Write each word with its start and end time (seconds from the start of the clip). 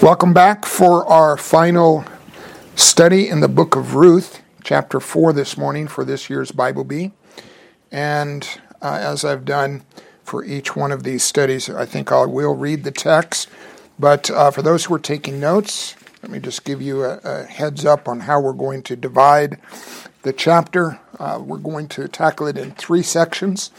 Welcome 0.00 0.32
back 0.32 0.64
for 0.64 1.04
our 1.06 1.36
final 1.36 2.04
study 2.76 3.28
in 3.28 3.40
the 3.40 3.48
book 3.48 3.74
of 3.74 3.96
Ruth, 3.96 4.40
chapter 4.62 5.00
4 5.00 5.32
this 5.32 5.58
morning 5.58 5.88
for 5.88 6.04
this 6.04 6.30
year's 6.30 6.52
Bible 6.52 6.84
Bee. 6.84 7.10
And 7.90 8.48
uh, 8.80 8.96
as 9.00 9.24
I've 9.24 9.44
done 9.44 9.82
for 10.22 10.44
each 10.44 10.76
one 10.76 10.92
of 10.92 11.02
these 11.02 11.24
studies, 11.24 11.68
I 11.68 11.84
think 11.84 12.12
I 12.12 12.24
will 12.26 12.54
read 12.54 12.84
the 12.84 12.92
text. 12.92 13.48
But 13.98 14.30
uh, 14.30 14.52
for 14.52 14.62
those 14.62 14.84
who 14.84 14.94
are 14.94 15.00
taking 15.00 15.40
notes, 15.40 15.96
let 16.22 16.30
me 16.30 16.38
just 16.38 16.64
give 16.64 16.80
you 16.80 17.02
a, 17.02 17.18
a 17.24 17.42
heads 17.42 17.84
up 17.84 18.06
on 18.06 18.20
how 18.20 18.40
we're 18.40 18.52
going 18.52 18.84
to 18.84 18.94
divide 18.94 19.58
the 20.22 20.32
chapter. 20.32 21.00
Uh, 21.18 21.42
we're 21.44 21.58
going 21.58 21.88
to 21.88 22.06
tackle 22.06 22.46
it 22.46 22.56
in 22.56 22.70
three 22.70 23.02
sections. 23.02 23.72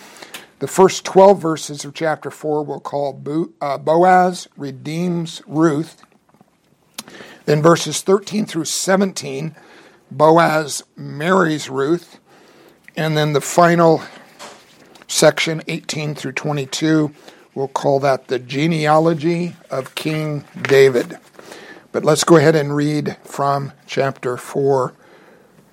The 0.59 0.67
first 0.67 1.05
12 1.05 1.41
verses 1.41 1.85
of 1.85 1.93
chapter 1.93 2.29
4 2.29 2.65
we'll 2.65 2.81
call 2.81 3.13
Bo- 3.13 3.53
uh, 3.61 3.77
Boaz 3.77 4.49
redeems 4.57 5.41
Ruth. 5.47 6.03
Then 7.49 7.63
verses 7.63 8.03
13 8.03 8.45
through 8.45 8.65
17, 8.65 9.55
Boaz 10.11 10.83
marries 10.95 11.67
Ruth. 11.67 12.19
And 12.95 13.17
then 13.17 13.33
the 13.33 13.41
final 13.41 14.03
section, 15.07 15.63
18 15.67 16.13
through 16.13 16.33
22, 16.33 17.11
we'll 17.55 17.67
call 17.67 17.99
that 18.01 18.27
the 18.27 18.37
genealogy 18.37 19.55
of 19.71 19.95
King 19.95 20.45
David. 20.61 21.17
But 21.91 22.05
let's 22.05 22.23
go 22.23 22.37
ahead 22.37 22.55
and 22.55 22.75
read 22.75 23.17
from 23.23 23.73
chapter 23.87 24.37
4, 24.37 24.93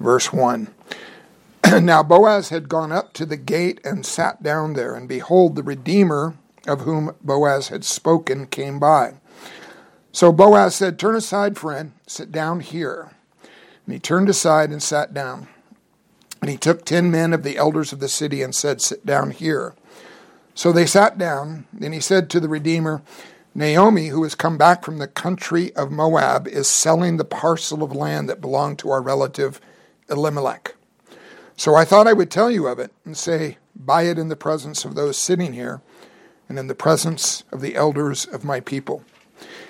verse 0.01 0.33
1. 0.33 0.69
now 1.83 2.03
Boaz 2.03 2.49
had 2.49 2.71
gone 2.71 2.91
up 2.91 3.13
to 3.13 3.27
the 3.27 3.37
gate 3.37 3.83
and 3.85 4.07
sat 4.07 4.43
down 4.43 4.73
there, 4.73 4.95
and 4.95 5.07
behold, 5.07 5.57
the 5.57 5.63
Redeemer 5.63 6.39
of 6.67 6.81
whom 6.81 7.15
Boaz 7.23 7.69
had 7.69 7.85
spoken 7.85 8.47
came 8.47 8.79
by. 8.79 9.17
So 10.17 10.33
Boaz 10.33 10.75
said, 10.75 10.99
Turn 10.99 11.15
aside, 11.15 11.59
friend, 11.59 11.93
sit 12.07 12.33
down 12.33 12.61
here. 12.61 13.11
And 13.85 13.93
he 13.93 13.99
turned 13.99 14.31
aside 14.31 14.71
and 14.71 14.83
sat 14.83 15.13
down. 15.13 15.47
And 16.41 16.49
he 16.49 16.57
took 16.57 16.87
ten 16.87 17.11
men 17.11 17.35
of 17.35 17.43
the 17.43 17.59
elders 17.59 17.93
of 17.93 18.01
the 18.01 18.09
city 18.09 18.41
and 18.41 18.55
said, 18.55 18.81
Sit 18.81 19.05
down 19.05 19.31
here. 19.31 19.75
So 20.55 20.73
they 20.73 20.87
sat 20.87 21.19
down. 21.19 21.67
Then 21.71 21.93
he 21.93 22.01
said 22.01 22.31
to 22.31 22.41
the 22.41 22.49
Redeemer, 22.49 23.03
Naomi, 23.55 24.07
who 24.07 24.23
has 24.23 24.35
come 24.35 24.57
back 24.57 24.87
from 24.87 24.97
the 24.97 25.07
country 25.07 25.77
of 25.77 25.91
Moab, 25.91 26.49
is 26.49 26.67
selling 26.67 27.19
the 27.19 27.25
parcel 27.27 27.83
of 27.83 27.93
land 27.93 28.27
that 28.31 28.41
belonged 28.41 28.79
to 28.79 28.89
our 28.89 29.03
relative 29.03 29.61
Elimelech. 30.09 30.77
So 31.59 31.75
I 31.75 31.85
thought 31.85 32.09
I 32.09 32.15
would 32.15 32.31
tell 32.31 32.51
you 32.51 32.69
of 32.69 32.79
it 32.79 32.91
and 33.05 33.19
say, 33.19 33.59
Buy 33.79 34.05
it 34.05 34.19
in 34.19 34.31
the 34.31 34.35
presence 34.35 34.87
of 34.87 34.95
those 34.95 35.19
sitting 35.19 35.53
here 35.53 35.83
and 36.49 36.59
in 36.59 36.69
the 36.69 36.75
presence 36.75 37.45
of 37.53 37.61
the 37.61 37.75
elders 37.75 38.25
of 38.25 38.45
my 38.45 38.61
people. 38.61 39.05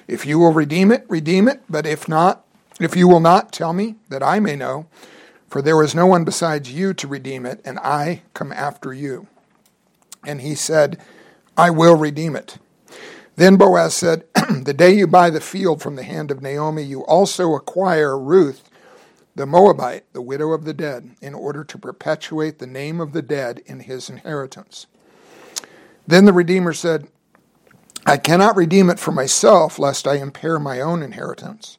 If 0.09 0.25
you 0.25 0.39
will 0.39 0.53
redeem 0.53 0.93
it, 0.93 1.05
redeem 1.09 1.49
it, 1.49 1.63
but 1.69 1.87
if 1.87 2.09
not, 2.09 2.45
if 2.81 2.95
you 2.97 3.09
will 3.09 3.21
not, 3.21 3.53
tell 3.53 3.73
me, 3.73 3.97
that 4.09 4.23
I 4.23 4.39
may 4.39 4.55
know, 4.57 4.87
for 5.49 5.63
there 5.63 5.83
is 5.83 5.95
no 5.95 6.07
one 6.07 6.25
besides 6.25 6.71
you 6.71 6.95
to 6.95 7.09
redeem 7.09 7.47
it, 7.47 7.61
and 7.65 7.79
I 7.79 8.23
come 8.35 8.53
after 8.53 8.93
you. 8.93 9.27
And 10.25 10.41
he 10.41 10.55
said, 10.55 11.01
I 11.57 11.71
will 11.71 11.97
redeem 11.97 12.37
it. 12.37 12.59
Then 13.37 13.57
Boaz 13.57 13.95
said, 13.95 14.25
The 14.63 14.75
day 14.75 14.93
you 14.93 15.07
buy 15.07 15.31
the 15.31 15.41
field 15.41 15.83
from 15.83 15.97
the 15.97 16.03
hand 16.03 16.31
of 16.31 16.43
Naomi, 16.43 16.83
you 16.83 17.05
also 17.05 17.55
acquire 17.55 18.19
Ruth, 18.19 18.69
the 19.35 19.47
Moabite, 19.47 20.05
the 20.13 20.23
widow 20.23 20.53
of 20.53 20.65
the 20.65 20.75
dead, 20.75 21.11
in 21.21 21.35
order 21.35 21.63
to 21.65 21.79
perpetuate 21.79 22.59
the 22.59 22.67
name 22.67 23.01
of 23.01 23.13
the 23.13 23.23
dead 23.23 23.63
in 23.67 23.81
his 23.81 24.09
inheritance. 24.09 24.87
Then 26.07 26.25
the 26.25 26.33
Redeemer 26.33 26.73
said, 26.73 27.09
I 28.09 28.19
cannot 28.19 28.55
redeem 28.55 28.89
it 28.89 29.01
for 29.01 29.11
myself, 29.11 29.81
lest 29.81 30.07
I 30.07 30.15
impair 30.19 30.61
my 30.61 30.81
own 30.81 31.03
inheritance. 31.03 31.77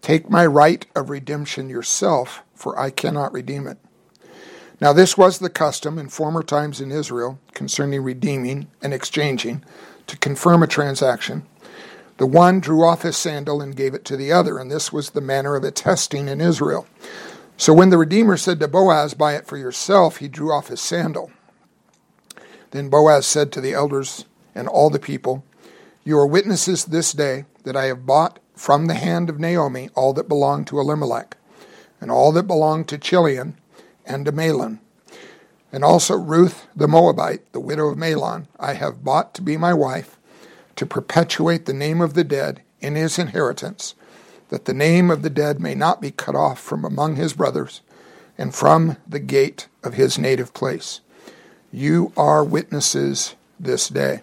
Take 0.00 0.30
my 0.30 0.46
right 0.46 0.86
of 0.96 1.10
redemption 1.10 1.68
yourself, 1.68 2.42
for 2.54 2.78
I 2.78 2.88
cannot 2.88 3.34
redeem 3.34 3.66
it. 3.66 3.76
Now, 4.80 4.94
this 4.94 5.18
was 5.18 5.38
the 5.38 5.50
custom 5.50 5.98
in 5.98 6.08
former 6.08 6.42
times 6.42 6.80
in 6.80 6.90
Israel 6.90 7.38
concerning 7.52 8.02
redeeming 8.02 8.68
and 8.80 8.94
exchanging 8.94 9.62
to 10.06 10.16
confirm 10.16 10.62
a 10.62 10.66
transaction. 10.66 11.44
The 12.16 12.26
one 12.26 12.60
drew 12.60 12.82
off 12.82 13.02
his 13.02 13.18
sandal 13.18 13.60
and 13.60 13.76
gave 13.76 13.92
it 13.92 14.06
to 14.06 14.16
the 14.16 14.32
other, 14.32 14.58
and 14.58 14.70
this 14.70 14.90
was 14.90 15.10
the 15.10 15.20
manner 15.20 15.54
of 15.54 15.64
attesting 15.64 16.28
in 16.28 16.40
Israel. 16.40 16.86
So 17.58 17.74
when 17.74 17.90
the 17.90 17.98
Redeemer 17.98 18.38
said 18.38 18.58
to 18.60 18.68
Boaz, 18.68 19.12
Buy 19.12 19.34
it 19.34 19.46
for 19.46 19.58
yourself, 19.58 20.16
he 20.16 20.28
drew 20.28 20.50
off 20.50 20.68
his 20.68 20.80
sandal. 20.80 21.30
Then 22.70 22.88
Boaz 22.88 23.26
said 23.26 23.52
to 23.52 23.60
the 23.60 23.74
elders 23.74 24.24
and 24.54 24.66
all 24.66 24.88
the 24.88 24.98
people, 24.98 25.44
you 26.08 26.18
are 26.18 26.26
witnesses 26.26 26.86
this 26.86 27.12
day 27.12 27.44
that 27.64 27.76
I 27.76 27.84
have 27.84 28.06
bought 28.06 28.38
from 28.56 28.86
the 28.86 28.94
hand 28.94 29.28
of 29.28 29.38
Naomi 29.38 29.90
all 29.94 30.14
that 30.14 30.26
belonged 30.26 30.66
to 30.68 30.80
Elimelech, 30.80 31.36
and 32.00 32.10
all 32.10 32.32
that 32.32 32.44
belonged 32.44 32.88
to 32.88 32.96
Chilion 32.96 33.58
and 34.06 34.24
to 34.24 34.32
Mahlon. 34.32 34.78
And 35.70 35.84
also 35.84 36.16
Ruth 36.16 36.66
the 36.74 36.88
Moabite, 36.88 37.52
the 37.52 37.60
widow 37.60 37.88
of 37.88 37.98
Mahlon, 37.98 38.46
I 38.58 38.72
have 38.72 39.04
bought 39.04 39.34
to 39.34 39.42
be 39.42 39.58
my 39.58 39.74
wife, 39.74 40.16
to 40.76 40.86
perpetuate 40.86 41.66
the 41.66 41.74
name 41.74 42.00
of 42.00 42.14
the 42.14 42.24
dead 42.24 42.62
in 42.80 42.94
his 42.94 43.18
inheritance, 43.18 43.94
that 44.48 44.64
the 44.64 44.72
name 44.72 45.10
of 45.10 45.20
the 45.20 45.28
dead 45.28 45.60
may 45.60 45.74
not 45.74 46.00
be 46.00 46.10
cut 46.10 46.34
off 46.34 46.58
from 46.58 46.86
among 46.86 47.16
his 47.16 47.34
brothers, 47.34 47.82
and 48.38 48.54
from 48.54 48.96
the 49.06 49.20
gate 49.20 49.68
of 49.84 49.92
his 49.92 50.18
native 50.18 50.54
place. 50.54 51.02
You 51.70 52.14
are 52.16 52.42
witnesses 52.42 53.34
this 53.60 53.90
day. 53.90 54.22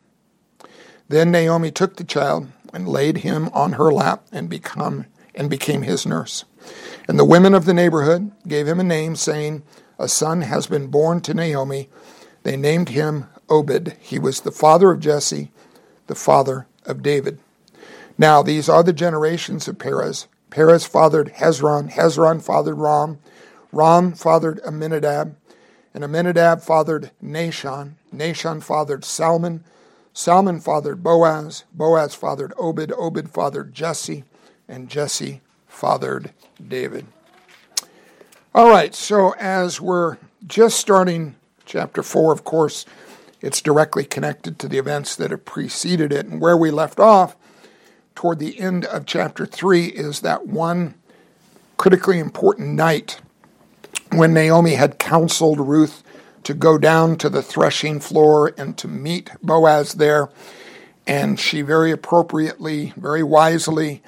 Then 1.11 1.29
Naomi 1.29 1.71
took 1.71 1.97
the 1.97 2.05
child 2.05 2.47
and 2.73 2.87
laid 2.87 3.17
him 3.17 3.49
on 3.49 3.73
her 3.73 3.91
lap 3.91 4.23
and 4.31 4.49
become 4.49 5.07
and 5.35 5.49
became 5.49 5.81
his 5.81 6.05
nurse. 6.05 6.45
And 7.05 7.19
the 7.19 7.25
women 7.25 7.53
of 7.53 7.65
the 7.65 7.73
neighborhood 7.73 8.31
gave 8.47 8.65
him 8.65 8.79
a 8.79 8.83
name, 8.83 9.17
saying, 9.17 9.63
A 9.99 10.07
son 10.07 10.43
has 10.43 10.67
been 10.67 10.87
born 10.87 11.19
to 11.21 11.33
Naomi. 11.33 11.89
They 12.43 12.55
named 12.55 12.89
him 12.89 13.25
Obed. 13.49 13.97
He 13.99 14.19
was 14.19 14.39
the 14.39 14.53
father 14.53 14.89
of 14.89 15.01
Jesse, 15.01 15.51
the 16.07 16.15
father 16.15 16.65
of 16.85 17.03
David. 17.03 17.39
Now 18.17 18.41
these 18.41 18.69
are 18.69 18.81
the 18.81 18.93
generations 18.93 19.67
of 19.67 19.79
Perez. 19.79 20.27
Perez 20.49 20.85
fathered 20.85 21.33
Hezron, 21.33 21.91
Hezron 21.91 22.41
fathered 22.41 22.77
Ram, 22.77 23.19
Ram 23.73 24.13
fathered 24.13 24.61
Amminadab, 24.65 25.35
and 25.93 26.05
Amminadab 26.05 26.61
fathered 26.61 27.11
Nahshon, 27.21 27.95
Nahshon 28.15 28.63
fathered 28.63 29.03
Salmon, 29.03 29.65
Salmon 30.13 30.59
fathered 30.59 31.03
Boaz, 31.03 31.63
Boaz 31.73 32.13
fathered 32.13 32.53
Obed, 32.57 32.91
Obed 32.97 33.29
fathered 33.29 33.73
Jesse, 33.73 34.23
and 34.67 34.89
Jesse 34.89 35.41
fathered 35.67 36.31
David. 36.65 37.07
All 38.53 38.69
right, 38.69 38.93
so 38.93 39.33
as 39.39 39.79
we're 39.79 40.17
just 40.45 40.77
starting 40.77 41.35
chapter 41.65 42.03
4, 42.03 42.33
of 42.33 42.43
course, 42.43 42.85
it's 43.39 43.61
directly 43.61 44.03
connected 44.03 44.59
to 44.59 44.67
the 44.67 44.77
events 44.77 45.15
that 45.15 45.31
have 45.31 45.45
preceded 45.45 46.11
it. 46.11 46.25
And 46.25 46.41
where 46.41 46.57
we 46.57 46.69
left 46.69 46.99
off 46.99 47.35
toward 48.13 48.39
the 48.39 48.59
end 48.59 48.85
of 48.85 49.05
chapter 49.05 49.45
3 49.45 49.85
is 49.85 50.19
that 50.19 50.47
one 50.47 50.95
critically 51.77 52.19
important 52.19 52.75
night 52.75 53.21
when 54.11 54.33
Naomi 54.33 54.75
had 54.75 54.99
counseled 54.99 55.59
Ruth 55.59 56.03
to 56.43 56.53
go 56.53 56.77
down 56.77 57.17
to 57.17 57.29
the 57.29 57.41
threshing 57.41 57.99
floor 57.99 58.53
and 58.57 58.77
to 58.77 58.87
meet 58.87 59.31
Boaz 59.41 59.93
there. 59.93 60.29
And 61.07 61.39
she 61.39 61.61
very 61.61 61.91
appropriately, 61.91 62.93
very 62.95 63.23
wisely 63.23 64.01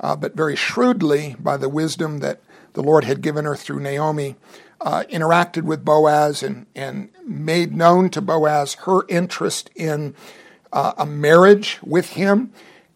uh, 0.00 0.16
but 0.16 0.34
very 0.34 0.56
shrewdly 0.56 1.36
by 1.38 1.56
the 1.56 1.68
wisdom 1.68 2.18
that 2.18 2.40
the 2.74 2.82
Lord 2.82 3.04
had 3.04 3.22
given 3.22 3.44
her 3.44 3.56
through 3.56 3.80
Naomi, 3.80 4.36
uh, 4.80 5.04
interacted 5.10 5.62
with 5.62 5.84
Boaz 5.84 6.42
and, 6.42 6.66
and 6.74 7.08
made 7.24 7.74
known 7.74 8.10
to 8.10 8.20
Boaz 8.20 8.74
her 8.84 9.06
interest 9.08 9.70
in 9.74 10.14
uh, 10.72 10.92
a 10.98 11.06
marriage 11.06 11.78
with 11.82 12.10
him. 12.10 12.52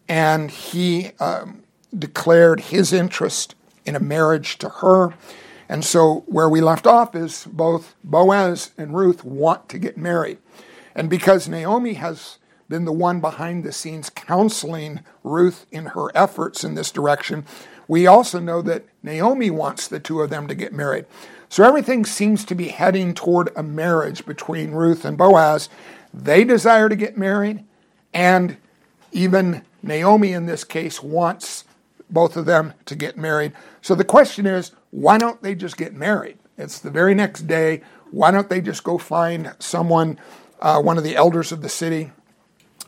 And 0.07 0.51
he 0.51 1.11
um, 1.19 1.63
declared 1.97 2.59
his 2.59 2.93
interest 2.93 3.55
in 3.85 3.95
a 3.95 3.99
marriage 3.99 4.57
to 4.59 4.69
her. 4.69 5.13
And 5.71 5.85
so, 5.85 6.25
where 6.27 6.49
we 6.49 6.59
left 6.59 6.85
off 6.85 7.15
is 7.15 7.47
both 7.49 7.95
Boaz 8.03 8.71
and 8.77 8.93
Ruth 8.93 9.23
want 9.23 9.69
to 9.69 9.79
get 9.79 9.97
married. 9.97 10.37
And 10.93 11.09
because 11.09 11.47
Naomi 11.47 11.93
has 11.93 12.39
been 12.67 12.83
the 12.83 12.91
one 12.91 13.21
behind 13.21 13.63
the 13.63 13.71
scenes 13.71 14.09
counseling 14.09 14.99
Ruth 15.23 15.65
in 15.71 15.85
her 15.85 16.09
efforts 16.13 16.65
in 16.65 16.75
this 16.75 16.91
direction, 16.91 17.45
we 17.87 18.05
also 18.05 18.37
know 18.37 18.61
that 18.63 18.83
Naomi 19.01 19.49
wants 19.49 19.87
the 19.87 20.01
two 20.01 20.19
of 20.19 20.29
them 20.29 20.45
to 20.49 20.55
get 20.55 20.73
married. 20.73 21.05
So 21.47 21.63
everything 21.63 22.03
seems 22.03 22.43
to 22.45 22.55
be 22.55 22.67
heading 22.67 23.13
toward 23.13 23.49
a 23.55 23.63
marriage 23.63 24.25
between 24.25 24.71
Ruth 24.71 25.05
and 25.05 25.17
Boaz. 25.17 25.69
They 26.13 26.43
desire 26.43 26.89
to 26.89 26.97
get 26.97 27.17
married, 27.17 27.63
and 28.13 28.57
even 29.13 29.61
Naomi 29.81 30.33
in 30.33 30.47
this 30.47 30.65
case 30.65 31.01
wants 31.01 31.63
both 32.09 32.35
of 32.35 32.45
them 32.45 32.73
to 32.87 32.95
get 32.95 33.17
married. 33.17 33.53
So 33.81 33.95
the 33.95 34.03
question 34.03 34.45
is, 34.45 34.71
why 34.91 35.17
don't 35.17 35.41
they 35.41 35.55
just 35.55 35.77
get 35.77 35.93
married? 35.93 36.37
It's 36.57 36.79
the 36.79 36.91
very 36.91 37.15
next 37.15 37.47
day. 37.47 37.81
Why 38.11 38.29
don't 38.29 38.49
they 38.49 38.61
just 38.61 38.83
go 38.83 38.97
find 38.97 39.55
someone, 39.59 40.19
uh, 40.61 40.81
one 40.81 40.97
of 40.97 41.03
the 41.03 41.15
elders 41.15 41.51
of 41.51 41.61
the 41.61 41.69
city, 41.69 42.11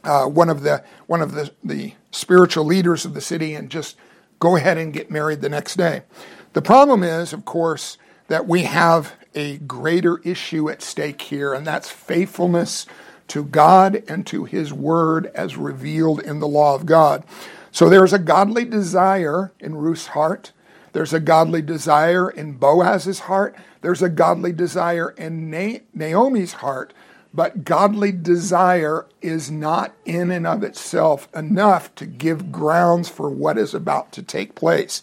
uh, 0.04 0.26
one 0.26 0.50
of 0.50 0.62
the 0.62 0.84
one 1.08 1.22
of 1.22 1.32
the, 1.34 1.52
the 1.64 1.94
spiritual 2.12 2.66
leaders 2.66 3.06
of 3.06 3.14
the 3.14 3.22
city, 3.22 3.56
and 3.56 3.70
just 3.70 3.96
go 4.40 4.56
ahead 4.58 4.78
and 4.78 4.94
get 4.94 5.10
married 5.10 5.42
the 5.42 5.50
next 5.50 5.76
day? 5.76 6.04
The 6.52 6.62
problem 6.62 7.04
is, 7.04 7.34
of 7.34 7.46
course, 7.46 7.98
that 8.28 8.48
we 8.48 8.64
have 8.64 9.14
a 9.34 9.58
greater 9.60 10.20
issue 10.20 10.70
at 10.70 10.82
stake 10.82 11.22
here, 11.22 11.54
and 11.54 11.66
that's 11.66 11.90
faithfulness 11.90 12.86
to 13.30 13.44
God 13.44 14.04
and 14.08 14.28
to 14.28 14.44
His 14.44 14.74
Word 14.74 15.28
as 15.34 15.58
revealed 15.58 16.20
in 16.20 16.40
the 16.40 16.48
law 16.48 16.76
of 16.76 16.86
God. 16.86 17.24
So 17.72 17.90
there's 17.90 18.14
a 18.14 18.20
godly 18.20 18.66
desire 18.66 19.52
in 19.60 19.76
Ruth's 19.76 20.08
heart. 20.08 20.52
There's 20.94 21.14
a 21.14 21.20
godly 21.20 21.62
desire 21.62 22.30
in 22.30 22.54
Boaz's 22.54 23.22
heart. 23.22 23.56
There's 23.82 24.02
a 24.02 24.10
godly 24.10 24.54
desire 24.54 25.10
in 25.12 25.50
Na- 25.50 25.80
Naomi's 25.94 26.54
heart. 26.54 26.94
But 27.34 27.66
godly 27.66 28.12
desire 28.12 29.08
is 29.22 29.50
not 29.50 29.94
in 30.06 30.30
and 30.30 30.46
of 30.46 30.64
itself 30.64 31.28
enough 31.36 31.94
to 31.96 32.06
give 32.06 32.52
grounds 32.52 33.10
for 33.10 33.30
what 33.30 33.58
is 33.58 33.74
about 33.74 34.12
to 34.14 34.22
take 34.22 34.54
place. 34.54 35.02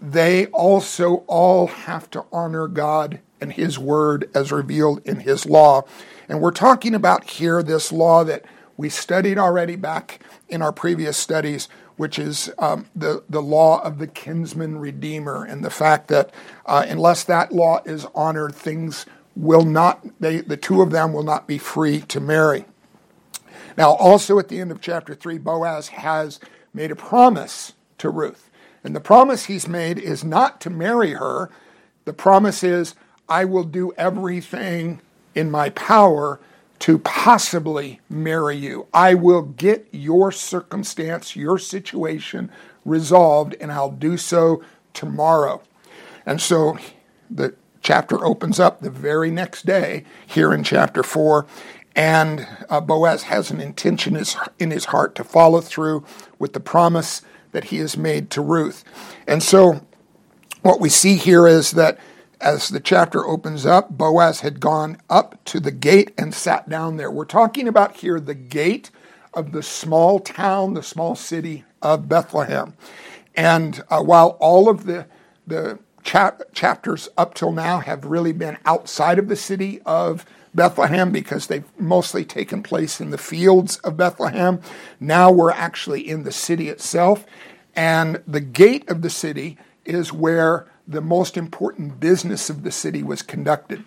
They 0.00 0.46
also 0.46 1.24
all 1.28 1.68
have 1.68 2.10
to 2.10 2.24
honor 2.32 2.66
God 2.66 3.20
and 3.40 3.52
His 3.52 3.78
Word 3.78 4.28
as 4.34 4.50
revealed 4.50 5.00
in 5.06 5.20
His 5.20 5.46
law. 5.46 5.82
And 6.28 6.40
we're 6.40 6.50
talking 6.50 6.94
about 6.94 7.30
here 7.30 7.62
this 7.62 7.92
law 7.92 8.24
that 8.24 8.44
we 8.76 8.88
studied 8.88 9.38
already 9.38 9.76
back 9.76 10.20
in 10.48 10.62
our 10.62 10.72
previous 10.72 11.16
studies, 11.16 11.68
which 11.98 12.18
is 12.18 12.50
um, 12.58 12.86
the, 12.96 13.22
the 13.28 13.42
law 13.42 13.82
of 13.82 13.98
the 13.98 14.06
kinsman 14.06 14.78
redeemer, 14.78 15.44
and 15.44 15.64
the 15.64 15.70
fact 15.70 16.08
that 16.08 16.32
uh, 16.64 16.86
unless 16.88 17.24
that 17.24 17.52
law 17.52 17.80
is 17.84 18.06
honored, 18.14 18.54
things 18.54 19.04
will 19.36 19.64
not, 19.64 20.04
they, 20.20 20.40
the 20.40 20.56
two 20.56 20.80
of 20.80 20.90
them 20.90 21.12
will 21.12 21.24
not 21.24 21.46
be 21.46 21.58
free 21.58 22.00
to 22.00 22.20
marry. 22.20 22.64
Now, 23.76 23.92
also 23.94 24.38
at 24.38 24.48
the 24.48 24.60
end 24.60 24.70
of 24.70 24.80
chapter 24.80 25.14
3, 25.14 25.38
Boaz 25.38 25.88
has 25.88 26.40
made 26.72 26.90
a 26.90 26.96
promise 26.96 27.74
to 27.98 28.10
Ruth. 28.10 28.48
And 28.84 28.94
the 28.94 29.00
promise 29.00 29.46
he's 29.46 29.68
made 29.68 29.98
is 29.98 30.24
not 30.24 30.60
to 30.62 30.70
marry 30.70 31.12
her. 31.12 31.50
The 32.04 32.12
promise 32.12 32.62
is, 32.62 32.94
I 33.28 33.44
will 33.44 33.64
do 33.64 33.92
everything 33.96 35.00
in 35.34 35.50
my 35.50 35.70
power 35.70 36.40
to 36.80 36.98
possibly 36.98 38.00
marry 38.08 38.56
you. 38.56 38.86
I 38.94 39.14
will 39.14 39.42
get 39.42 39.88
your 39.90 40.30
circumstance, 40.30 41.34
your 41.34 41.58
situation 41.58 42.50
resolved, 42.84 43.56
and 43.60 43.72
I'll 43.72 43.90
do 43.90 44.16
so 44.16 44.62
tomorrow. 44.94 45.62
And 46.24 46.40
so 46.40 46.78
the 47.30 47.54
chapter 47.82 48.24
opens 48.24 48.60
up 48.60 48.80
the 48.80 48.90
very 48.90 49.30
next 49.30 49.66
day 49.66 50.04
here 50.26 50.52
in 50.52 50.62
chapter 50.62 51.02
4. 51.02 51.46
And 51.96 52.46
uh, 52.70 52.80
Boaz 52.80 53.24
has 53.24 53.50
an 53.50 53.60
intention 53.60 54.16
in 54.58 54.70
his 54.70 54.84
heart 54.86 55.14
to 55.16 55.24
follow 55.24 55.60
through 55.60 56.04
with 56.38 56.52
the 56.52 56.60
promise 56.60 57.22
that 57.52 57.64
he 57.64 57.78
has 57.78 57.96
made 57.96 58.30
to 58.30 58.40
Ruth. 58.40 58.84
And 59.26 59.42
so, 59.42 59.84
what 60.62 60.80
we 60.80 60.88
see 60.88 61.16
here 61.16 61.46
is 61.46 61.72
that 61.72 61.98
as 62.40 62.68
the 62.68 62.80
chapter 62.80 63.26
opens 63.26 63.66
up, 63.66 63.90
Boaz 63.90 64.40
had 64.40 64.60
gone 64.60 64.98
up 65.10 65.42
to 65.46 65.60
the 65.60 65.70
gate 65.70 66.12
and 66.16 66.34
sat 66.34 66.68
down 66.68 66.96
there. 66.96 67.10
We're 67.10 67.24
talking 67.24 67.66
about 67.66 67.96
here 67.96 68.20
the 68.20 68.34
gate 68.34 68.90
of 69.34 69.52
the 69.52 69.62
small 69.62 70.20
town, 70.20 70.74
the 70.74 70.82
small 70.82 71.14
city 71.14 71.64
of 71.82 72.08
Bethlehem. 72.08 72.74
And 73.36 73.82
uh, 73.90 74.02
while 74.02 74.36
all 74.40 74.68
of 74.68 74.84
the, 74.84 75.06
the 75.46 75.78
chap- 76.02 76.42
chapters 76.52 77.08
up 77.16 77.34
till 77.34 77.52
now 77.52 77.80
have 77.80 78.04
really 78.04 78.32
been 78.32 78.58
outside 78.64 79.18
of 79.18 79.28
the 79.28 79.36
city 79.36 79.80
of 79.84 80.24
Bethlehem 80.54 81.10
because 81.12 81.46
they've 81.46 81.68
mostly 81.78 82.24
taken 82.24 82.62
place 82.62 83.00
in 83.00 83.10
the 83.10 83.18
fields 83.18 83.76
of 83.78 83.96
Bethlehem, 83.96 84.60
now 84.98 85.30
we're 85.30 85.52
actually 85.52 86.08
in 86.08 86.24
the 86.24 86.32
city 86.32 86.68
itself. 86.68 87.26
And 87.76 88.22
the 88.26 88.40
gate 88.40 88.88
of 88.88 89.02
the 89.02 89.10
city 89.10 89.58
is 89.84 90.12
where 90.12 90.66
the 90.88 91.02
most 91.02 91.36
important 91.36 92.00
business 92.00 92.48
of 92.48 92.62
the 92.62 92.72
city 92.72 93.02
was 93.02 93.20
conducted. 93.20 93.84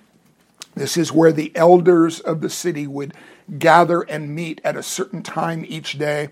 This 0.76 0.96
is 0.96 1.12
where 1.12 1.32
the 1.32 1.52
elders 1.56 2.20
of 2.20 2.42
the 2.42 2.50
city 2.50 2.88
would 2.88 3.14
gather 3.58 4.02
and 4.02 4.34
meet 4.36 4.62
at 4.64 4.78
a 4.78 4.84
certain 4.84 5.24
time 5.24 5.66
each 5.68 5.98
day, 5.98 6.30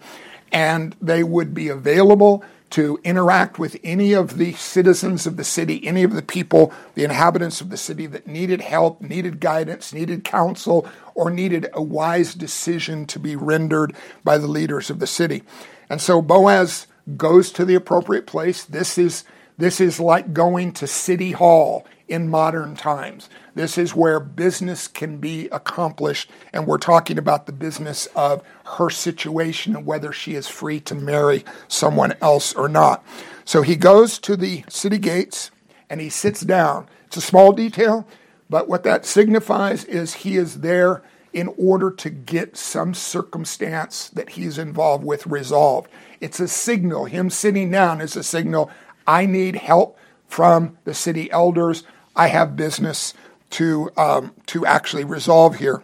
and 0.51 0.95
they 1.01 1.23
would 1.23 1.53
be 1.53 1.67
available 1.67 2.43
to 2.69 2.99
interact 3.03 3.57
with 3.57 3.79
any 3.83 4.13
of 4.13 4.37
the 4.37 4.53
citizens 4.53 5.25
of 5.25 5.37
the 5.37 5.43
city, 5.43 5.85
any 5.87 6.03
of 6.03 6.13
the 6.13 6.21
people, 6.21 6.71
the 6.93 7.03
inhabitants 7.03 7.61
of 7.61 7.71
the 7.71 7.77
city 7.77 8.05
that 8.05 8.27
needed 8.27 8.61
help, 8.61 9.01
needed 9.01 9.39
guidance, 9.39 9.91
needed 9.91 10.23
counsel, 10.23 10.87
or 11.15 11.31
needed 11.31 11.67
a 11.73 11.81
wise 11.81 12.35
decision 12.35 13.07
to 13.07 13.19
be 13.19 13.35
rendered 13.35 13.95
by 14.23 14.37
the 14.37 14.47
leaders 14.47 14.91
of 14.91 14.99
the 14.99 15.07
city. 15.07 15.41
And 15.89 15.99
so 15.99 16.21
Boaz 16.21 16.85
goes 17.17 17.51
to 17.53 17.65
the 17.65 17.73
appropriate 17.73 18.27
place. 18.27 18.63
This 18.63 18.99
is 18.99 19.23
this 19.59 19.81
is 19.81 19.99
like 19.99 20.33
going 20.33 20.71
to 20.71 20.87
City 20.87 21.31
Hall 21.31 21.85
in 22.07 22.29
modern 22.29 22.77
times. 22.77 23.29
This 23.55 23.77
is 23.77 23.93
where 23.93 24.21
business 24.21 24.87
can 24.87 25.17
be 25.17 25.49
accomplished, 25.49 26.31
and 26.53 26.65
we're 26.65 26.77
talking 26.77 27.17
about 27.17 27.45
the 27.45 27.51
business 27.51 28.05
of 28.15 28.41
her 28.77 28.89
situation 28.89 29.75
and 29.75 29.85
whether 29.85 30.13
she 30.13 30.35
is 30.35 30.47
free 30.47 30.79
to 30.79 30.95
marry 30.95 31.43
someone 31.67 32.13
else 32.21 32.53
or 32.53 32.69
not. 32.69 33.05
So 33.43 33.61
he 33.61 33.75
goes 33.75 34.17
to 34.19 34.37
the 34.37 34.63
city 34.69 34.97
gates 34.97 35.51
and 35.89 35.99
he 35.99 36.09
sits 36.09 36.39
down. 36.39 36.87
It's 37.07 37.17
a 37.17 37.21
small 37.21 37.51
detail, 37.51 38.07
but 38.49 38.69
what 38.69 38.83
that 38.83 39.05
signifies 39.05 39.83
is 39.83 40.13
he 40.13 40.37
is 40.37 40.61
there 40.61 41.03
in 41.33 41.53
order 41.57 41.91
to 41.91 42.09
get 42.09 42.55
some 42.55 42.93
circumstance 42.93 44.09
that 44.09 44.29
he's 44.31 44.57
involved 44.57 45.03
with 45.03 45.27
resolved. 45.27 45.89
It's 46.21 46.39
a 46.39 46.47
signal. 46.47 47.05
Him 47.05 47.29
sitting 47.29 47.69
down 47.69 48.01
is 48.01 48.15
a 48.15 48.23
signal 48.23 48.71
I 49.09 49.25
need 49.25 49.55
help 49.55 49.97
from 50.27 50.77
the 50.83 50.93
city 50.93 51.31
elders. 51.31 51.83
I 52.15 52.27
have 52.27 52.55
business 52.55 53.15
to, 53.49 53.89
um, 53.97 54.35
to 54.45 54.67
actually 54.67 55.03
resolve 55.03 55.55
here. 55.55 55.81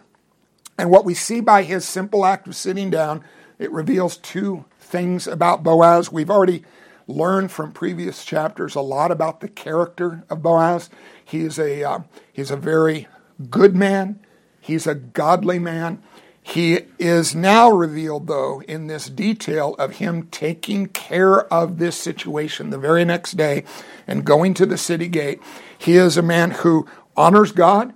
And 0.78 0.90
what 0.90 1.04
we 1.04 1.12
see 1.14 1.40
by 1.40 1.64
his 1.64 1.84
simple 1.84 2.24
act 2.24 2.46
of 2.46 2.54
sitting 2.54 2.88
down, 2.88 3.24
it 3.58 3.72
reveals 3.72 4.16
two 4.16 4.64
things 4.78 5.26
about 5.26 5.64
Boaz. 5.64 6.12
We've 6.12 6.30
already 6.30 6.62
learned 7.08 7.50
from 7.50 7.72
previous 7.72 8.24
chapters 8.24 8.76
a 8.76 8.80
lot 8.80 9.10
about 9.10 9.40
the 9.40 9.48
character 9.48 10.22
of 10.30 10.40
Boaz. 10.40 10.88
He 11.24 11.40
is 11.40 11.58
a, 11.58 11.82
uh, 11.82 11.98
he's 12.32 12.52
a 12.52 12.56
very 12.56 13.08
good 13.50 13.74
man, 13.74 14.20
he's 14.60 14.86
a 14.86 14.94
godly 14.94 15.58
man. 15.58 16.00
He 16.48 16.82
is 17.00 17.34
now 17.34 17.68
revealed, 17.70 18.28
though, 18.28 18.62
in 18.68 18.86
this 18.86 19.08
detail 19.10 19.74
of 19.80 19.96
him 19.96 20.28
taking 20.28 20.86
care 20.86 21.52
of 21.52 21.78
this 21.78 21.96
situation 21.96 22.70
the 22.70 22.78
very 22.78 23.04
next 23.04 23.32
day 23.32 23.64
and 24.06 24.24
going 24.24 24.54
to 24.54 24.64
the 24.64 24.78
city 24.78 25.08
gate. 25.08 25.42
He 25.76 25.96
is 25.96 26.16
a 26.16 26.22
man 26.22 26.52
who 26.52 26.86
honors 27.16 27.50
God 27.50 27.94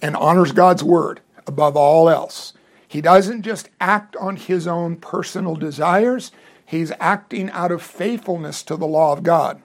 and 0.00 0.14
honors 0.14 0.52
God's 0.52 0.84
word 0.84 1.20
above 1.44 1.76
all 1.76 2.08
else. 2.08 2.52
He 2.86 3.00
doesn't 3.00 3.42
just 3.42 3.68
act 3.80 4.14
on 4.14 4.36
his 4.36 4.68
own 4.68 4.94
personal 4.96 5.56
desires, 5.56 6.30
he's 6.64 6.92
acting 7.00 7.50
out 7.50 7.72
of 7.72 7.82
faithfulness 7.82 8.62
to 8.62 8.76
the 8.76 8.86
law 8.86 9.12
of 9.12 9.24
God. 9.24 9.60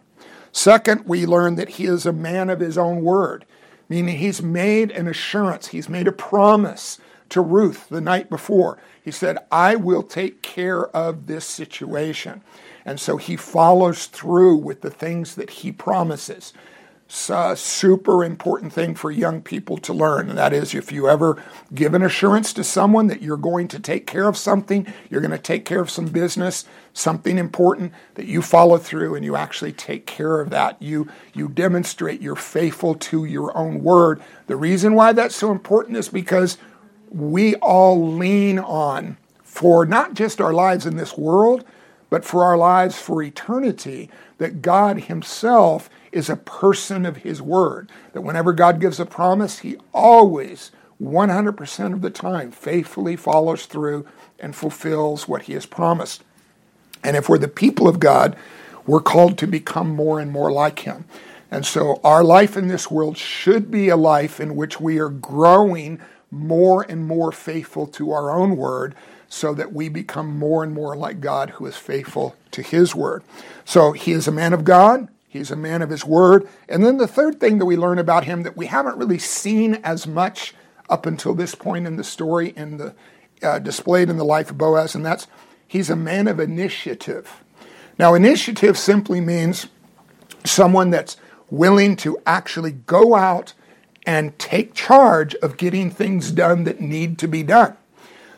Second, 0.52 1.06
we 1.06 1.28
learn 1.28 1.54
that 1.56 1.70
he 1.70 1.86
is 1.86 2.08
a 2.08 2.12
man 2.12 2.50
of 2.50 2.62
his 2.62 2.80
own 2.80 3.04
word, 3.04 3.46
meaning 3.88 4.18
he's 4.18 4.42
made 4.42 4.90
an 4.90 5.08
assurance, 5.08 5.68
he's 5.68 5.88
made 5.88 6.08
a 6.08 6.12
promise 6.12 6.98
to 7.34 7.42
Ruth 7.42 7.90
the 7.90 8.02
night 8.02 8.30
before. 8.30 8.78
He 9.04 9.12
said, 9.12 9.40
I 9.52 9.76
will 9.76 10.04
take 10.04 10.42
care 10.44 10.88
of 10.96 11.26
this 11.26 11.46
situation. 11.46 12.42
And 12.86 13.00
so 13.00 13.18
he 13.18 13.36
follows 13.36 14.06
through 14.06 14.58
with 14.58 14.82
the 14.82 14.92
things 14.92 15.36
that 15.36 15.50
he 15.50 15.72
promises. 15.72 16.54
It's 17.06 17.30
a 17.30 17.56
super 17.56 18.24
important 18.24 18.72
thing 18.72 18.96
for 18.96 19.12
young 19.12 19.42
people 19.42 19.78
to 19.78 19.94
learn. 19.94 20.30
And 20.30 20.38
that 20.38 20.54
is 20.54 20.74
if 20.74 20.92
you 20.92 21.10
ever 21.10 21.42
give 21.74 21.94
an 21.94 22.02
assurance 22.02 22.54
to 22.54 22.64
someone 22.64 23.08
that 23.08 23.22
you're 23.22 23.36
going 23.38 23.68
to 23.70 23.80
take 23.80 24.08
care 24.08 24.28
of 24.28 24.38
something, 24.38 24.92
you're 25.10 25.22
going 25.22 25.32
to 25.32 25.38
take 25.38 25.66
care 25.66 25.82
of 25.82 25.90
some 25.90 26.08
business, 26.08 26.66
something 26.94 27.38
important, 27.38 27.94
that 28.16 28.26
you 28.26 28.42
follow 28.42 28.78
through 28.78 29.16
and 29.16 29.26
you 29.26 29.36
actually 29.36 29.74
take 29.74 30.06
care 30.06 30.40
of 30.40 30.50
that. 30.52 30.82
You, 30.82 31.08
you 31.34 31.50
demonstrate 31.50 32.22
you're 32.22 32.36
faithful 32.36 32.96
to 32.96 33.26
your 33.26 33.56
own 33.58 33.84
word. 33.84 34.22
The 34.48 34.56
reason 34.56 34.96
why 34.96 35.14
that's 35.14 35.36
so 35.36 35.52
important 35.52 35.98
is 35.98 36.10
because 36.10 36.58
we 37.14 37.56
all 37.56 38.14
lean 38.14 38.60
on 38.60 39.18
for 39.44 39.86
not 39.86 40.16
just 40.16 40.42
our 40.42 40.54
lives 40.54 40.86
in 40.86 40.98
this 40.98 41.18
world, 41.18 41.64
but 42.10 42.26
for 42.26 42.44
our 42.44 42.58
lives 42.58 42.98
for 43.00 43.24
eternity, 43.24 44.10
that 44.38 44.62
God 44.62 45.02
Himself 45.02 45.90
is 46.12 46.30
a 46.30 46.36
person 46.36 47.06
of 47.06 47.18
His 47.18 47.42
Word. 47.42 47.92
That 48.14 48.22
whenever 48.22 48.54
God 48.54 48.80
gives 48.80 49.00
a 49.00 49.06
promise, 49.06 49.60
He 49.60 49.78
always, 49.94 50.72
100% 51.02 51.94
of 51.94 52.02
the 52.02 52.10
time, 52.10 52.52
faithfully 52.52 53.16
follows 53.16 53.66
through 53.66 54.06
and 54.40 54.56
fulfills 54.56 55.28
what 55.28 55.44
He 55.44 55.54
has 55.54 55.66
promised. 55.66 56.24
And 57.04 57.16
if 57.16 57.30
we're 57.30 57.38
the 57.38 57.48
people 57.48 57.88
of 57.88 58.00
God, 58.00 58.36
we're 58.86 59.02
called 59.02 59.38
to 59.38 59.48
become 59.48 59.96
more 59.96 60.20
and 60.20 60.32
more 60.32 60.52
like 60.52 60.80
Him. 60.80 61.06
And 61.52 61.66
so 61.66 62.00
our 62.04 62.24
life 62.24 62.58
in 62.58 62.68
this 62.68 62.90
world 62.90 63.18
should 63.18 63.70
be 63.70 63.90
a 63.90 63.98
life 63.98 64.40
in 64.40 64.56
which 64.56 64.80
we 64.80 64.98
are 64.98 65.10
growing 65.10 66.00
more 66.34 66.84
and 66.90 67.06
more 67.06 67.32
faithful 67.32 67.86
to 67.88 68.12
our 68.12 68.32
own 68.32 68.58
word 68.58 68.96
so 69.30 69.54
that 69.54 69.74
we 69.74 69.90
become 69.90 70.38
more 70.38 70.64
and 70.64 70.74
more 70.74 70.96
like 70.96 71.22
God 71.22 71.52
who 71.52 71.66
is 71.66 71.76
faithful 71.76 72.36
to 72.52 72.62
his 72.62 72.96
word. 72.96 73.24
So 73.66 73.92
he 73.92 74.12
is 74.12 74.28
a 74.28 74.32
man 74.32 74.54
of 74.54 74.64
God. 74.64 75.08
He's 75.28 75.52
a 75.52 75.56
man 75.56 75.82
of 75.82 75.90
his 75.90 76.06
word. 76.06 76.48
And 76.70 76.86
then 76.86 76.98
the 76.98 77.08
third 77.08 77.40
thing 77.40 77.58
that 77.58 77.66
we 77.66 77.78
learn 77.78 77.98
about 77.98 78.26
him 78.26 78.44
that 78.44 78.58
we 78.58 78.68
haven't 78.68 78.98
really 78.98 79.18
seen 79.18 79.76
as 79.84 80.06
much 80.06 80.54
up 80.90 81.06
until 81.06 81.34
this 81.34 81.56
point 81.56 81.88
in 81.88 81.96
the 81.96 82.04
story 82.04 82.54
in 82.56 82.78
the 82.78 82.94
uh, 83.42 83.60
displayed 83.60 84.10
in 84.10 84.18
the 84.18 84.26
life 84.26 84.50
of 84.50 84.58
Boaz, 84.58 84.96
and 84.96 85.06
that's 85.06 85.28
he's 85.68 85.90
a 85.90 85.96
man 85.96 86.28
of 86.28 86.40
initiative. 86.40 87.44
Now, 88.00 88.14
initiative 88.14 88.78
simply 88.78 89.22
means 89.22 89.68
someone 90.46 90.90
that's 90.90 91.18
willing 91.50 91.96
to 91.98 92.18
actually 92.26 92.72
go 92.72 93.16
out 93.16 93.54
and 94.06 94.38
take 94.38 94.74
charge 94.74 95.36
of 95.36 95.58
getting 95.58 95.90
things 95.90 96.32
done 96.32 96.64
that 96.66 96.82
need 96.82 97.18
to 97.20 97.28
be 97.28 97.44
done. 97.44 97.76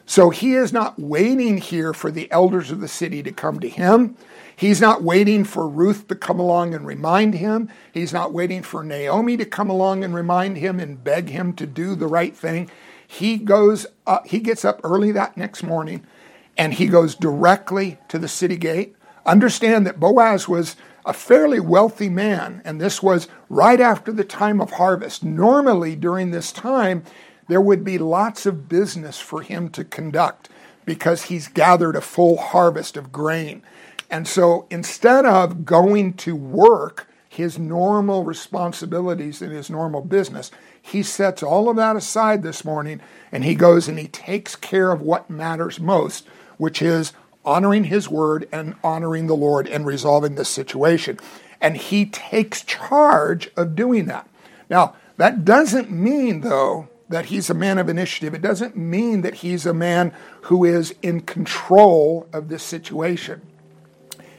So 0.06 0.30
he 0.30 0.54
is 0.54 0.72
not 0.72 1.00
waiting 1.00 1.58
here 1.58 1.94
for 1.94 2.12
the 2.12 2.32
elders 2.32 2.70
of 2.70 2.80
the 2.80 2.88
city 2.88 3.24
to 3.24 3.32
come 3.32 3.60
to 3.60 3.70
him. 3.70 4.16
He's 4.56 4.80
not 4.80 5.04
waiting 5.04 5.44
for 5.44 5.68
Ruth 5.68 6.08
to 6.08 6.16
come 6.16 6.40
along 6.40 6.76
and 6.76 6.86
remind 6.86 7.34
him. 7.34 7.70
He's 7.92 8.14
not 8.14 8.32
waiting 8.32 8.62
for 8.62 8.84
Naomi 8.84 9.36
to 9.38 9.46
come 9.46 9.70
along 9.70 10.04
and 10.04 10.14
remind 10.14 10.58
him 10.58 10.80
and 10.80 11.04
beg 11.04 11.30
him 11.30 11.54
to 11.54 11.66
do 11.66 11.96
the 11.96 12.08
right 12.08 12.36
thing. 12.36 12.70
He 13.08 13.38
goes 13.38 13.88
up, 14.06 14.28
he 14.28 14.40
gets 14.40 14.64
up 14.64 14.80
early 14.84 15.12
that 15.12 15.36
next 15.38 15.64
morning 15.64 16.06
and 16.58 16.74
he 16.74 16.88
goes 16.88 17.16
directly 17.16 17.98
to 18.08 18.20
the 18.20 18.28
city 18.28 18.58
gate. 18.58 18.96
Understand 19.26 19.86
that 19.88 20.00
Boaz 20.00 20.48
was 20.48 20.76
a 21.06 21.14
fairly 21.14 21.60
wealthy 21.60 22.10
man, 22.10 22.62
and 22.66 22.82
this 22.82 23.02
was 23.02 23.28
right 23.48 23.80
after 23.80 24.12
the 24.12 24.24
time 24.24 24.60
of 24.60 24.72
harvest. 24.72 25.24
Normally, 25.24 25.96
during 25.96 26.32
this 26.32 26.52
time, 26.52 27.04
there 27.48 27.62
would 27.62 27.84
be 27.84 27.98
lots 27.98 28.46
of 28.46 28.68
business 28.68 29.20
for 29.20 29.42
him 29.42 29.70
to 29.70 29.84
conduct 29.84 30.50
because 30.84 31.24
he's 31.24 31.48
gathered 31.48 31.96
a 31.96 32.02
full 32.02 32.38
harvest 32.38 32.98
of 32.98 33.12
grain. 33.12 33.62
And 34.10 34.28
so 34.28 34.68
instead 34.70 35.26
of 35.26 35.66
going 35.66 36.14
to 36.14 36.36
work 36.36 37.08
his 37.28 37.60
normal 37.60 38.24
responsibilities 38.24 39.42
in 39.42 39.52
his 39.52 39.70
normal 39.70 40.02
business, 40.02 40.52
he 40.82 41.04
sets 41.04 41.44
all 41.44 41.70
of 41.70 41.76
that 41.76 41.96
aside 41.96 42.44
this 42.44 42.64
morning 42.64 43.02
and 43.32 43.44
he 43.44 43.56
goes 43.56 43.88
and 43.88 44.00
he 44.00 44.08
takes 44.08 44.56
care 44.56 44.92
of 44.92 45.02
what 45.02 45.30
matters 45.30 45.80
most, 45.80 46.28
which 46.58 46.82
is 46.82 47.14
honoring 47.46 47.86
his 47.86 48.10
word 48.10 48.48
and 48.52 48.76
honoring 48.84 49.28
the 49.28 49.36
Lord 49.36 49.68
and 49.68 49.86
resolving 49.86 50.36
this 50.36 50.50
situation. 50.50 51.20
And 51.62 51.78
he 51.78 52.06
takes 52.06 52.64
charge 52.64 53.50
of 53.56 53.76
doing 53.76 54.06
that. 54.06 54.28
Now, 54.70 54.96
that 55.18 55.46
doesn't 55.46 55.92
mean, 55.92 56.42
though, 56.42 56.90
that 57.08 57.26
he's 57.26 57.50
a 57.50 57.54
man 57.54 57.78
of 57.78 57.88
initiative. 57.88 58.34
It 58.34 58.42
doesn't 58.42 58.76
mean 58.76 59.22
that 59.22 59.36
he's 59.36 59.66
a 59.66 59.74
man 59.74 60.14
who 60.44 60.66
is 60.66 60.96
in 61.02 61.22
control 61.22 62.28
of 62.34 62.50
this 62.50 62.64
situation. 62.64 63.42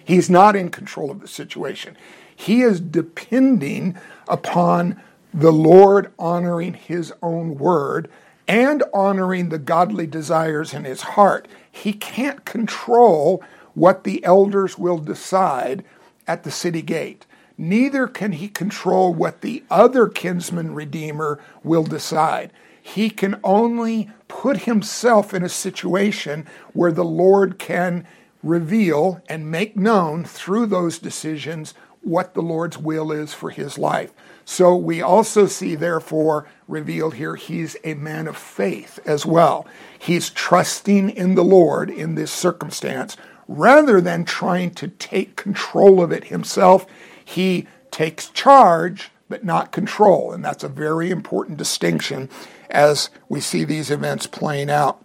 He's 0.04 0.28
not 0.28 0.56
in 0.56 0.70
control 0.70 1.10
of 1.10 1.20
the 1.20 1.28
situation. 1.28 1.96
He 2.34 2.62
is 2.62 2.80
depending 2.80 3.96
upon 4.28 5.00
the 5.32 5.52
Lord 5.52 6.12
honoring 6.18 6.74
his 6.74 7.12
own 7.22 7.56
word 7.56 8.10
and 8.48 8.82
honoring 8.94 9.48
the 9.48 9.58
godly 9.58 10.06
desires 10.06 10.72
in 10.72 10.84
his 10.84 11.02
heart. 11.02 11.48
He 11.76 11.92
can't 11.92 12.46
control 12.46 13.44
what 13.74 14.04
the 14.04 14.24
elders 14.24 14.78
will 14.78 14.96
decide 14.96 15.84
at 16.26 16.42
the 16.42 16.50
city 16.50 16.80
gate. 16.80 17.26
Neither 17.58 18.06
can 18.06 18.32
he 18.32 18.48
control 18.48 19.12
what 19.12 19.42
the 19.42 19.62
other 19.70 20.08
kinsman 20.08 20.74
redeemer 20.74 21.38
will 21.62 21.84
decide. 21.84 22.50
He 22.80 23.10
can 23.10 23.38
only 23.44 24.10
put 24.26 24.62
himself 24.62 25.34
in 25.34 25.42
a 25.42 25.50
situation 25.50 26.46
where 26.72 26.92
the 26.92 27.04
Lord 27.04 27.58
can 27.58 28.06
reveal 28.42 29.20
and 29.28 29.50
make 29.50 29.76
known 29.76 30.24
through 30.24 30.66
those 30.66 30.98
decisions 30.98 31.74
what 32.00 32.32
the 32.32 32.42
Lord's 32.42 32.78
will 32.78 33.12
is 33.12 33.34
for 33.34 33.50
his 33.50 33.76
life. 33.76 34.12
So 34.48 34.76
we 34.76 35.02
also 35.02 35.46
see, 35.48 35.74
therefore, 35.74 36.46
revealed 36.68 37.14
here, 37.14 37.34
he's 37.34 37.76
a 37.82 37.94
man 37.94 38.28
of 38.28 38.36
faith 38.36 39.00
as 39.04 39.26
well. 39.26 39.66
He's 39.98 40.30
trusting 40.30 41.10
in 41.10 41.34
the 41.34 41.44
Lord 41.44 41.90
in 41.90 42.14
this 42.14 42.30
circumstance 42.30 43.16
rather 43.48 44.00
than 44.00 44.24
trying 44.24 44.70
to 44.74 44.86
take 44.86 45.34
control 45.34 46.00
of 46.00 46.12
it 46.12 46.26
himself. 46.26 46.86
He 47.24 47.66
takes 47.90 48.28
charge, 48.28 49.10
but 49.28 49.44
not 49.44 49.72
control. 49.72 50.32
And 50.32 50.44
that's 50.44 50.62
a 50.62 50.68
very 50.68 51.10
important 51.10 51.58
distinction 51.58 52.30
as 52.70 53.10
we 53.28 53.40
see 53.40 53.64
these 53.64 53.90
events 53.90 54.28
playing 54.28 54.70
out. 54.70 55.04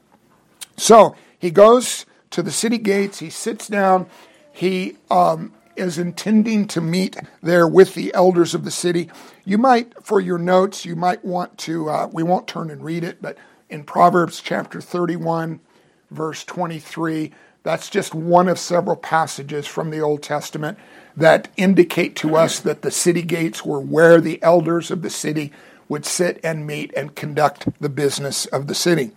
So 0.78 1.16
he 1.40 1.50
goes 1.50 2.06
to 2.30 2.44
the 2.44 2.52
city 2.52 2.78
gates. 2.78 3.20
He 3.20 3.32
sits 3.32 3.68
down. 3.68 4.06
He 4.52 4.98
um, 5.10 5.52
is 5.82 5.98
intending 5.98 6.68
to 6.68 6.80
meet 6.80 7.18
there 7.42 7.68
with 7.68 7.96
the 7.96 8.14
elders 8.14 8.54
of 8.54 8.64
the 8.64 8.72
city. 8.72 9.10
You 9.44 9.58
might, 9.58 9.94
for 10.04 10.22
your 10.22 10.38
notes, 10.38 10.86
you 10.86 10.96
might 10.96 11.26
want 11.26 11.58
to, 11.60 11.90
uh, 11.90 12.10
we 12.14 12.24
won't 12.24 12.48
turn 12.48 12.70
and 12.70 12.84
read 12.84 13.04
it, 13.04 13.22
but 13.22 13.38
in 13.70 13.84
Proverbs 13.84 14.40
chapter 14.40 14.80
31, 14.80 15.60
verse 16.12 16.44
23, 16.44 17.32
that's 17.64 17.90
just 17.90 18.14
one 18.14 18.48
of 18.48 18.60
several 18.60 18.96
passages 18.96 19.68
from 19.68 19.90
the 19.90 20.00
Old 20.00 20.24
Testament 20.24 20.78
that 21.16 21.50
indicate 21.58 22.16
to 22.18 22.36
us 22.36 22.60
that 22.60 22.82
the 22.82 22.92
city 22.92 23.22
gates 23.22 23.66
were 23.66 23.80
where 23.80 24.22
the 24.22 24.42
elders 24.42 24.92
of 24.92 25.02
the 25.02 25.10
city 25.10 25.52
would 25.90 26.06
sit 26.06 26.40
and 26.44 26.66
meet 26.66 26.94
and 26.96 27.16
conduct 27.16 27.68
the 27.82 27.90
business 27.90 28.46
of 28.48 28.68
the 28.68 28.76
city. 28.76 29.12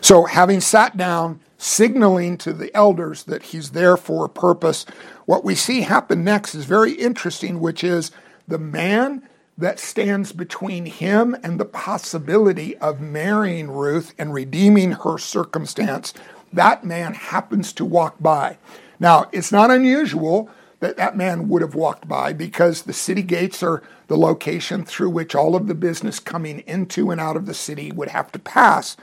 So, 0.00 0.24
having 0.24 0.60
sat 0.60 0.96
down, 0.96 1.40
signaling 1.58 2.36
to 2.38 2.52
the 2.52 2.74
elders 2.74 3.24
that 3.24 3.44
he's 3.44 3.70
there 3.70 3.96
for 3.96 4.24
a 4.24 4.30
purpose. 4.30 4.84
What 5.24 5.44
we 5.44 5.54
see 5.54 5.82
happen 5.82 6.24
next 6.24 6.54
is 6.54 6.64
very 6.64 6.92
interesting, 6.92 7.60
which 7.60 7.82
is 7.82 8.10
the 8.46 8.58
man 8.58 9.28
that 9.58 9.78
stands 9.78 10.32
between 10.32 10.86
him 10.86 11.36
and 11.42 11.58
the 11.58 11.64
possibility 11.64 12.76
of 12.76 13.00
marrying 13.00 13.70
Ruth 13.70 14.14
and 14.18 14.34
redeeming 14.34 14.92
her 14.92 15.16
circumstance. 15.16 16.12
That 16.52 16.84
man 16.84 17.14
happens 17.14 17.72
to 17.74 17.84
walk 17.84 18.16
by. 18.20 18.58
Now, 19.00 19.26
it's 19.32 19.52
not 19.52 19.70
unusual 19.70 20.50
that 20.80 20.98
that 20.98 21.16
man 21.16 21.48
would 21.48 21.62
have 21.62 21.74
walked 21.74 22.06
by 22.06 22.32
because 22.34 22.82
the 22.82 22.92
city 22.92 23.22
gates 23.22 23.62
are 23.62 23.82
the 24.08 24.16
location 24.16 24.84
through 24.84 25.10
which 25.10 25.34
all 25.34 25.56
of 25.56 25.66
the 25.66 25.74
business 25.74 26.20
coming 26.20 26.60
into 26.60 27.10
and 27.10 27.20
out 27.20 27.36
of 27.36 27.46
the 27.46 27.54
city 27.54 27.90
would 27.92 28.08
have 28.08 28.30
to 28.32 28.38
pass. 28.38 28.96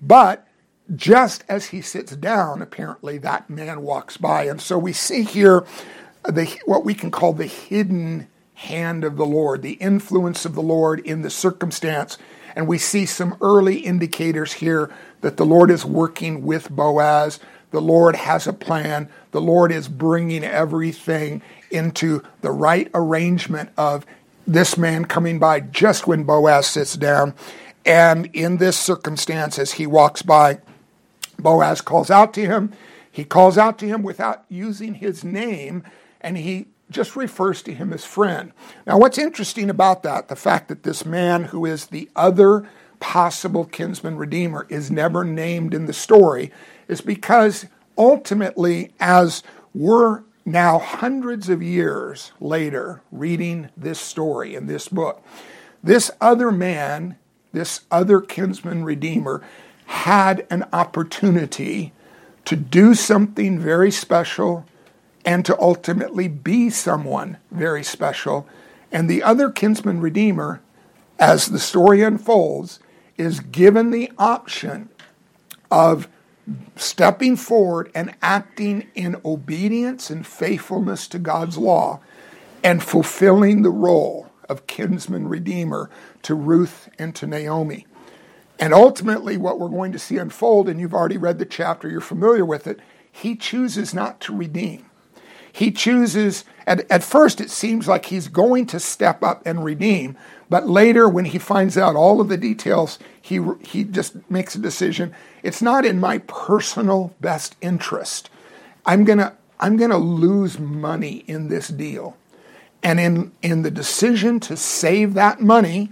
But 0.00 0.45
just 0.94 1.44
as 1.48 1.66
he 1.66 1.80
sits 1.80 2.14
down, 2.16 2.62
apparently 2.62 3.18
that 3.18 3.50
man 3.50 3.82
walks 3.82 4.16
by. 4.16 4.44
And 4.44 4.60
so 4.60 4.78
we 4.78 4.92
see 4.92 5.24
here 5.24 5.66
the, 6.24 6.58
what 6.66 6.84
we 6.84 6.94
can 6.94 7.10
call 7.10 7.32
the 7.32 7.46
hidden 7.46 8.28
hand 8.54 9.04
of 9.04 9.16
the 9.16 9.26
Lord, 9.26 9.62
the 9.62 9.74
influence 9.74 10.44
of 10.44 10.54
the 10.54 10.62
Lord 10.62 11.00
in 11.00 11.22
the 11.22 11.30
circumstance. 11.30 12.18
And 12.54 12.68
we 12.68 12.78
see 12.78 13.06
some 13.06 13.36
early 13.40 13.78
indicators 13.78 14.54
here 14.54 14.90
that 15.22 15.36
the 15.36 15.44
Lord 15.46 15.70
is 15.70 15.84
working 15.84 16.44
with 16.44 16.70
Boaz. 16.70 17.40
The 17.70 17.80
Lord 17.80 18.16
has 18.16 18.46
a 18.46 18.52
plan. 18.52 19.08
The 19.32 19.40
Lord 19.40 19.72
is 19.72 19.88
bringing 19.88 20.44
everything 20.44 21.42
into 21.70 22.22
the 22.42 22.52
right 22.52 22.90
arrangement 22.94 23.70
of 23.76 24.06
this 24.46 24.78
man 24.78 25.04
coming 25.04 25.38
by 25.38 25.60
just 25.60 26.06
when 26.06 26.24
Boaz 26.24 26.66
sits 26.66 26.94
down 26.94 27.34
And 27.84 28.26
in 28.32 28.56
this 28.56 28.76
circumstance, 28.76 29.58
as 29.58 29.72
he 29.72 29.86
walks 29.86 30.22
by, 30.22 30.58
Boaz 31.38 31.80
calls 31.80 32.10
out 32.10 32.32
to 32.34 32.46
him. 32.46 32.72
He 33.10 33.24
calls 33.24 33.56
out 33.56 33.78
to 33.78 33.86
him 33.86 34.02
without 34.02 34.44
using 34.48 34.94
his 34.94 35.24
name, 35.24 35.82
and 36.20 36.36
he 36.36 36.66
just 36.90 37.16
refers 37.16 37.62
to 37.62 37.74
him 37.74 37.92
as 37.92 38.04
friend. 38.04 38.52
Now, 38.86 38.98
what's 38.98 39.18
interesting 39.18 39.70
about 39.70 40.02
that, 40.02 40.28
the 40.28 40.36
fact 40.36 40.68
that 40.68 40.82
this 40.82 41.04
man 41.04 41.44
who 41.44 41.64
is 41.64 41.86
the 41.86 42.08
other 42.14 42.68
possible 43.00 43.64
kinsman 43.64 44.16
redeemer 44.16 44.66
is 44.68 44.90
never 44.90 45.24
named 45.24 45.74
in 45.74 45.86
the 45.86 45.92
story, 45.92 46.52
is 46.88 47.00
because 47.00 47.66
ultimately, 47.98 48.92
as 49.00 49.42
we're 49.74 50.22
now 50.44 50.78
hundreds 50.78 51.48
of 51.48 51.62
years 51.62 52.32
later 52.40 53.02
reading 53.10 53.68
this 53.76 53.98
story 53.98 54.54
in 54.54 54.66
this 54.66 54.88
book, 54.88 55.24
this 55.82 56.10
other 56.20 56.52
man, 56.52 57.16
this 57.52 57.80
other 57.90 58.20
kinsman 58.20 58.84
redeemer, 58.84 59.42
had 59.86 60.46
an 60.50 60.64
opportunity 60.72 61.92
to 62.44 62.56
do 62.56 62.94
something 62.94 63.58
very 63.58 63.90
special 63.90 64.64
and 65.24 65.44
to 65.44 65.60
ultimately 65.60 66.28
be 66.28 66.70
someone 66.70 67.36
very 67.50 67.82
special. 67.82 68.46
And 68.92 69.10
the 69.10 69.22
other 69.22 69.50
kinsman 69.50 70.00
redeemer, 70.00 70.60
as 71.18 71.46
the 71.46 71.58
story 71.58 72.02
unfolds, 72.02 72.78
is 73.16 73.40
given 73.40 73.90
the 73.90 74.12
option 74.18 74.88
of 75.70 76.08
stepping 76.76 77.36
forward 77.36 77.90
and 77.94 78.14
acting 78.22 78.86
in 78.94 79.16
obedience 79.24 80.10
and 80.10 80.24
faithfulness 80.24 81.08
to 81.08 81.18
God's 81.18 81.58
law 81.58 82.00
and 82.62 82.82
fulfilling 82.82 83.62
the 83.62 83.70
role 83.70 84.30
of 84.48 84.66
kinsman 84.66 85.28
redeemer 85.28 85.90
to 86.22 86.34
Ruth 86.34 86.88
and 86.98 87.14
to 87.16 87.26
Naomi. 87.26 87.86
And 88.58 88.72
ultimately, 88.72 89.36
what 89.36 89.58
we're 89.58 89.68
going 89.68 89.92
to 89.92 89.98
see 89.98 90.16
unfold, 90.16 90.68
and 90.68 90.80
you've 90.80 90.94
already 90.94 91.18
read 91.18 91.38
the 91.38 91.44
chapter, 91.44 91.88
you're 91.88 92.00
familiar 92.00 92.44
with 92.44 92.66
it, 92.66 92.80
he 93.10 93.36
chooses 93.36 93.92
not 93.92 94.20
to 94.22 94.36
redeem 94.36 94.86
he 95.56 95.70
chooses, 95.70 96.44
at, 96.66 96.88
at 96.90 97.02
first, 97.02 97.40
it 97.40 97.48
seems 97.48 97.88
like 97.88 98.04
he's 98.04 98.28
going 98.28 98.66
to 98.66 98.78
step 98.78 99.22
up 99.22 99.40
and 99.46 99.64
redeem, 99.64 100.14
but 100.50 100.68
later, 100.68 101.08
when 101.08 101.24
he 101.24 101.38
finds 101.38 101.78
out 101.78 101.96
all 101.96 102.20
of 102.20 102.28
the 102.28 102.36
details, 102.36 102.98
he, 103.22 103.40
he 103.66 103.82
just 103.82 104.16
makes 104.30 104.54
a 104.54 104.58
decision. 104.58 105.14
It's 105.42 105.62
not 105.62 105.86
in 105.86 105.98
my 105.98 106.18
personal 106.18 107.14
best 107.22 107.56
interest. 107.62 108.28
I'm 108.84 109.04
going 109.04 109.16
to 109.18 109.32
I'm 109.58 109.78
going 109.78 109.90
to 109.90 109.96
lose 109.96 110.58
money 110.58 111.24
in 111.26 111.48
this 111.48 111.68
deal. 111.68 112.18
And 112.82 113.00
in, 113.00 113.32
in 113.40 113.62
the 113.62 113.70
decision 113.70 114.38
to 114.40 114.58
save 114.58 115.14
that 115.14 115.40
money, 115.40 115.88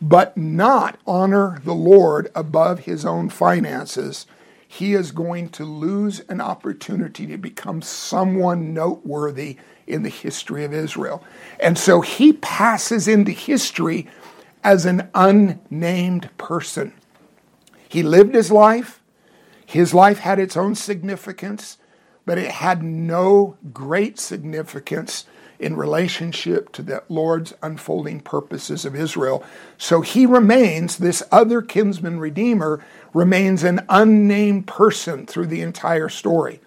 but 0.00 0.36
not 0.36 0.98
honor 1.06 1.60
the 1.64 1.74
Lord 1.74 2.30
above 2.34 2.80
his 2.80 3.04
own 3.04 3.28
finances, 3.28 4.26
he 4.66 4.92
is 4.94 5.12
going 5.12 5.48
to 5.50 5.64
lose 5.64 6.20
an 6.28 6.40
opportunity 6.40 7.26
to 7.26 7.38
become 7.38 7.82
someone 7.82 8.74
noteworthy 8.74 9.56
in 9.86 10.02
the 10.02 10.10
history 10.10 10.64
of 10.64 10.74
Israel. 10.74 11.24
And 11.58 11.78
so 11.78 12.02
he 12.02 12.34
passes 12.34 13.08
into 13.08 13.32
history 13.32 14.06
as 14.62 14.84
an 14.84 15.08
unnamed 15.14 16.28
person. 16.36 16.92
He 17.88 18.02
lived 18.02 18.34
his 18.34 18.50
life, 18.50 19.00
his 19.64 19.94
life 19.94 20.18
had 20.18 20.38
its 20.38 20.56
own 20.56 20.74
significance, 20.74 21.78
but 22.26 22.38
it 22.38 22.50
had 22.50 22.82
no 22.82 23.56
great 23.72 24.18
significance 24.18 25.24
in 25.58 25.76
relationship 25.76 26.72
to 26.72 26.82
the 26.82 27.02
Lord's 27.08 27.54
unfolding 27.62 28.20
purposes 28.20 28.84
of 28.84 28.94
Israel. 28.94 29.44
So 29.76 30.00
he 30.00 30.26
remains, 30.26 30.96
this 30.96 31.22
other 31.32 31.62
kinsman 31.62 32.20
redeemer, 32.20 32.84
remains 33.12 33.64
an 33.64 33.84
unnamed 33.88 34.66
person 34.66 35.26
through 35.26 35.46
the 35.46 35.62
entire 35.62 36.08
story. 36.08 36.60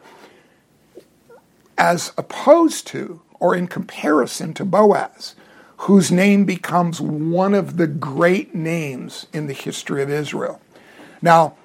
As 1.77 2.11
opposed 2.17 2.87
to, 2.87 3.21
or 3.39 3.55
in 3.55 3.67
comparison 3.67 4.53
to 4.55 4.65
Boaz, 4.65 5.35
whose 5.77 6.11
name 6.11 6.45
becomes 6.45 7.01
one 7.01 7.55
of 7.55 7.77
the 7.77 7.87
great 7.87 8.53
names 8.53 9.25
in 9.33 9.47
the 9.47 9.53
history 9.53 10.03
of 10.03 10.09
Israel. 10.11 10.61
Now, 11.21 11.55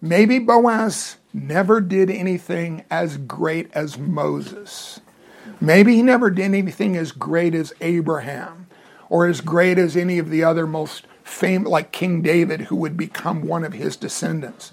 maybe 0.00 0.38
Boaz 0.38 1.16
never 1.32 1.80
did 1.80 2.10
anything 2.10 2.84
as 2.90 3.16
great 3.16 3.70
as 3.72 3.96
Moses. 3.96 5.00
Maybe 5.62 5.94
he 5.94 6.02
never 6.02 6.28
did 6.28 6.46
anything 6.46 6.96
as 6.96 7.12
great 7.12 7.54
as 7.54 7.72
Abraham 7.80 8.66
or 9.08 9.28
as 9.28 9.40
great 9.40 9.78
as 9.78 9.96
any 9.96 10.18
of 10.18 10.28
the 10.28 10.42
other 10.42 10.66
most 10.66 11.06
famous, 11.22 11.70
like 11.70 11.92
King 11.92 12.20
David, 12.20 12.62
who 12.62 12.74
would 12.74 12.96
become 12.96 13.46
one 13.46 13.62
of 13.62 13.72
his 13.72 13.94
descendants. 13.94 14.72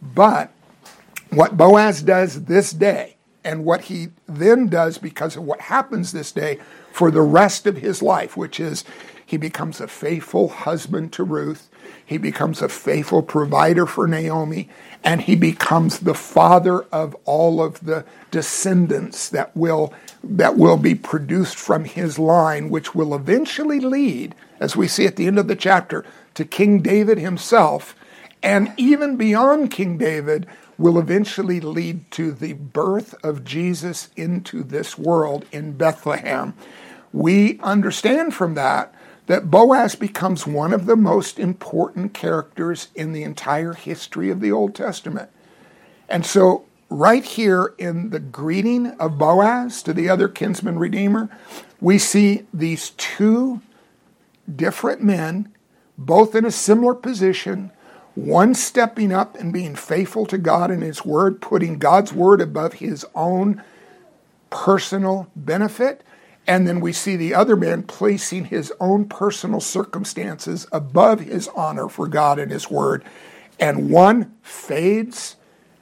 But 0.00 0.52
what 1.30 1.56
Boaz 1.56 2.02
does 2.02 2.44
this 2.44 2.72
day, 2.72 3.16
and 3.42 3.64
what 3.64 3.82
he 3.82 4.10
then 4.28 4.68
does 4.68 4.96
because 4.98 5.34
of 5.34 5.42
what 5.42 5.60
happens 5.62 6.12
this 6.12 6.30
day 6.30 6.60
for 6.92 7.10
the 7.10 7.20
rest 7.20 7.66
of 7.66 7.78
his 7.78 8.00
life, 8.00 8.36
which 8.36 8.60
is 8.60 8.84
he 9.26 9.36
becomes 9.36 9.80
a 9.80 9.88
faithful 9.88 10.48
husband 10.48 11.12
to 11.14 11.24
Ruth, 11.24 11.68
he 12.08 12.16
becomes 12.16 12.62
a 12.62 12.70
faithful 12.70 13.20
provider 13.20 13.84
for 13.84 14.08
Naomi, 14.08 14.70
and 15.04 15.20
he 15.20 15.36
becomes 15.36 15.98
the 15.98 16.14
father 16.14 16.80
of 16.84 17.14
all 17.26 17.62
of 17.62 17.80
the 17.80 18.02
descendants 18.30 19.28
that 19.28 19.54
will 19.54 19.92
that 20.24 20.56
will 20.56 20.78
be 20.78 20.94
produced 20.94 21.56
from 21.56 21.84
his 21.84 22.18
line, 22.18 22.70
which 22.70 22.94
will 22.94 23.14
eventually 23.14 23.78
lead, 23.78 24.34
as 24.58 24.74
we 24.74 24.88
see 24.88 25.04
at 25.04 25.16
the 25.16 25.26
end 25.26 25.38
of 25.38 25.48
the 25.48 25.54
chapter, 25.54 26.02
to 26.32 26.46
King 26.46 26.80
David 26.80 27.18
himself, 27.18 27.94
and 28.42 28.72
even 28.78 29.16
beyond 29.18 29.70
King 29.70 29.98
David, 29.98 30.46
will 30.78 30.98
eventually 30.98 31.60
lead 31.60 32.10
to 32.12 32.32
the 32.32 32.54
birth 32.54 33.14
of 33.22 33.44
Jesus 33.44 34.08
into 34.16 34.62
this 34.62 34.96
world 34.96 35.44
in 35.52 35.72
Bethlehem. 35.72 36.54
We 37.12 37.60
understand 37.60 38.32
from 38.32 38.54
that 38.54 38.94
that 39.28 39.50
Boaz 39.50 39.94
becomes 39.94 40.46
one 40.46 40.72
of 40.72 40.86
the 40.86 40.96
most 40.96 41.38
important 41.38 42.14
characters 42.14 42.88
in 42.94 43.12
the 43.12 43.22
entire 43.22 43.74
history 43.74 44.30
of 44.30 44.40
the 44.40 44.50
Old 44.50 44.74
Testament. 44.74 45.30
And 46.08 46.24
so 46.24 46.64
right 46.88 47.22
here 47.22 47.74
in 47.76 48.08
the 48.08 48.20
greeting 48.20 48.86
of 48.92 49.18
Boaz 49.18 49.82
to 49.82 49.92
the 49.92 50.08
other 50.08 50.28
kinsman 50.28 50.78
redeemer, 50.78 51.28
we 51.78 51.98
see 51.98 52.46
these 52.54 52.90
two 52.90 53.60
different 54.54 55.02
men, 55.02 55.52
both 55.98 56.34
in 56.34 56.46
a 56.46 56.50
similar 56.50 56.94
position, 56.94 57.70
one 58.14 58.54
stepping 58.54 59.12
up 59.12 59.36
and 59.36 59.52
being 59.52 59.76
faithful 59.76 60.24
to 60.24 60.38
God 60.38 60.70
and 60.70 60.82
His 60.82 61.04
Word, 61.04 61.42
putting 61.42 61.78
God's 61.78 62.14
Word 62.14 62.40
above 62.40 62.74
his 62.74 63.04
own 63.14 63.62
personal 64.48 65.30
benefit. 65.36 66.02
And 66.48 66.66
then 66.66 66.80
we 66.80 66.94
see 66.94 67.14
the 67.14 67.34
other 67.34 67.56
man 67.56 67.82
placing 67.82 68.46
his 68.46 68.72
own 68.80 69.04
personal 69.04 69.60
circumstances 69.60 70.66
above 70.72 71.20
his 71.20 71.46
honor 71.48 71.90
for 71.90 72.08
God 72.08 72.38
and 72.38 72.50
His 72.50 72.70
Word. 72.70 73.04
And 73.60 73.90
one 73.90 74.34
fades 74.40 75.36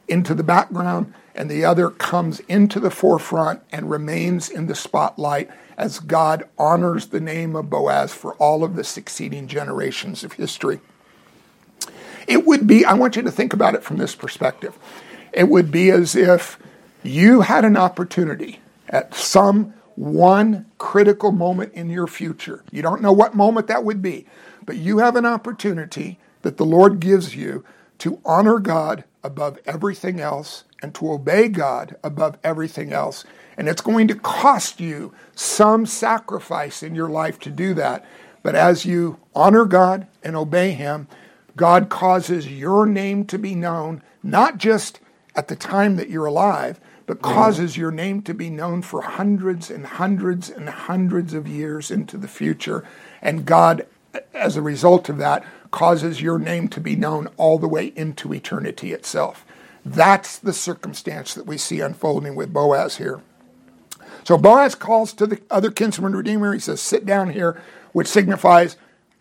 into 0.09 0.35
the 0.35 0.43
background, 0.43 1.15
and 1.37 1.49
the 1.49 1.65
other 1.65 1.91
comes 1.91 2.41
into 2.41 2.81
the 2.81 2.91
forefront 2.91 3.63
and 3.71 3.91
remains 3.91 4.49
in 4.49 4.67
the 4.67 4.75
spotlight 4.75 5.51
as 5.77 6.01
God 6.01 6.49
honors 6.59 7.09
the 7.09 7.21
name 7.21 7.55
of 7.55 7.71
Boaz 7.71 8.13
for 8.13 8.35
all 8.35 8.65
of 8.65 8.75
the 8.75 8.85
succeeding 8.85 9.47
generations 9.47 10.25
of 10.25 10.33
history. 10.33 10.81
It 12.27 12.45
would 12.45 12.67
be, 12.67 12.85
I 12.85 12.95
want 12.95 13.15
you 13.15 13.23
to 13.23 13.31
think 13.31 13.53
about 13.53 13.75
it 13.77 13.85
from 13.85 13.99
this 13.99 14.17
perspective. 14.17 14.77
It 15.33 15.49
would 15.49 15.71
be 15.71 15.91
as 15.91 16.17
if 16.17 16.59
you 17.05 17.43
had 17.43 17.65
an 17.65 17.77
opportunity 17.77 18.59
at 18.89 19.15
some 19.15 19.75
one 19.97 20.67
critical 20.79 21.33
moment 21.33 21.73
in 21.75 21.91
your 21.91 22.07
future. 22.07 22.63
You 22.71 22.83
don't 22.83 23.03
know 23.03 23.13
what 23.13 23.35
moment 23.35 23.67
that 23.67 23.85
would 23.85 24.03
be, 24.03 24.27
but 24.65 24.77
you 24.77 24.99
have 24.99 25.17
an 25.17 25.27
opportunity 25.27 26.19
that 26.43 26.59
the 26.59 26.67
Lord 26.67 27.01
gives 27.01 27.35
you 27.35 27.65
to 27.99 28.21
honor 28.25 28.59
God 28.59 29.05
above 29.25 29.59
everything 29.67 30.21
else 30.21 30.65
and 30.83 30.95
to 30.95 31.11
obey 31.11 31.49
God 31.49 31.97
above 32.05 32.39
everything 32.45 32.93
else. 32.93 33.25
And 33.57 33.69
it's 33.69 33.81
going 33.81 34.07
to 34.09 34.15
cost 34.15 34.81
you 34.81 35.13
some 35.35 35.87
sacrifice 35.87 36.83
in 36.83 36.95
your 36.95 37.09
life 37.09 37.39
to 37.41 37.51
do 37.51 37.75
that. 37.75 38.05
But 38.43 38.55
as 38.55 38.85
you 38.85 39.19
honor 39.35 39.65
God 39.65 40.07
and 40.23 40.37
obey 40.37 40.73
Him, 40.73 41.09
God 41.57 41.89
causes 41.89 42.47
your 42.47 42.87
name 42.87 43.25
to 43.27 43.39
be 43.39 43.55
known, 43.55 44.03
not 44.23 44.59
just 44.59 45.01
at 45.35 45.49
the 45.49 45.57
time 45.57 45.97
that 45.97 46.11
you're 46.11 46.27
alive, 46.27 46.79
but 47.07 47.23
causes 47.23 47.77
your 47.77 47.93
name 47.93 48.21
to 48.23 48.35
be 48.35 48.51
known 48.51 48.83
for 48.83 49.03
hundreds 49.03 49.71
and 49.71 49.87
hundreds 49.87 50.51
and 50.51 50.69
hundreds 50.69 51.35
of 51.35 51.47
years 51.47 51.91
into 51.91 52.17
the 52.17 52.29
future. 52.29 52.85
And 53.23 53.47
God, 53.47 53.87
as 54.35 54.57
a 54.57 54.63
result 54.63 55.09
of 55.09 55.19
that, 55.19 55.45
causes 55.71 56.21
your 56.21 56.39
name 56.39 56.69
to 56.69 56.81
be 56.81 56.97
known 56.97 57.29
all 57.37 57.59
the 57.59 57.69
way 57.69 57.93
into 57.97 58.35
eternity 58.35 58.93
itself. 58.93 59.45
That's 59.85 60.37
the 60.39 60.53
circumstance 60.53 61.33
that 61.35 61.47
we 61.47 61.59
see 61.59 61.81
unfolding 61.81 62.35
with 62.35 62.53
Boaz 62.53 62.97
here. 62.97 63.21
So 64.25 64.37
Boaz 64.37 64.75
calls 64.75 65.13
to 65.13 65.27
the 65.27 65.41
other 65.49 65.71
kinsman 65.71 66.17
redeemer. 66.17 66.53
He 66.53 66.59
says, 66.59 66.81
Sit 66.81 67.07
down 67.07 67.31
here, 67.31 67.63
which 67.93 68.09
signifies, 68.09 68.77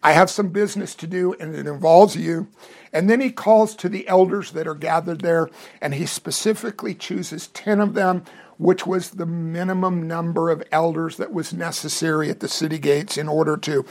I 0.06 0.12
have 0.12 0.30
some 0.30 0.50
business 0.50 0.94
to 0.96 1.08
do 1.08 1.34
and 1.40 1.56
it 1.56 1.66
involves 1.66 2.16
you. 2.16 2.48
And 2.94 3.10
then 3.10 3.22
he 3.22 3.32
calls 3.32 3.76
to 3.78 3.90
the 3.90 4.08
elders 4.08 4.52
that 4.52 4.68
are 4.68 4.76
gathered 4.76 5.22
there, 5.22 5.50
and 5.82 5.96
he 5.96 6.06
specifically 6.06 6.94
chooses 6.94 7.48
10 7.48 7.82
of 7.82 7.96
them, 7.96 8.24
which 8.60 8.86
was 8.86 9.10
the 9.10 9.26
minimum 9.26 10.08
number 10.08 10.52
of 10.52 10.64
elders 10.72 11.18
that 11.18 11.34
was 11.34 11.54
necessary 11.54 12.30
at 12.30 12.40
the 12.40 12.48
city 12.48 12.78
gates 12.78 13.18
in 13.18 13.28
order 13.28 13.58
to 13.58 13.84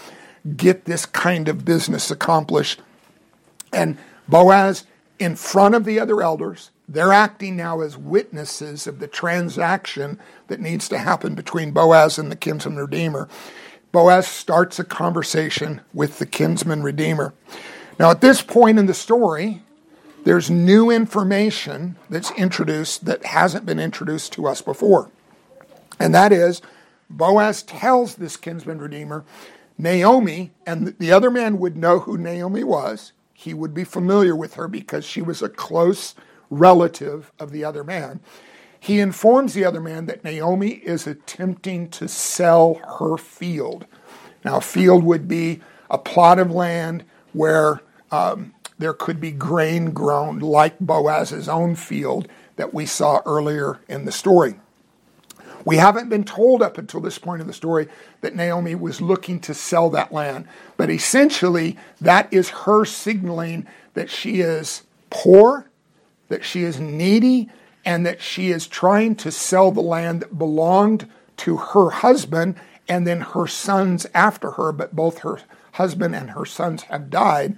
get 0.56 0.84
this 0.84 1.04
kind 1.04 1.48
of 1.48 1.64
business 1.64 2.12
accomplished. 2.12 2.80
And 3.72 3.98
Boaz, 4.28 4.84
in 5.18 5.34
front 5.34 5.74
of 5.74 5.84
the 5.84 5.98
other 5.98 6.22
elders, 6.22 6.70
they're 6.88 7.12
acting 7.12 7.56
now 7.56 7.80
as 7.80 7.98
witnesses 7.98 8.86
of 8.86 9.00
the 9.00 9.08
transaction 9.08 10.20
that 10.46 10.60
needs 10.60 10.88
to 10.90 10.98
happen 10.98 11.34
between 11.34 11.72
Boaz 11.72 12.20
and 12.20 12.30
the 12.30 12.36
kinsman 12.36 12.76
redeemer. 12.76 13.28
Boaz 13.94 14.26
starts 14.26 14.80
a 14.80 14.84
conversation 14.84 15.80
with 15.92 16.18
the 16.18 16.26
kinsman 16.26 16.82
redeemer. 16.82 17.32
Now, 17.96 18.10
at 18.10 18.20
this 18.20 18.42
point 18.42 18.76
in 18.76 18.86
the 18.86 18.92
story, 18.92 19.62
there's 20.24 20.50
new 20.50 20.90
information 20.90 21.94
that's 22.10 22.32
introduced 22.32 23.04
that 23.04 23.24
hasn't 23.24 23.66
been 23.66 23.78
introduced 23.78 24.32
to 24.32 24.48
us 24.48 24.60
before. 24.60 25.12
And 26.00 26.12
that 26.12 26.32
is, 26.32 26.60
Boaz 27.08 27.62
tells 27.62 28.16
this 28.16 28.36
kinsman 28.36 28.80
redeemer, 28.80 29.24
Naomi, 29.78 30.50
and 30.66 30.98
the 30.98 31.12
other 31.12 31.30
man 31.30 31.60
would 31.60 31.76
know 31.76 32.00
who 32.00 32.18
Naomi 32.18 32.64
was. 32.64 33.12
He 33.32 33.54
would 33.54 33.74
be 33.74 33.84
familiar 33.84 34.34
with 34.34 34.54
her 34.54 34.66
because 34.66 35.04
she 35.04 35.22
was 35.22 35.40
a 35.40 35.48
close 35.48 36.16
relative 36.50 37.30
of 37.38 37.52
the 37.52 37.62
other 37.64 37.84
man. 37.84 38.18
He 38.84 39.00
informs 39.00 39.54
the 39.54 39.64
other 39.64 39.80
man 39.80 40.04
that 40.06 40.24
Naomi 40.24 40.72
is 40.72 41.06
attempting 41.06 41.88
to 41.88 42.06
sell 42.06 42.74
her 42.98 43.16
field. 43.16 43.86
Now, 44.44 44.58
a 44.58 44.60
field 44.60 45.04
would 45.04 45.26
be 45.26 45.62
a 45.88 45.96
plot 45.96 46.38
of 46.38 46.50
land 46.50 47.02
where 47.32 47.80
um, 48.10 48.52
there 48.78 48.92
could 48.92 49.22
be 49.22 49.30
grain 49.30 49.92
grown 49.92 50.38
like 50.38 50.78
Boaz's 50.80 51.48
own 51.48 51.76
field 51.76 52.28
that 52.56 52.74
we 52.74 52.84
saw 52.84 53.22
earlier 53.24 53.80
in 53.88 54.04
the 54.04 54.12
story. 54.12 54.56
We 55.64 55.78
haven't 55.78 56.10
been 56.10 56.24
told 56.24 56.60
up 56.60 56.76
until 56.76 57.00
this 57.00 57.18
point 57.18 57.40
in 57.40 57.46
the 57.46 57.54
story 57.54 57.88
that 58.20 58.36
Naomi 58.36 58.74
was 58.74 59.00
looking 59.00 59.40
to 59.40 59.54
sell 59.54 59.88
that 59.90 60.12
land, 60.12 60.46
but 60.76 60.90
essentially 60.90 61.78
that 62.02 62.30
is 62.30 62.50
her 62.50 62.84
signaling 62.84 63.66
that 63.94 64.10
she 64.10 64.42
is 64.42 64.82
poor 65.08 65.70
that 66.28 66.44
she 66.44 66.64
is 66.64 66.78
needy 66.78 67.48
and 67.84 68.04
that 68.06 68.20
she 68.20 68.50
is 68.50 68.66
trying 68.66 69.14
to 69.16 69.30
sell 69.30 69.70
the 69.70 69.80
land 69.80 70.20
that 70.20 70.38
belonged 70.38 71.08
to 71.38 71.56
her 71.56 71.90
husband 71.90 72.56
and 72.88 73.06
then 73.06 73.20
her 73.20 73.46
sons 73.46 74.06
after 74.14 74.52
her, 74.52 74.72
but 74.72 74.94
both 74.94 75.18
her 75.18 75.38
husband 75.72 76.14
and 76.14 76.30
her 76.30 76.44
sons 76.44 76.82
have 76.84 77.10
died. 77.10 77.56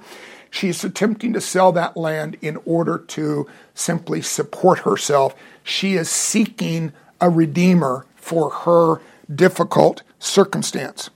She's 0.51 0.83
attempting 0.85 1.33
to 1.35 1.41
sell 1.41 1.73
that 1.73 1.97
land 1.97 2.37
in 2.41 2.59
order 2.65 2.99
to 2.99 3.47
simply 3.75 4.23
support 4.23 4.81
herself. 4.81 5.35
She 5.63 5.95
is 5.95 6.09
seeking 6.09 6.93
a 7.21 7.29
redeemer 7.29 8.07
for 8.15 8.51
her 8.51 9.01
difficult 9.35 10.03
circumstance. 10.19 11.11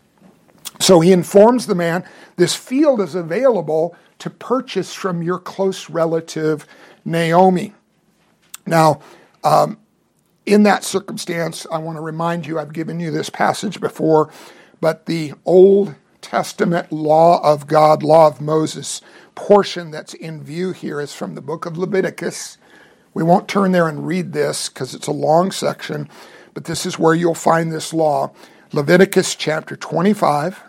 So 0.78 1.00
he 1.00 1.12
informs 1.12 1.66
the 1.66 1.74
man 1.74 2.04
this 2.36 2.54
field 2.54 3.00
is 3.00 3.14
available 3.14 3.94
to 4.18 4.30
purchase 4.30 4.92
from 4.92 5.22
your 5.22 5.38
close 5.38 5.88
relative 5.88 6.66
Naomi. 7.04 7.72
Now, 8.66 9.00
um, 9.44 9.78
in 10.46 10.62
that 10.64 10.84
circumstance, 10.84 11.66
I 11.70 11.78
want 11.78 11.96
to 11.96 12.02
remind 12.02 12.46
you, 12.46 12.58
I've 12.58 12.72
given 12.72 13.00
you 13.00 13.10
this 13.10 13.30
passage 13.30 13.80
before, 13.80 14.30
but 14.80 15.06
the 15.06 15.34
Old 15.44 15.94
Testament 16.20 16.92
law 16.92 17.42
of 17.42 17.66
God, 17.66 18.02
law 18.02 18.26
of 18.26 18.40
Moses 18.40 19.00
portion 19.34 19.90
that's 19.90 20.14
in 20.14 20.42
view 20.42 20.72
here 20.72 21.00
is 21.00 21.14
from 21.14 21.34
the 21.34 21.40
book 21.40 21.66
of 21.66 21.78
Leviticus. 21.78 22.58
We 23.14 23.22
won't 23.22 23.48
turn 23.48 23.72
there 23.72 23.88
and 23.88 24.06
read 24.06 24.32
this 24.32 24.68
because 24.68 24.94
it's 24.94 25.06
a 25.06 25.12
long 25.12 25.50
section, 25.50 26.08
but 26.54 26.64
this 26.64 26.84
is 26.84 26.98
where 26.98 27.14
you'll 27.14 27.34
find 27.34 27.72
this 27.72 27.92
law. 27.92 28.32
Leviticus 28.72 29.34
chapter 29.34 29.76
25, 29.76 30.62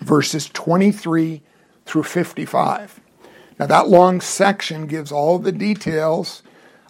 verses 0.00 0.48
23 0.52 1.42
through 1.84 2.02
55. 2.02 3.00
Now, 3.58 3.66
that 3.66 3.88
long 3.88 4.20
section 4.20 4.86
gives 4.86 5.12
all 5.12 5.38
the 5.38 5.52
details 5.52 6.42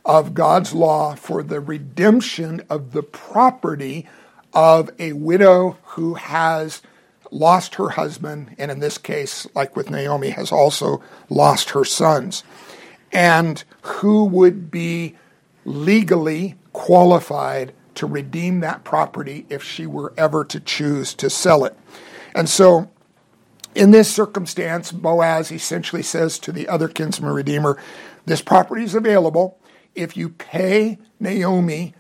of 0.05 0.35
God's 0.35 0.75
law 0.75 1.15
for 1.15 1.43
the 1.43 1.61
redemption 1.61 2.63
of 2.69 2.93
the 2.93 3.03
property 3.03 4.07
of 4.53 4.91
a 4.99 5.13
widow 5.15 5.79
who 5.85 6.15
has 6.15 6.83
lost 7.31 7.77
her 7.77 7.91
husband, 7.91 8.55
and 8.59 8.71
in 8.71 8.79
this 8.79 8.99
case, 8.99 9.47
like 9.55 9.75
with 9.75 9.91
Naomi, 9.91 10.31
has 10.31 10.53
also 10.53 11.03
lost 11.29 11.71
her 11.71 11.85
sons, 11.85 12.45
and 13.13 13.65
who 13.83 14.25
would 14.25 14.71
be 14.71 15.17
legally 15.65 16.57
qualified 16.73 17.73
to 17.95 18.07
redeem 18.07 18.61
that 18.61 18.85
property 18.85 19.47
if 19.49 19.63
she 19.63 19.87
were 19.87 20.13
ever 20.17 20.45
to 20.45 20.61
choose 20.61 21.15
to 21.15 21.31
sell 21.31 21.65
it. 21.65 21.77
And 22.35 22.49
so 22.49 22.91
in 23.75 23.91
this 23.91 24.13
circumstance, 24.13 24.93
Boaz 24.93 25.51
essentially 25.51 26.03
says 26.03 26.39
to 26.41 26.53
the 26.53 26.69
other 26.69 26.89
kinsman 26.89 27.33
redeemer, 27.33 27.79
This 28.27 28.43
property 28.43 28.85
is 28.85 28.95
available. 28.95 29.59
If 29.95 30.17
you 30.17 30.29
pay 30.29 30.99
Naomi 31.21 31.95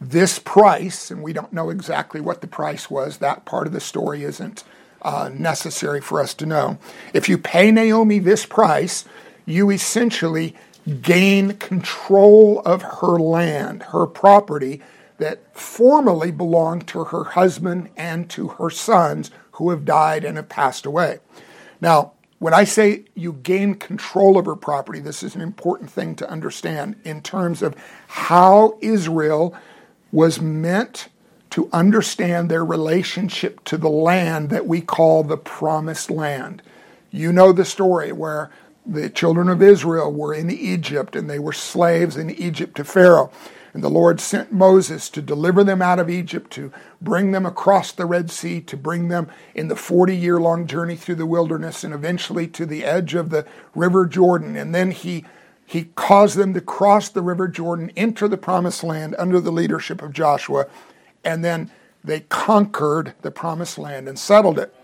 this 0.00 0.38
price, 0.38 1.10
and 1.10 1.22
we 1.22 1.32
don't 1.32 1.52
know 1.52 1.70
exactly 1.70 2.20
what 2.20 2.40
the 2.40 2.46
price 2.46 2.90
was, 2.90 3.18
that 3.18 3.44
part 3.44 3.66
of 3.66 3.72
the 3.72 3.80
story 3.80 4.22
isn't 4.22 4.64
uh, 5.02 5.30
necessary 5.32 6.00
for 6.00 6.20
us 6.20 6.34
to 6.34 6.46
know. 6.46 6.78
If 7.12 7.28
you 7.28 7.38
pay 7.38 7.70
Naomi 7.70 8.18
this 8.18 8.46
price, 8.46 9.04
you 9.46 9.70
essentially 9.70 10.54
gain 11.02 11.56
control 11.56 12.60
of 12.64 12.82
her 12.82 13.18
land, 13.18 13.84
her 13.84 14.06
property 14.06 14.82
that 15.18 15.56
formerly 15.56 16.30
belonged 16.30 16.86
to 16.88 17.04
her 17.04 17.24
husband 17.24 17.90
and 17.96 18.30
to 18.30 18.48
her 18.48 18.70
sons 18.70 19.30
who 19.52 19.70
have 19.70 19.84
died 19.84 20.24
and 20.24 20.36
have 20.36 20.48
passed 20.48 20.86
away. 20.86 21.18
Now, 21.80 22.12
when 22.38 22.54
I 22.54 22.64
say 22.64 23.04
you 23.14 23.32
gain 23.32 23.74
control 23.74 24.38
of 24.38 24.46
her 24.46 24.56
property, 24.56 25.00
this 25.00 25.22
is 25.22 25.34
an 25.34 25.40
important 25.40 25.90
thing 25.90 26.14
to 26.16 26.30
understand 26.30 26.96
in 27.04 27.20
terms 27.20 27.62
of 27.62 27.74
how 28.06 28.78
Israel 28.80 29.56
was 30.12 30.40
meant 30.40 31.08
to 31.50 31.68
understand 31.72 32.50
their 32.50 32.64
relationship 32.64 33.64
to 33.64 33.76
the 33.76 33.88
land 33.88 34.50
that 34.50 34.66
we 34.66 34.80
call 34.80 35.24
the 35.24 35.36
promised 35.36 36.10
land. 36.10 36.62
You 37.10 37.32
know 37.32 37.52
the 37.52 37.64
story 37.64 38.12
where 38.12 38.50
the 38.86 39.10
children 39.10 39.48
of 39.48 39.62
Israel 39.62 40.12
were 40.12 40.34
in 40.34 40.50
Egypt 40.50 41.16
and 41.16 41.28
they 41.28 41.38
were 41.38 41.52
slaves 41.52 42.16
in 42.16 42.30
Egypt 42.30 42.76
to 42.76 42.84
Pharaoh. 42.84 43.30
And 43.78 43.84
the 43.84 43.90
Lord 43.90 44.20
sent 44.20 44.50
Moses 44.50 45.08
to 45.10 45.22
deliver 45.22 45.62
them 45.62 45.80
out 45.80 46.00
of 46.00 46.10
Egypt, 46.10 46.50
to 46.54 46.72
bring 47.00 47.30
them 47.30 47.46
across 47.46 47.92
the 47.92 48.06
Red 48.06 48.28
Sea, 48.28 48.60
to 48.62 48.76
bring 48.76 49.06
them 49.06 49.30
in 49.54 49.68
the 49.68 49.76
40 49.76 50.16
year 50.16 50.40
long 50.40 50.66
journey 50.66 50.96
through 50.96 51.14
the 51.14 51.26
wilderness, 51.26 51.84
and 51.84 51.94
eventually 51.94 52.48
to 52.48 52.66
the 52.66 52.84
edge 52.84 53.14
of 53.14 53.30
the 53.30 53.46
River 53.76 54.04
Jordan. 54.04 54.56
And 54.56 54.74
then 54.74 54.90
he, 54.90 55.24
he 55.64 55.90
caused 55.94 56.36
them 56.36 56.54
to 56.54 56.60
cross 56.60 57.08
the 57.08 57.22
River 57.22 57.46
Jordan, 57.46 57.92
enter 57.96 58.26
the 58.26 58.36
promised 58.36 58.82
land 58.82 59.14
under 59.16 59.40
the 59.40 59.52
leadership 59.52 60.02
of 60.02 60.12
Joshua, 60.12 60.66
and 61.22 61.44
then 61.44 61.70
they 62.02 62.22
conquered 62.22 63.14
the 63.22 63.30
promised 63.30 63.78
land 63.78 64.08
and 64.08 64.18
settled 64.18 64.58
it. 64.58 64.74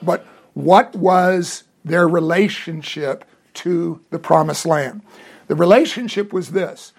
But 0.00 0.24
what 0.54 0.94
was 0.94 1.64
their 1.84 2.06
relationship 2.06 3.24
to 3.54 4.00
the 4.10 4.20
promised 4.20 4.66
land? 4.66 5.02
The 5.48 5.56
relationship 5.56 6.32
was 6.32 6.52
this 6.52 6.92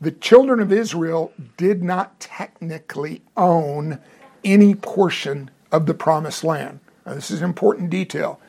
the 0.00 0.10
children 0.10 0.60
of 0.60 0.72
Israel 0.72 1.32
did 1.56 1.82
not 1.82 2.20
technically 2.20 3.22
own 3.36 3.98
any 4.44 4.74
portion 4.74 5.50
of 5.72 5.86
the 5.86 5.94
promised 5.94 6.44
land. 6.44 6.80
Now, 7.04 7.14
this 7.14 7.30
is 7.30 7.40
an 7.40 7.48
important 7.48 7.90
detail. 7.90 8.40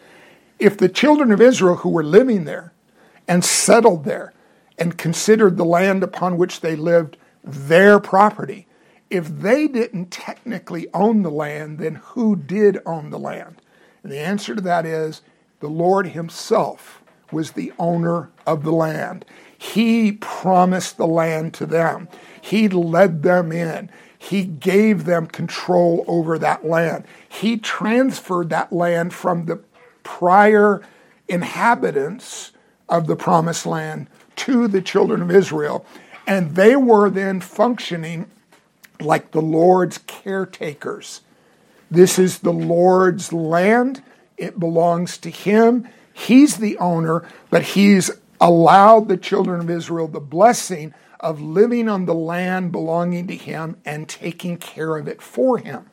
If 0.59 0.77
the 0.77 0.89
children 0.89 1.31
of 1.31 1.41
Israel 1.41 1.77
who 1.77 1.89
were 1.89 2.03
living 2.03 2.45
there 2.45 2.73
and 3.27 3.43
settled 3.45 4.03
there 4.03 4.33
and 4.77 4.97
considered 4.97 5.57
the 5.57 5.65
land 5.65 6.03
upon 6.03 6.37
which 6.37 6.61
they 6.61 6.75
lived 6.75 7.17
their 7.43 7.99
property, 7.99 8.67
if 9.09 9.27
they 9.27 9.67
didn't 9.67 10.11
technically 10.11 10.87
own 10.93 11.21
the 11.21 11.31
land, 11.31 11.79
then 11.79 11.95
who 11.95 12.35
did 12.35 12.79
own 12.85 13.09
the 13.09 13.19
land? 13.19 13.61
And 14.03 14.11
the 14.11 14.19
answer 14.19 14.55
to 14.55 14.61
that 14.61 14.85
is 14.85 15.21
the 15.59 15.69
Lord 15.69 16.07
Himself 16.07 17.01
was 17.31 17.51
the 17.51 17.73
owner 17.79 18.29
of 18.45 18.63
the 18.63 18.71
land. 18.71 19.25
He 19.57 20.13
promised 20.13 20.97
the 20.97 21.07
land 21.07 21.53
to 21.55 21.65
them. 21.65 22.07
He 22.41 22.69
led 22.69 23.23
them 23.23 23.51
in. 23.51 23.89
He 24.17 24.43
gave 24.43 25.05
them 25.05 25.27
control 25.27 26.03
over 26.07 26.37
that 26.39 26.65
land. 26.65 27.05
He 27.27 27.57
transferred 27.57 28.49
that 28.49 28.73
land 28.73 29.13
from 29.13 29.45
the 29.45 29.61
prior 30.03 30.81
inhabitants 31.27 32.51
of 32.89 33.07
the 33.07 33.15
promised 33.15 33.65
land 33.65 34.07
to 34.37 34.67
the 34.67 34.81
children 34.81 35.21
of 35.21 35.31
Israel. 35.31 35.85
And 36.25 36.55
they 36.55 36.75
were 36.75 37.09
then 37.09 37.41
functioning 37.41 38.29
like 38.99 39.31
the 39.31 39.41
Lord's 39.41 39.97
caretakers. 39.99 41.21
This 41.89 42.19
is 42.19 42.39
the 42.39 42.53
Lord's 42.53 43.31
land. 43.31 44.03
It 44.37 44.59
belongs 44.59 45.17
to 45.19 45.29
him. 45.29 45.87
He's 46.13 46.57
the 46.57 46.77
owner, 46.77 47.27
but 47.49 47.63
he's 47.63 48.11
allowed 48.39 49.07
the 49.07 49.17
children 49.17 49.59
of 49.59 49.69
Israel 49.69 50.07
the 50.07 50.19
blessing 50.19 50.93
of 51.19 51.41
living 51.41 51.89
on 51.89 52.05
the 52.05 52.13
land 52.13 52.71
belonging 52.71 53.27
to 53.27 53.35
him 53.35 53.77
and 53.85 54.07
taking 54.07 54.57
care 54.57 54.97
of 54.97 55.07
it 55.07 55.21
for 55.21 55.57
him. 55.57 55.85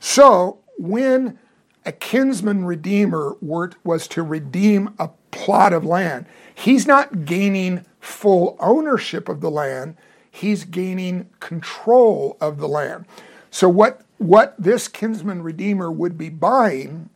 So, 0.00 0.58
when 0.78 1.38
a 1.84 1.92
kinsman 1.92 2.64
redeemer 2.64 3.36
was 3.40 4.08
to 4.08 4.22
redeem 4.22 4.94
a 4.98 5.10
plot 5.30 5.72
of 5.72 5.84
land, 5.84 6.26
he's 6.54 6.86
not 6.86 7.24
gaining 7.24 7.84
full 8.00 8.56
ownership 8.60 9.28
of 9.28 9.40
the 9.40 9.50
land, 9.50 9.96
he's 10.30 10.64
gaining 10.64 11.28
control 11.40 12.36
of 12.40 12.58
the 12.58 12.68
land. 12.68 13.06
So, 13.50 13.68
what, 13.68 14.02
what 14.18 14.54
this 14.58 14.88
kinsman 14.88 15.42
redeemer 15.42 15.90
would 15.90 16.16
be 16.16 16.28
buying, 16.28 17.10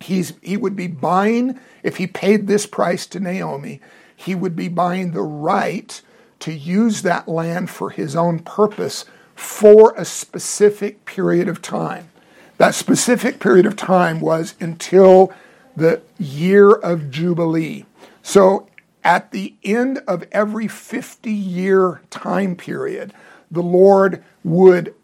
he's, 0.00 0.34
he 0.42 0.56
would 0.56 0.76
be 0.76 0.86
buying, 0.86 1.58
if 1.82 1.96
he 1.96 2.06
paid 2.06 2.46
this 2.46 2.66
price 2.66 3.06
to 3.06 3.20
Naomi, 3.20 3.80
he 4.14 4.34
would 4.34 4.56
be 4.56 4.68
buying 4.68 5.12
the 5.12 5.22
right 5.22 6.00
to 6.40 6.52
use 6.52 7.02
that 7.02 7.28
land 7.28 7.70
for 7.70 7.90
his 7.90 8.14
own 8.16 8.38
purpose 8.40 9.04
for 9.34 9.94
a 9.96 10.04
specific 10.04 11.04
period 11.04 11.48
of 11.48 11.60
time. 11.60 12.10
That 12.58 12.74
specific 12.74 13.38
period 13.38 13.66
of 13.66 13.76
time 13.76 14.20
was 14.20 14.54
until 14.60 15.32
the 15.76 16.00
year 16.18 16.70
of 16.70 17.10
Jubilee. 17.10 17.84
So 18.22 18.66
at 19.04 19.30
the 19.30 19.54
end 19.62 20.00
of 20.08 20.24
every 20.32 20.68
50 20.68 21.30
year 21.30 22.00
time 22.10 22.56
period, 22.56 23.12
the 23.50 23.62
Lord 23.62 24.24
would. 24.42 24.94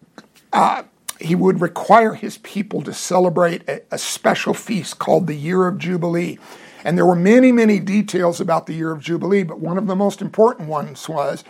Uh, 0.52 0.84
he 1.24 1.34
would 1.34 1.60
require 1.60 2.14
his 2.14 2.38
people 2.38 2.82
to 2.82 2.92
celebrate 2.92 3.68
a, 3.68 3.82
a 3.90 3.98
special 3.98 4.54
feast 4.54 4.98
called 4.98 5.26
the 5.26 5.34
Year 5.34 5.66
of 5.66 5.78
Jubilee. 5.78 6.38
And 6.84 6.98
there 6.98 7.06
were 7.06 7.14
many, 7.14 7.52
many 7.52 7.78
details 7.78 8.40
about 8.40 8.66
the 8.66 8.74
year 8.74 8.90
of 8.90 9.00
Jubilee, 9.00 9.44
but 9.44 9.60
one 9.60 9.78
of 9.78 9.86
the 9.86 9.94
most 9.94 10.20
important 10.20 10.68
ones 10.68 11.08
was 11.08 11.44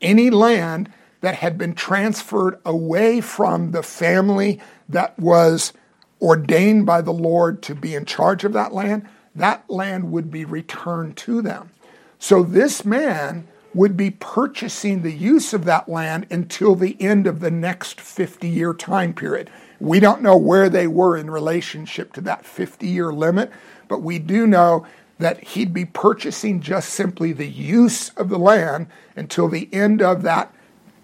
any 0.00 0.30
land 0.30 0.92
that 1.22 1.36
had 1.36 1.56
been 1.56 1.74
transferred 1.74 2.60
away 2.66 3.20
from 3.20 3.70
the 3.70 3.82
family 3.82 4.60
that 4.88 5.18
was 5.18 5.72
ordained 6.20 6.84
by 6.84 7.00
the 7.00 7.12
Lord 7.12 7.62
to 7.62 7.74
be 7.74 7.94
in 7.94 8.04
charge 8.04 8.44
of 8.44 8.52
that 8.52 8.72
land, 8.72 9.08
that 9.34 9.68
land 9.70 10.12
would 10.12 10.30
be 10.30 10.44
returned 10.44 11.16
to 11.18 11.40
them. 11.40 11.70
So 12.18 12.42
this 12.42 12.84
man 12.84 13.48
would 13.74 13.96
be 13.96 14.10
purchasing 14.10 15.02
the 15.02 15.12
use 15.12 15.52
of 15.52 15.64
that 15.64 15.88
land 15.88 16.26
until 16.30 16.74
the 16.74 16.96
end 17.00 17.26
of 17.26 17.40
the 17.40 17.50
next 17.50 18.00
50 18.00 18.48
year 18.48 18.72
time 18.72 19.12
period. 19.12 19.50
We 19.80 20.00
don't 20.00 20.22
know 20.22 20.36
where 20.36 20.68
they 20.68 20.86
were 20.86 21.16
in 21.16 21.30
relationship 21.30 22.12
to 22.14 22.20
that 22.22 22.46
50 22.46 22.86
year 22.86 23.12
limit, 23.12 23.50
but 23.88 24.02
we 24.02 24.18
do 24.18 24.46
know 24.46 24.86
that 25.18 25.42
he'd 25.42 25.72
be 25.72 25.84
purchasing 25.84 26.60
just 26.60 26.90
simply 26.90 27.32
the 27.32 27.46
use 27.46 28.10
of 28.10 28.28
the 28.28 28.38
land 28.38 28.86
until 29.16 29.48
the 29.48 29.68
end 29.72 30.02
of 30.02 30.22
that 30.22 30.52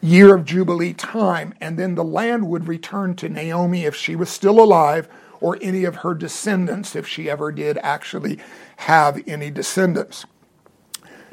year 0.00 0.34
of 0.34 0.44
Jubilee 0.44 0.94
time, 0.94 1.54
and 1.60 1.78
then 1.78 1.94
the 1.94 2.04
land 2.04 2.48
would 2.48 2.66
return 2.66 3.14
to 3.16 3.28
Naomi 3.28 3.84
if 3.84 3.94
she 3.94 4.16
was 4.16 4.30
still 4.30 4.60
alive, 4.60 5.08
or 5.40 5.58
any 5.60 5.84
of 5.84 5.96
her 5.96 6.14
descendants 6.14 6.96
if 6.96 7.06
she 7.06 7.30
ever 7.30 7.52
did 7.52 7.78
actually 7.78 8.38
have 8.76 9.22
any 9.26 9.50
descendants. 9.50 10.26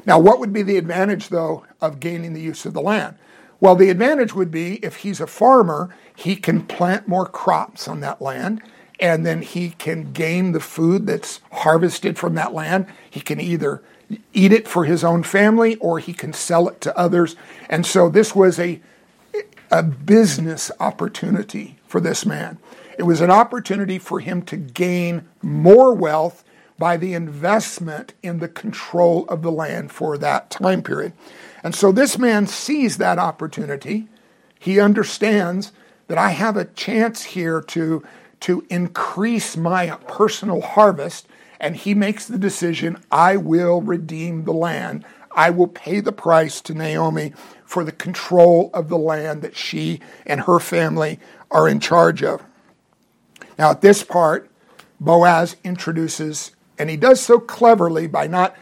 Now, 0.08 0.18
what 0.18 0.40
would 0.40 0.54
be 0.54 0.62
the 0.62 0.78
advantage, 0.78 1.28
though, 1.28 1.66
of 1.82 2.00
gaining 2.00 2.32
the 2.32 2.40
use 2.40 2.64
of 2.64 2.72
the 2.72 2.80
land? 2.80 3.16
Well, 3.60 3.76
the 3.76 3.90
advantage 3.90 4.34
would 4.34 4.50
be 4.50 4.76
if 4.76 4.96
he's 4.96 5.20
a 5.20 5.26
farmer, 5.26 5.94
he 6.16 6.34
can 6.34 6.62
plant 6.62 7.06
more 7.06 7.26
crops 7.26 7.86
on 7.86 8.00
that 8.00 8.22
land 8.22 8.62
and 8.98 9.26
then 9.26 9.42
he 9.42 9.70
can 9.70 10.12
gain 10.12 10.52
the 10.52 10.60
food 10.60 11.06
that's 11.06 11.40
harvested 11.52 12.16
from 12.16 12.34
that 12.36 12.54
land. 12.54 12.86
He 13.10 13.20
can 13.20 13.38
either 13.38 13.82
eat 14.32 14.50
it 14.50 14.66
for 14.66 14.86
his 14.86 15.04
own 15.04 15.24
family 15.24 15.76
or 15.76 15.98
he 15.98 16.14
can 16.14 16.32
sell 16.32 16.68
it 16.68 16.80
to 16.80 16.96
others. 16.96 17.36
And 17.68 17.84
so 17.84 18.08
this 18.08 18.34
was 18.34 18.58
a, 18.58 18.80
a 19.70 19.82
business 19.82 20.70
opportunity 20.80 21.76
for 21.86 22.00
this 22.00 22.24
man. 22.24 22.56
It 22.96 23.02
was 23.02 23.20
an 23.20 23.30
opportunity 23.30 23.98
for 23.98 24.20
him 24.20 24.40
to 24.42 24.56
gain 24.56 25.28
more 25.42 25.92
wealth 25.92 26.44
by 26.78 26.96
the 26.96 27.14
investment 27.14 28.14
in 28.22 28.38
the 28.38 28.48
control 28.48 29.24
of 29.28 29.42
the 29.42 29.50
land 29.50 29.90
for 29.90 30.16
that 30.16 30.50
time 30.50 30.82
period. 30.82 31.12
And 31.62 31.74
so 31.74 31.90
this 31.90 32.18
man 32.18 32.46
sees 32.46 32.98
that 32.98 33.18
opportunity. 33.18 34.08
He 34.58 34.80
understands 34.80 35.72
that 36.06 36.18
I 36.18 36.30
have 36.30 36.56
a 36.56 36.64
chance 36.64 37.24
here 37.24 37.60
to 37.62 38.04
to 38.40 38.64
increase 38.70 39.56
my 39.56 39.90
personal 40.06 40.60
harvest, 40.60 41.26
and 41.60 41.74
he 41.74 41.94
makes 41.94 42.26
the 42.26 42.38
decision 42.38 43.02
I 43.10 43.36
will 43.36 43.80
redeem 43.80 44.44
the 44.44 44.52
land. 44.52 45.04
I 45.32 45.50
will 45.50 45.68
pay 45.68 46.00
the 46.00 46.12
price 46.12 46.60
to 46.62 46.74
Naomi 46.74 47.32
for 47.64 47.84
the 47.84 47.92
control 47.92 48.70
of 48.72 48.88
the 48.88 48.98
land 48.98 49.42
that 49.42 49.56
she 49.56 50.00
and 50.26 50.42
her 50.42 50.58
family 50.58 51.18
are 51.50 51.68
in 51.68 51.80
charge 51.80 52.22
of. 52.22 52.42
Now, 53.58 53.70
at 53.70 53.80
this 53.80 54.02
part, 54.04 54.50
Boaz 55.00 55.56
introduces, 55.64 56.52
and 56.78 56.88
he 56.90 56.96
does 56.96 57.20
so 57.20 57.38
cleverly 57.38 58.06
by 58.06 58.26
not 58.26 58.56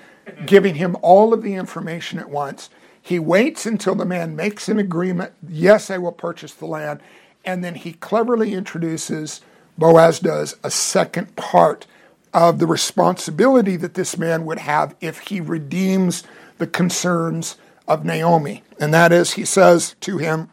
giving 0.47 0.75
him 0.77 0.97
all 1.03 1.33
of 1.33 1.43
the 1.43 1.55
information 1.55 2.19
at 2.19 2.31
once. 2.31 2.71
He 3.01 3.19
waits 3.19 3.67
until 3.67 3.95
the 3.95 4.05
man 4.05 4.35
makes 4.35 4.69
an 4.69 4.79
agreement, 4.79 5.33
yes, 5.49 5.91
I 5.91 5.99
will 5.99 6.13
purchase 6.13 6.53
the 6.53 6.67
land, 6.67 7.01
and 7.45 7.63
then 7.63 7.77
he 7.77 7.93
cleverly 7.93 8.53
introduces 8.53 9.41
Boaz 9.79 10.19
does 10.19 10.57
a 10.65 10.71
second 10.71 11.37
part 11.37 11.87
of 12.35 12.59
the 12.59 12.67
responsibility 12.67 13.77
that 13.77 13.95
this 13.95 14.19
man 14.19 14.45
would 14.45 14.59
have 14.59 14.97
if 15.01 15.21
he 15.21 15.41
redeems 15.41 16.25
the 16.59 16.67
concerns 16.67 17.57
of 17.87 18.05
Naomi. 18.05 18.63
And 18.81 18.93
that 18.93 19.13
is, 19.13 19.35
he 19.35 19.45
says 19.45 19.95
to 20.01 20.19
him, 20.19 20.51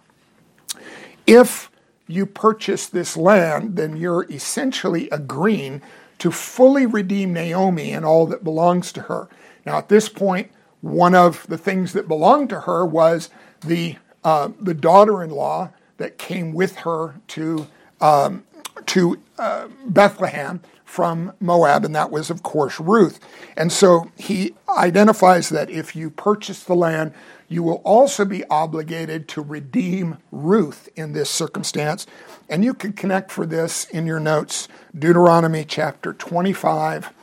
if 1.25 1.71
you 2.07 2.25
purchase 2.25 2.85
this 2.85 3.17
land, 3.17 3.75
then 3.75 3.97
you're 3.97 4.25
essentially 4.29 5.09
agreeing 5.09 5.81
to 6.23 6.31
fully 6.31 6.85
redeem 6.85 7.33
Naomi 7.33 7.91
and 7.91 8.05
all 8.05 8.25
that 8.27 8.45
belongs 8.45 8.93
to 8.93 9.01
her. 9.01 9.27
Now, 9.65 9.77
at 9.77 9.89
this 9.89 10.07
point, 10.07 10.49
one 10.79 11.13
of 11.13 11.45
the 11.47 11.57
things 11.57 11.91
that 11.91 12.07
belonged 12.07 12.47
to 12.51 12.61
her 12.61 12.85
was 12.85 13.29
the 13.59 13.97
uh, 14.23 14.51
the 14.57 14.73
daughter-in-law 14.73 15.71
that 15.97 16.17
came 16.17 16.53
with 16.53 16.77
her 16.77 17.15
to 17.27 17.67
um, 17.99 18.45
to 18.85 19.19
uh, 19.37 19.67
Bethlehem 19.85 20.61
from 20.85 21.33
Moab, 21.41 21.83
and 21.83 21.93
that 21.93 22.09
was, 22.09 22.29
of 22.29 22.41
course, 22.41 22.79
Ruth. 22.79 23.19
And 23.57 23.69
so 23.69 24.09
he 24.17 24.55
identifies 24.77 25.49
that 25.49 25.69
if 25.69 25.93
you 25.93 26.09
purchase 26.09 26.63
the 26.63 26.73
land, 26.73 27.13
you 27.53 27.61
will 27.61 27.81
also 27.85 28.25
be 28.25 28.43
obligated 28.45 29.27
to 29.27 29.41
redeem 29.41 30.17
Ruth 30.31 30.89
in 30.95 31.13
this 31.13 31.29
circumstance. 31.29 32.07
And 32.49 32.65
you 32.65 32.73
can 32.73 32.93
connect 32.93 33.29
for 33.29 33.45
this 33.45 33.85
in 33.85 34.07
your 34.07 34.19
notes 34.19 34.67
Deuteronomy 34.97 35.63
chapter 35.63 36.13
25, 36.13 37.13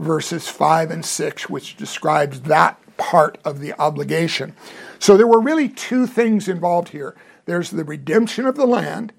verses 0.00 0.48
5 0.48 0.90
and 0.90 1.04
6, 1.04 1.48
which 1.48 1.76
describes 1.76 2.40
that 2.42 2.80
part 2.96 3.38
of 3.44 3.60
the 3.60 3.72
obligation. 3.80 4.52
So 4.98 5.16
there 5.16 5.28
were 5.28 5.40
really 5.40 5.68
two 5.68 6.08
things 6.08 6.48
involved 6.48 6.88
here 6.88 7.14
there's 7.44 7.70
the 7.70 7.84
redemption 7.84 8.44
of 8.44 8.56
the 8.56 8.66
land 8.66 9.12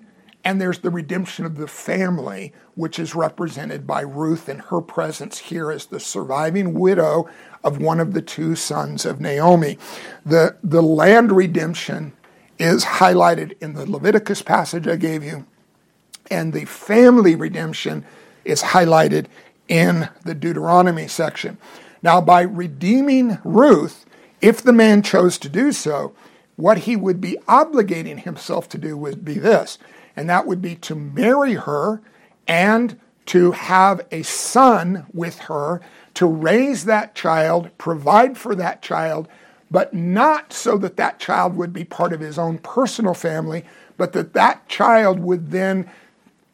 and 0.43 0.61
there's 0.61 0.79
the 0.79 0.91
redemption 0.91 1.45
of 1.45 1.57
the 1.57 1.67
family, 1.67 2.53
which 2.75 2.99
is 2.99 3.15
represented 3.15 3.87
by 3.87 4.01
Ruth 4.01 4.47
and 4.47 4.61
her 4.63 4.81
presence 4.81 5.39
here 5.39 5.71
as 5.71 5.87
the 5.87 5.99
surviving 5.99 6.73
widow 6.73 7.27
of 7.63 7.81
one 7.81 7.99
of 7.99 8.13
the 8.13 8.21
two 8.21 8.55
sons 8.55 9.05
of 9.05 9.19
Naomi. 9.19 9.77
The, 10.25 10.57
the 10.63 10.81
land 10.81 11.31
redemption 11.31 12.13
is 12.57 12.85
highlighted 12.85 13.55
in 13.61 13.73
the 13.73 13.89
Leviticus 13.89 14.41
passage 14.41 14.87
I 14.87 14.95
gave 14.95 15.23
you, 15.23 15.45
and 16.29 16.53
the 16.53 16.65
family 16.65 17.35
redemption 17.35 18.05
is 18.45 18.61
highlighted 18.61 19.27
in 19.67 20.09
the 20.25 20.35
Deuteronomy 20.35 21.07
section. 21.07 21.57
Now, 22.01 22.21
by 22.21 22.41
redeeming 22.41 23.37
Ruth, 23.43 24.05
if 24.41 24.61
the 24.61 24.73
man 24.73 25.01
chose 25.01 25.37
to 25.39 25.49
do 25.49 25.71
so, 25.71 26.13
what 26.55 26.79
he 26.79 26.95
would 26.95 27.21
be 27.21 27.37
obligating 27.47 28.21
himself 28.21 28.67
to 28.69 28.77
do 28.77 28.97
would 28.97 29.23
be 29.23 29.35
this 29.35 29.77
and 30.19 30.29
that 30.29 30.45
would 30.45 30.61
be 30.61 30.75
to 30.75 30.95
marry 30.95 31.53
her 31.53 32.01
and 32.45 32.99
to 33.29 33.51
have 33.51 34.01
a 34.11 34.23
son 34.23 35.05
with 35.13 35.37
her, 35.37 35.81
to 36.15 36.25
raise 36.25 36.85
that 36.85 37.13
child, 37.13 37.69
provide 37.77 38.35
for 38.35 38.55
that 38.55 38.81
child, 38.81 39.27
but 39.69 39.93
not 39.93 40.51
so 40.51 40.79
that 40.79 40.97
that 40.97 41.19
child 41.19 41.55
would 41.55 41.71
be 41.71 41.83
part 41.83 42.11
of 42.11 42.19
his 42.19 42.39
own 42.39 42.57
personal 42.57 43.13
family, 43.13 43.63
but 43.97 44.13
that 44.13 44.33
that 44.33 44.67
child 44.67 45.19
would 45.19 45.51
then 45.51 45.87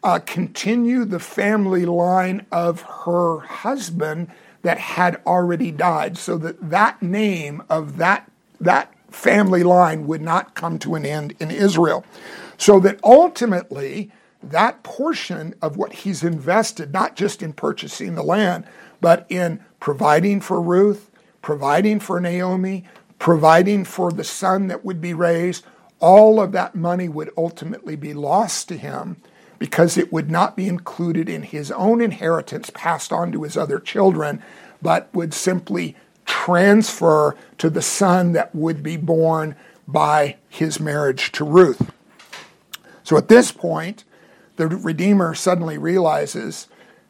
uh, 0.03 0.19
continue 0.19 1.05
the 1.05 1.19
family 1.19 1.85
line 1.85 2.45
of 2.51 2.81
her 2.81 3.39
husband 3.39 4.29
that 4.61 4.77
had 4.77 5.21
already 5.25 5.71
died, 5.71 6.17
so 6.17 6.37
that 6.37 6.69
that 6.69 7.01
name 7.01 7.63
of 7.69 7.95
that 7.97 8.29
that 8.59 8.93
family 9.09 9.63
line 9.63 10.07
would 10.07 10.21
not 10.21 10.55
come 10.55 10.77
to 10.77 10.95
an 10.95 11.05
end 11.05 11.35
in 11.39 11.51
Israel. 11.51 12.03
So 12.57 12.81
that 12.81 12.99
ultimately, 13.01 14.11
that 14.51 14.83
portion 14.83 15.53
of 15.61 15.77
what 15.77 15.93
he's 15.93 16.23
invested, 16.23 16.93
not 16.93 17.15
just 17.15 17.41
in 17.41 17.53
purchasing 17.53 18.15
the 18.15 18.23
land, 18.23 18.65
but 19.01 19.25
in 19.29 19.63
providing 19.79 20.41
for 20.41 20.61
Ruth, 20.61 21.11
providing 21.41 21.99
for 21.99 22.19
Naomi, 22.19 22.85
providing 23.19 23.85
for 23.85 24.11
the 24.11 24.23
son 24.23 24.67
that 24.67 24.83
would 24.83 25.01
be 25.01 25.13
raised, 25.13 25.65
all 25.99 26.39
of 26.39 26.51
that 26.51 26.75
money 26.75 27.07
would 27.07 27.31
ultimately 27.37 27.95
be 27.95 28.13
lost 28.13 28.67
to 28.67 28.77
him 28.77 29.17
because 29.57 29.97
it 29.97 30.11
would 30.11 30.29
not 30.29 30.55
be 30.55 30.67
included 30.67 31.29
in 31.29 31.43
his 31.43 31.71
own 31.71 32.01
inheritance 32.01 32.69
passed 32.71 33.13
on 33.13 33.31
to 33.31 33.43
his 33.43 33.55
other 33.55 33.79
children, 33.79 34.43
but 34.81 35.09
would 35.13 35.33
simply 35.33 35.95
transfer 36.25 37.35
to 37.57 37.69
the 37.69 37.81
son 37.81 38.33
that 38.33 38.53
would 38.53 38.83
be 38.83 38.97
born 38.97 39.55
by 39.87 40.35
his 40.49 40.79
marriage 40.79 41.31
to 41.31 41.45
Ruth. 41.45 41.91
So 43.03 43.17
at 43.17 43.27
this 43.27 43.51
point, 43.51 44.03
the 44.57 44.67
Redeemer 44.67 45.35
suddenly 45.35 45.77
realizes 45.77 46.67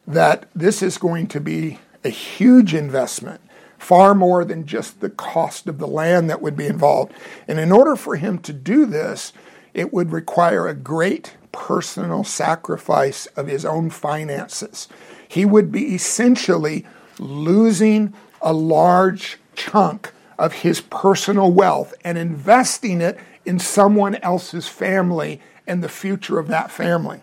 that 0.08 0.50
this 0.56 0.82
is 0.82 0.98
going 0.98 1.28
to 1.28 1.40
be 1.40 1.80
a 2.04 2.10
huge 2.10 2.74
investment, 2.74 3.42
far 3.78 4.14
more 4.14 4.46
than 4.46 4.66
just 4.66 5.02
the 5.02 5.10
cost 5.10 5.68
of 5.68 5.80
the 5.80 5.88
land 5.88 6.30
that 6.30 6.42
would 6.42 6.56
be 6.56 6.68
involved. 6.68 7.14
And 7.48 7.60
in 7.60 7.72
order 7.72 7.96
for 7.96 8.16
him 8.16 8.40
to 8.40 8.54
do 8.54 8.86
this, 8.86 9.34
it 9.74 9.92
would 9.92 10.12
require 10.12 10.68
a 10.68 10.74
great 10.74 11.36
personal 11.52 12.24
sacrifice 12.24 13.26
of 13.28 13.48
his 13.48 13.66
own 13.66 13.90
finances. 13.90 14.88
He 15.28 15.46
would 15.46 15.72
be 15.72 15.96
essentially 15.96 16.86
losing 17.20 18.14
a 18.42 18.54
large 18.54 19.38
chunk 19.56 20.12
of 20.38 20.54
his 20.54 20.82
personal 20.82 21.52
wealth 21.52 21.94
and 22.04 22.18
investing 22.18 23.02
it 23.02 23.18
in 23.46 23.60
someone 23.60 24.16
else's 24.16 24.68
family 24.68 25.42
and 25.66 25.84
the 25.84 25.90
future 25.90 26.40
of 26.40 26.48
that 26.48 26.72
family. 26.72 27.22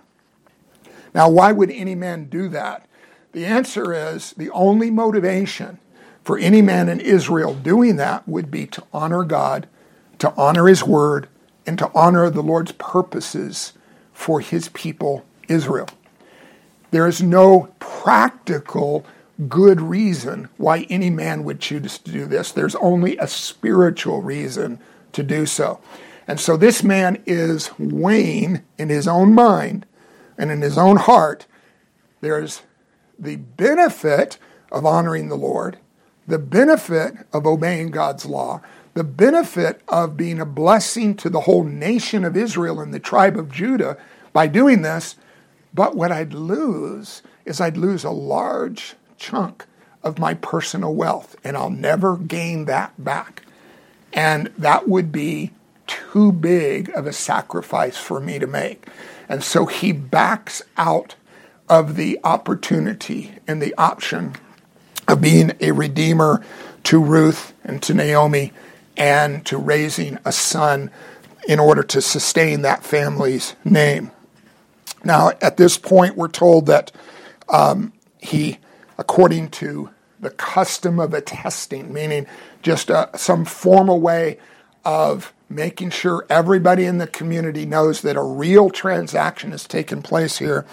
Now, 1.15 1.29
why 1.29 1.53
would 1.53 1.71
any 1.71 1.95
man 1.95 2.25
do 2.25 2.49
that? 2.49 2.87
The 3.33 3.45
answer 3.45 3.93
is 3.93 4.33
the 4.33 4.51
only 4.51 4.91
motivation 4.91 5.79
for 6.23 6.39
any 6.39 6.63
man 6.63 6.89
in 6.89 7.01
Israel 7.01 7.55
doing 7.55 7.97
that 7.97 8.27
would 8.29 8.51
be 8.51 8.67
to 8.69 8.85
honor 8.93 9.25
God, 9.25 9.67
to 10.19 10.33
honor 10.37 10.69
his 10.69 10.85
word, 10.85 11.29
and 11.67 11.79
to 11.79 11.91
honor 11.95 12.31
the 12.31 12.43
Lord's 12.43 12.73
purposes 12.73 13.73
for 14.13 14.41
his 14.41 14.69
people, 14.71 15.25
Israel. 15.49 15.89
There 16.91 17.07
is 17.07 17.23
no 17.23 17.73
practical 17.79 19.05
good 19.49 19.81
reason 19.81 20.49
why 20.57 20.87
any 20.91 21.11
man 21.11 21.43
would 21.45 21.61
choose 21.61 21.99
to 21.99 22.13
do 22.13 22.27
this. 22.27 22.53
There's 22.53 22.75
only 22.77 23.17
a 23.17 23.27
spiritual 23.27 24.23
reason 24.23 24.79
to 25.13 25.23
do 25.23 25.47
so. 25.47 25.81
And 26.29 26.39
so 26.39 26.57
this 26.57 26.83
man 26.83 27.23
is 27.27 27.71
weighing 27.79 28.63
in 28.79 28.89
his 28.91 29.09
own 29.09 29.35
mind 29.35 29.87
and 30.43 30.51
in 30.51 30.61
his 30.61 30.77
own 30.77 30.97
heart. 30.97 31.47
There's 32.21 32.63
the 33.17 33.37
benefit 33.37 34.39
of 34.73 34.85
honoring 34.85 35.29
the 35.29 35.37
Lord, 35.37 35.79
the 36.27 36.41
benefit 36.41 37.15
of 37.33 37.47
obeying 37.47 37.93
God's 37.93 38.27
law, 38.27 38.61
the 38.95 39.05
benefit 39.05 39.81
of 39.87 40.17
being 40.17 40.41
a 40.41 40.45
blessing 40.45 41.15
to 41.19 41.31
the 41.31 41.43
whole 41.43 41.63
nation 41.63 42.25
of 42.25 42.37
Israel 42.37 42.81
and 42.81 42.93
the 42.93 42.99
tribe 42.99 43.39
of 43.39 43.53
Judah 43.53 43.97
by 44.33 44.49
doing 44.49 44.83
this. 44.83 45.15
But 45.73 45.95
what 45.95 46.11
I'd 46.11 46.35
lose 46.35 47.23
is 47.45 47.61
I'd 47.61 47.77
lose 47.77 48.03
a 48.03 48.11
large 48.11 48.97
chunk 49.19 49.65
of 50.03 50.19
my 50.19 50.35
personal 50.35 50.93
wealth, 50.93 51.37
and 51.45 51.57
I'll 51.57 51.71
never 51.71 52.17
gain 52.17 52.65
that 52.65 52.93
back. 53.03 53.45
And 54.13 54.53
that 54.59 54.89
would 54.89 55.13
be 55.13 55.53
too 55.87 56.33
big 56.33 56.91
of 56.97 57.07
a 57.07 57.13
sacrifice 57.13 57.97
for 57.97 58.19
me 58.19 58.41
to 58.41 58.49
make. 58.49 58.89
And 59.29 59.43
so 59.43 59.67
he 59.67 59.93
backs 59.93 60.63
out 60.77 61.15
of 61.69 61.97
the 61.97 62.19
opportunity 62.25 63.33
and 63.47 63.63
the 63.63 63.75
option 63.77 64.35
of 65.09 65.21
being 65.21 65.53
a 65.61 65.73
redeemer 65.73 66.45
to 66.85 67.03
Ruth 67.03 67.55
and 67.65 67.83
to 67.83 67.95
Naomi 67.95 68.53
and 68.97 69.45
to 69.47 69.57
raising 69.57 70.19
a 70.25 70.33
son 70.33 70.91
in 71.49 71.59
order 71.59 71.83
to 71.83 72.01
sustain 72.01 72.63
that 72.63 72.85
family's 72.85 73.57
name. 73.65 74.11
Now, 75.05 75.31
at 75.41 75.57
this 75.57 75.79
point, 75.79 76.17
we're 76.17 76.29
told 76.29 76.67
that 76.67 76.93
um, 77.49 77.93
he 78.19 78.59
according 78.99 79.51
to 79.51 79.91
the 80.21 80.31
custom 80.31 81.01
of 81.01 81.13
attesting, 81.13 81.93
meaning 81.93 82.27
just 82.63 82.91
uh, 82.91 83.09
some 83.17 83.45
formal 83.45 84.01
way 84.01 84.39
of 84.85 85.33
making 85.55 85.91
sure 85.91 86.27
everybody 86.29 86.85
in 86.85 86.99
the 86.99 87.07
community 87.07 87.67
knows 87.67 88.01
that 88.03 88.17
a 88.17 88.23
real 88.23 88.71
transaction 88.71 89.51
has 89.51 89.67
taken 89.67 90.03
place 90.03 90.39
here. 90.39 90.67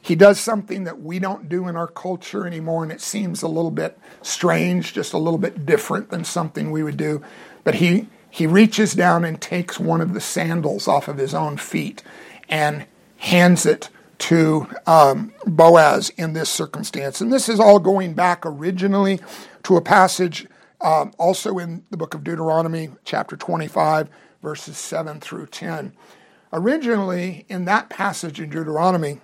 He 0.00 0.14
does 0.14 0.38
something 0.38 0.84
that 0.84 1.00
we 1.00 1.18
don't 1.18 1.48
do 1.48 1.66
in 1.66 1.76
our 1.76 1.86
culture 1.86 2.46
anymore, 2.46 2.82
and 2.82 2.92
it 2.92 3.00
seems 3.00 3.42
a 3.42 3.48
little 3.48 3.70
bit 3.70 3.98
strange, 4.20 4.92
just 4.92 5.14
a 5.14 5.18
little 5.18 5.38
bit 5.38 5.64
different 5.64 6.10
than 6.10 6.24
something 6.24 6.70
we 6.70 6.82
would 6.82 6.98
do. 6.98 7.22
But 7.64 7.76
he, 7.76 8.08
he 8.28 8.46
reaches 8.46 8.92
down 8.94 9.24
and 9.24 9.40
takes 9.40 9.80
one 9.80 10.02
of 10.02 10.12
the 10.12 10.20
sandals 10.20 10.86
off 10.86 11.08
of 11.08 11.16
his 11.16 11.34
own 11.34 11.56
feet 11.56 12.02
and 12.48 12.84
hands 13.16 13.64
it 13.64 13.88
to 14.18 14.66
um, 14.86 15.32
Boaz 15.46 16.10
in 16.16 16.34
this 16.34 16.50
circumstance. 16.50 17.20
And 17.20 17.32
this 17.32 17.48
is 17.48 17.58
all 17.58 17.78
going 17.78 18.12
back 18.12 18.44
originally 18.44 19.20
to 19.62 19.76
a 19.76 19.80
passage 19.80 20.46
um, 20.80 21.12
also 21.18 21.58
in 21.58 21.84
the 21.90 21.96
book 21.96 22.14
of 22.14 22.24
Deuteronomy, 22.24 22.90
chapter 23.04 23.36
25, 23.36 24.08
verses 24.42 24.76
7 24.76 25.20
through 25.20 25.46
10. 25.46 25.92
Originally, 26.52 27.46
in 27.48 27.64
that 27.64 27.88
passage 27.88 28.40
in 28.40 28.50
Deuteronomy, 28.50 29.20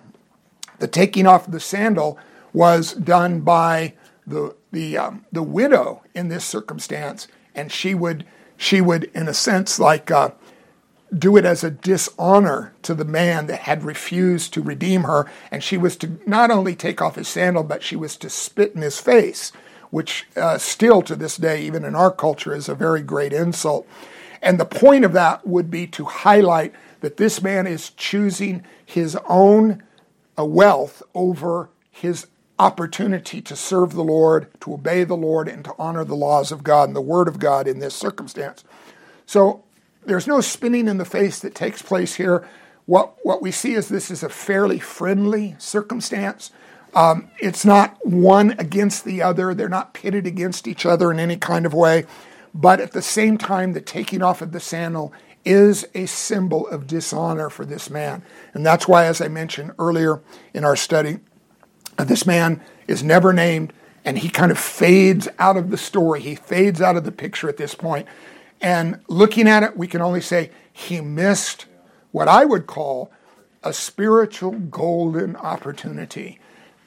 the 0.79 0.87
taking 0.87 1.27
off 1.27 1.47
of 1.47 1.53
the 1.53 1.59
sandal 1.59 2.17
was 2.53 2.93
done 2.93 3.41
by 3.41 3.93
the, 4.25 4.55
the, 4.71 4.97
um, 4.97 5.25
the 5.31 5.43
widow 5.43 6.03
in 6.13 6.27
this 6.27 6.43
circumstance, 6.43 7.27
and 7.55 7.71
she 7.71 7.93
would, 7.93 8.25
she 8.57 8.81
would 8.81 9.05
in 9.13 9.27
a 9.27 9.33
sense, 9.33 9.79
like 9.79 10.11
uh, 10.11 10.31
do 11.15 11.35
it 11.35 11.45
as 11.45 11.63
a 11.63 11.71
dishonor 11.71 12.73
to 12.83 12.93
the 12.93 13.05
man 13.05 13.47
that 13.47 13.61
had 13.61 13.83
refused 13.83 14.53
to 14.53 14.61
redeem 14.61 15.03
her. 15.03 15.29
And 15.51 15.63
she 15.63 15.77
was 15.77 15.95
to 15.97 16.19
not 16.25 16.51
only 16.51 16.75
take 16.75 17.01
off 17.01 17.15
his 17.15 17.27
sandal, 17.27 17.63
but 17.63 17.83
she 17.83 17.95
was 17.95 18.15
to 18.17 18.29
spit 18.29 18.73
in 18.73 18.81
his 18.81 18.99
face, 18.99 19.51
which 19.91 20.27
uh, 20.35 20.57
still 20.57 21.01
to 21.03 21.15
this 21.15 21.37
day, 21.37 21.61
even 21.61 21.85
in 21.85 21.95
our 21.95 22.11
culture, 22.11 22.55
is 22.55 22.67
a 22.67 22.75
very 22.75 23.01
great 23.01 23.33
insult. 23.33 23.87
And 24.41 24.59
the 24.59 24.65
point 24.65 25.05
of 25.05 25.13
that 25.13 25.45
would 25.45 25.69
be 25.69 25.85
to 25.87 26.05
highlight 26.05 26.73
that 27.01 27.17
this 27.17 27.41
man 27.41 27.67
is 27.67 27.91
choosing 27.91 28.63
his 28.85 29.15
own 29.27 29.83
uh, 30.37 30.45
wealth 30.45 31.03
over 31.13 31.69
his 31.91 32.27
opportunity 32.57 33.41
to 33.41 33.55
serve 33.55 33.93
the 33.93 34.03
Lord, 34.03 34.47
to 34.61 34.73
obey 34.73 35.03
the 35.03 35.17
Lord, 35.17 35.47
and 35.47 35.65
to 35.65 35.73
honor 35.77 36.05
the 36.05 36.15
laws 36.15 36.51
of 36.51 36.63
God 36.63 36.89
and 36.89 36.95
the 36.95 37.01
Word 37.01 37.27
of 37.27 37.39
God 37.39 37.67
in 37.67 37.79
this 37.79 37.95
circumstance. 37.95 38.63
So 39.25 39.63
there's 40.05 40.27
no 40.27 40.41
spinning 40.41 40.87
in 40.87 40.97
the 40.97 41.05
face 41.05 41.39
that 41.39 41.55
takes 41.55 41.81
place 41.81 42.15
here. 42.15 42.47
What, 42.85 43.15
what 43.23 43.41
we 43.41 43.51
see 43.51 43.73
is 43.73 43.89
this 43.89 44.11
is 44.11 44.23
a 44.23 44.29
fairly 44.29 44.79
friendly 44.79 45.55
circumstance. 45.57 46.51
Um, 46.93 47.29
it's 47.39 47.63
not 47.63 48.05
one 48.05 48.51
against 48.59 49.05
the 49.05 49.21
other, 49.21 49.53
they're 49.53 49.69
not 49.69 49.93
pitted 49.93 50.27
against 50.27 50.67
each 50.67 50.85
other 50.85 51.11
in 51.11 51.19
any 51.19 51.37
kind 51.37 51.65
of 51.65 51.73
way. 51.73 52.05
But 52.53 52.81
at 52.81 52.91
the 52.91 53.01
same 53.01 53.37
time, 53.37 53.73
the 53.73 53.81
taking 53.81 54.21
off 54.21 54.41
of 54.41 54.51
the 54.51 54.59
sandal 54.59 55.13
is 55.45 55.87
a 55.95 56.05
symbol 56.05 56.67
of 56.67 56.87
dishonor 56.87 57.49
for 57.49 57.65
this 57.65 57.89
man. 57.89 58.23
And 58.53 58.65
that's 58.65 58.87
why, 58.87 59.05
as 59.05 59.21
I 59.21 59.27
mentioned 59.27 59.71
earlier 59.79 60.21
in 60.53 60.65
our 60.65 60.75
study, 60.75 61.19
this 61.97 62.25
man 62.25 62.61
is 62.87 63.03
never 63.03 63.33
named 63.33 63.73
and 64.03 64.17
he 64.17 64.29
kind 64.29 64.51
of 64.51 64.57
fades 64.57 65.27
out 65.39 65.57
of 65.57 65.69
the 65.69 65.77
story. 65.77 66.21
He 66.21 66.35
fades 66.35 66.81
out 66.81 66.97
of 66.97 67.03
the 67.03 67.11
picture 67.11 67.47
at 67.47 67.57
this 67.57 67.75
point. 67.75 68.07
And 68.59 68.99
looking 69.07 69.47
at 69.47 69.63
it, 69.63 69.77
we 69.77 69.87
can 69.87 70.01
only 70.01 70.21
say 70.21 70.51
he 70.71 71.01
missed 71.01 71.65
what 72.11 72.27
I 72.27 72.45
would 72.45 72.67
call 72.67 73.11
a 73.63 73.73
spiritual 73.73 74.51
golden 74.51 75.35
opportunity. 75.35 76.39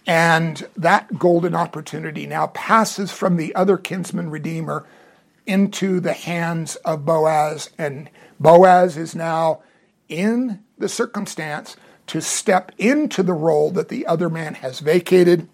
And 0.07 0.67
that 0.77 1.19
golden 1.19 1.55
opportunity 1.55 2.27
now 2.27 2.49
passes 2.49 3.11
from 3.11 3.37
the 3.37 3.55
other 3.55 3.77
kinsman 3.77 4.31
redeemer 4.31 4.87
into 5.47 6.01
the 6.01 6.13
hands 6.13 6.77
of 6.77 7.05
Boaz. 7.05 7.71
And 7.79 8.11
Boaz 8.39 8.97
is 8.97 9.15
now 9.15 9.63
in 10.09 10.63
the 10.77 10.89
circumstance 10.89 11.77
to 12.09 12.21
step 12.21 12.73
into 12.77 13.23
the 13.23 13.33
role 13.33 13.71
that 13.71 13.89
the 13.89 14.07
other 14.07 14.29
man 14.29 14.55
has 14.57 14.81
vacated. 14.81 15.49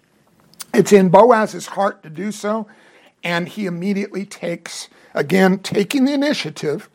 It's 0.73 0.91
in 0.91 1.09
Boaz's 1.09 1.67
heart 1.67 2.03
to 2.03 2.09
do 2.09 2.31
so, 2.31 2.67
and 3.23 3.47
he 3.47 3.65
immediately 3.65 4.25
takes 4.25 4.89
again, 5.13 5.59
taking 5.59 6.05
the 6.05 6.13
initiative, 6.13 6.89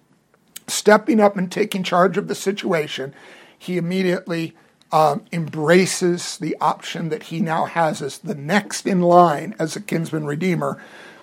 stepping 0.67 1.21
up 1.21 1.37
and 1.37 1.51
taking 1.51 1.83
charge 1.83 2.17
of 2.17 2.29
the 2.29 2.35
situation, 2.35 3.15
he 3.59 3.77
immediately 3.77 4.55
um, 4.93 5.25
embraces 5.33 6.39
the 6.39 6.57
option 6.61 7.09
that 7.09 7.25
he 7.25 7.41
now 7.41 7.65
has 7.65 8.01
as 8.01 8.19
the 8.19 8.35
next 8.35 8.87
in 8.87 9.01
line 9.01 9.55
as 9.59 9.77
a 9.77 9.81
kinsman 9.81 10.27
redeemer 10.27 10.81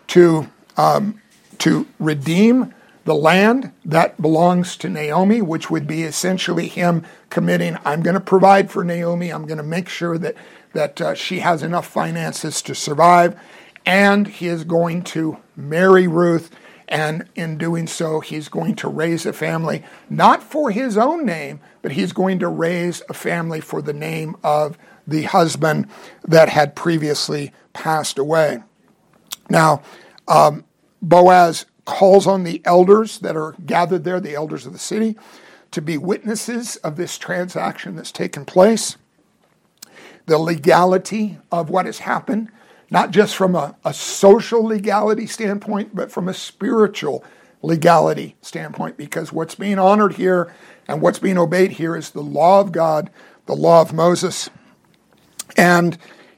to, 0.08 0.50
um, 0.78 1.22
to 1.60 1.88
redeem 2.00 2.74
the 3.06 3.16
land 3.16 3.72
that 3.84 4.22
belongs 4.22 4.78
to 4.78 4.90
Naomi, 4.90 5.42
which 5.42 5.70
would 5.70 5.86
be 5.88 6.04
essentially 6.04 6.68
him 6.68 7.06
committing, 7.30 7.78
I'm 7.84 8.02
going 8.02 8.14
to 8.14 8.22
provide 8.22 8.72
for 8.72 8.84
Naomi, 8.84 9.30
I'm 9.30 9.46
going 9.46 9.58
to 9.58 9.64
make 9.64 9.90
sure 9.90 10.18
that, 10.18 10.36
that 10.74 11.02
uh, 11.02 11.14
she 11.14 11.40
has 11.40 11.64
enough 11.64 11.88
finances 11.88 12.62
to 12.62 12.74
survive, 12.74 13.40
and 13.86 14.28
he 14.28 14.48
is 14.48 14.64
going 14.64 15.04
to 15.04 15.38
marry 15.56 16.08
Ruth, 16.08 16.50
and 16.94 17.28
in 17.34 17.58
doing 17.58 17.88
so, 17.88 18.20
he's 18.20 18.48
going 18.50 18.76
to 18.76 18.88
raise 18.88 19.26
a 19.26 19.34
family, 19.34 19.84
not 20.12 20.44
for 20.44 20.70
his 20.70 20.96
own 20.96 21.26
name, 21.26 21.60
but 21.82 21.94
he's 21.94 22.14
going 22.14 22.38
to 22.38 22.48
raise 22.48 23.02
a 23.10 23.16
family 23.16 23.60
for 23.60 23.82
the 23.82 23.94
name 23.94 24.36
of 24.44 24.78
the 25.08 25.24
husband 25.24 25.88
that 26.24 26.50
had 26.50 26.76
previously 26.76 27.52
passed 27.74 28.20
away. 28.20 28.62
Now, 29.50 29.82
um, 30.28 30.66
Boaz 31.02 31.66
calls 31.86 32.28
on 32.28 32.44
the 32.44 32.62
elders 32.64 33.18
that 33.20 33.36
are 33.36 33.56
gathered 33.66 34.04
there, 34.04 34.20
the 34.20 34.36
elders 34.36 34.68
of 34.68 34.72
the 34.72 34.78
city, 34.78 35.18
to 35.72 35.82
be 35.82 35.98
witnesses 35.98 36.76
of 36.78 36.96
this 36.96 37.18
transaction 37.18 37.96
that's 37.96 38.12
taken 38.12 38.46
place, 38.46 38.98
the 40.28 40.38
legality 40.38 41.40
of 41.52 41.72
what 41.72 41.88
has 41.88 42.00
happened, 42.00 42.52
not 42.94 43.10
just 43.10 43.36
from 43.36 43.56
a, 43.56 43.76
a 43.84 43.92
social 43.92 44.64
legality 44.64 45.26
standpoint, 45.26 45.96
but 45.96 46.12
from 46.12 46.30
a 46.30 46.34
spiritual 46.34 47.26
legality 47.64 48.36
standpoint, 48.40 48.98
because 48.98 49.34
what's 49.34 49.56
being 49.56 49.80
honored 49.80 50.14
here 50.14 50.54
and 50.88 51.02
what's 51.02 51.18
being 51.18 51.40
obeyed 51.40 51.72
here 51.72 51.96
is 51.96 52.12
the 52.12 52.22
law 52.22 52.62
of 52.62 52.72
God, 52.72 53.10
the 53.48 53.56
law 53.56 53.82
of 53.82 53.94
Moses. 53.94 54.52
And 55.58 55.98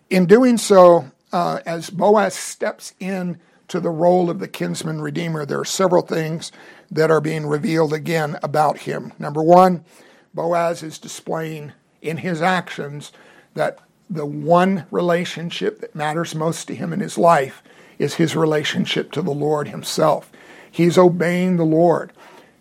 in 0.10 0.28
doing 0.28 0.58
so, 0.58 1.12
uh, 1.34 1.60
as 1.66 1.90
Boaz 1.90 2.34
steps 2.34 2.94
in 3.02 3.38
to 3.68 3.82
the 3.82 3.90
role 3.90 4.30
of 4.30 4.40
the 4.40 4.48
kinsman 4.48 5.02
redeemer, 5.02 5.46
there 5.46 5.60
are 5.60 5.66
several 5.66 6.04
things 6.04 6.54
that 6.90 7.12
are 7.12 7.20
being 7.20 7.48
revealed 7.48 7.92
again 7.92 8.40
about 8.42 8.78
him. 8.78 9.12
Number 9.20 9.44
one, 9.44 9.84
Boaz 10.34 10.84
is 10.84 11.00
displaying 11.00 11.74
in 12.02 12.18
his 12.18 12.42
actions 12.42 13.12
that 13.56 13.80
the 14.10 14.26
one 14.26 14.86
relationship 14.92 15.80
that 15.82 15.96
matters 15.96 16.36
most 16.36 16.68
to 16.68 16.76
him 16.76 16.94
in 16.94 17.00
his 17.00 17.18
life 17.18 17.64
is 17.98 18.16
his 18.16 18.36
relationship 18.36 19.12
to 19.12 19.22
the 19.22 19.32
Lord 19.32 19.70
himself. 19.70 20.32
He's 20.70 20.98
obeying 20.98 21.58
the 21.58 21.66
Lord. 21.66 22.12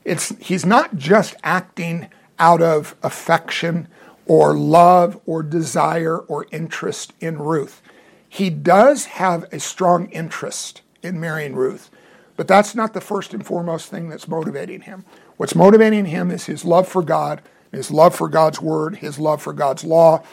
It's, 0.05 0.31
he's 0.39 0.65
not 0.65 0.97
just 0.97 1.35
acting 1.43 2.09
out 2.39 2.63
of 2.63 2.95
affection 3.03 3.89
or 4.27 4.57
love 4.57 5.21
or 5.27 5.43
desire 5.43 6.19
or 6.19 6.47
interest 6.51 7.13
in 7.21 7.39
Ruth. 7.39 7.83
He 8.29 8.51
does 8.51 9.07
have 9.07 9.45
a 9.53 9.61
strong 9.61 10.07
interest 10.11 10.83
in 11.03 11.21
marrying 11.21 11.55
Ruth. 11.55 11.91
But 12.37 12.49
that's 12.49 12.75
not 12.75 12.95
the 12.95 13.01
first 13.01 13.33
and 13.33 13.47
foremost 13.47 13.89
thing 13.89 14.09
that's 14.09 14.27
motivating 14.27 14.83
him. 14.83 15.05
What's 15.37 15.55
motivating 15.55 16.07
him 16.07 16.31
is 16.31 16.47
his 16.47 16.65
love 16.65 16.89
for 16.89 17.03
God, 17.03 17.43
his 17.71 17.91
love 17.91 18.15
for 18.15 18.29
God's 18.29 18.61
word, 18.61 18.97
his 18.97 19.19
love 19.19 19.43
for 19.43 19.53
God's 19.53 19.85
law, 19.85 20.25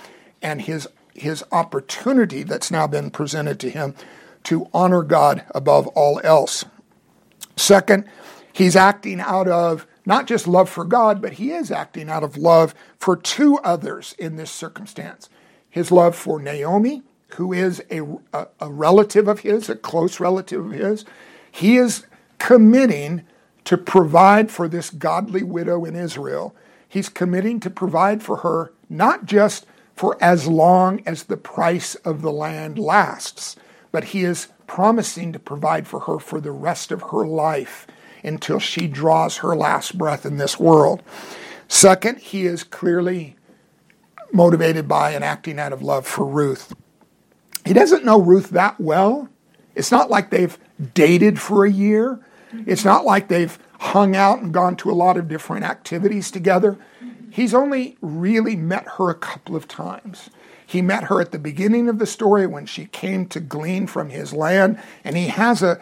and 0.41 0.61
his 0.61 0.87
his 1.13 1.43
opportunity 1.51 2.43
that's 2.43 2.71
now 2.71 2.87
been 2.87 3.11
presented 3.11 3.59
to 3.59 3.69
him 3.69 3.95
to 4.43 4.67
honor 4.73 5.03
God 5.03 5.43
above 5.53 5.87
all 5.87 6.19
else. 6.23 6.65
Second, 7.55 8.05
he's 8.53 8.75
acting 8.75 9.19
out 9.19 9.47
of 9.47 9.85
not 10.05 10.25
just 10.25 10.47
love 10.47 10.69
for 10.69 10.83
God, 10.83 11.21
but 11.21 11.33
he 11.33 11.51
is 11.51 11.71
acting 11.71 12.09
out 12.09 12.23
of 12.23 12.37
love 12.37 12.73
for 12.97 13.15
two 13.15 13.57
others 13.59 14.15
in 14.17 14.35
this 14.35 14.51
circumstance. 14.51 15.29
His 15.69 15.91
love 15.91 16.15
for 16.15 16.41
Naomi 16.41 17.03
who 17.35 17.53
is 17.53 17.83
a, 17.89 18.01
a, 18.33 18.47
a 18.59 18.71
relative 18.71 19.27
of 19.27 19.39
his, 19.39 19.69
a 19.69 19.75
close 19.75 20.19
relative 20.19 20.65
of 20.65 20.71
his, 20.71 21.05
he 21.49 21.77
is 21.77 22.05
committing 22.39 23.23
to 23.63 23.77
provide 23.77 24.51
for 24.51 24.67
this 24.67 24.89
godly 24.89 25.43
widow 25.43 25.85
in 25.85 25.95
Israel. 25.95 26.55
He's 26.87 27.09
committing 27.09 27.59
to 27.61 27.69
provide 27.69 28.23
for 28.23 28.37
her 28.37 28.73
not 28.89 29.25
just 29.25 29.65
for 30.01 30.17
as 30.19 30.47
long 30.47 30.99
as 31.05 31.25
the 31.25 31.37
price 31.37 31.93
of 31.93 32.23
the 32.23 32.31
land 32.31 32.79
lasts, 32.79 33.55
but 33.91 34.05
he 34.05 34.23
is 34.23 34.47
promising 34.65 35.31
to 35.31 35.37
provide 35.37 35.87
for 35.87 35.99
her 35.99 36.17
for 36.17 36.41
the 36.41 36.49
rest 36.49 36.91
of 36.91 37.03
her 37.11 37.23
life 37.23 37.85
until 38.23 38.57
she 38.57 38.87
draws 38.87 39.37
her 39.37 39.55
last 39.55 39.99
breath 39.99 40.25
in 40.25 40.37
this 40.37 40.59
world. 40.59 41.03
Second, 41.67 42.17
he 42.17 42.47
is 42.47 42.63
clearly 42.63 43.35
motivated 44.33 44.87
by 44.87 45.11
and 45.11 45.23
acting 45.23 45.59
out 45.59 45.71
of 45.71 45.83
love 45.83 46.07
for 46.07 46.25
Ruth. 46.25 46.73
He 47.63 47.73
doesn't 47.73 48.03
know 48.03 48.19
Ruth 48.19 48.49
that 48.49 48.81
well. 48.81 49.29
It's 49.75 49.91
not 49.91 50.09
like 50.09 50.31
they've 50.31 50.57
dated 50.95 51.39
for 51.39 51.63
a 51.63 51.71
year. 51.71 52.19
It's 52.65 52.83
not 52.83 53.05
like 53.05 53.27
they've 53.27 53.59
hung 53.79 54.15
out 54.15 54.39
and 54.41 54.51
gone 54.51 54.77
to 54.77 54.89
a 54.89 54.97
lot 54.97 55.17
of 55.17 55.27
different 55.27 55.63
activities 55.63 56.31
together. 56.31 56.79
He's 57.31 57.53
only 57.53 57.97
really 58.01 58.55
met 58.57 58.85
her 58.97 59.09
a 59.09 59.15
couple 59.15 59.55
of 59.55 59.67
times. 59.67 60.29
He 60.65 60.81
met 60.81 61.05
her 61.05 61.19
at 61.21 61.31
the 61.31 61.39
beginning 61.39 61.87
of 61.87 61.97
the 61.97 62.05
story 62.05 62.45
when 62.45 62.65
she 62.65 62.85
came 62.85 63.25
to 63.27 63.39
glean 63.39 63.87
from 63.87 64.09
his 64.09 64.33
land, 64.33 64.79
and 65.03 65.17
he 65.17 65.27
has 65.27 65.61
a, 65.61 65.81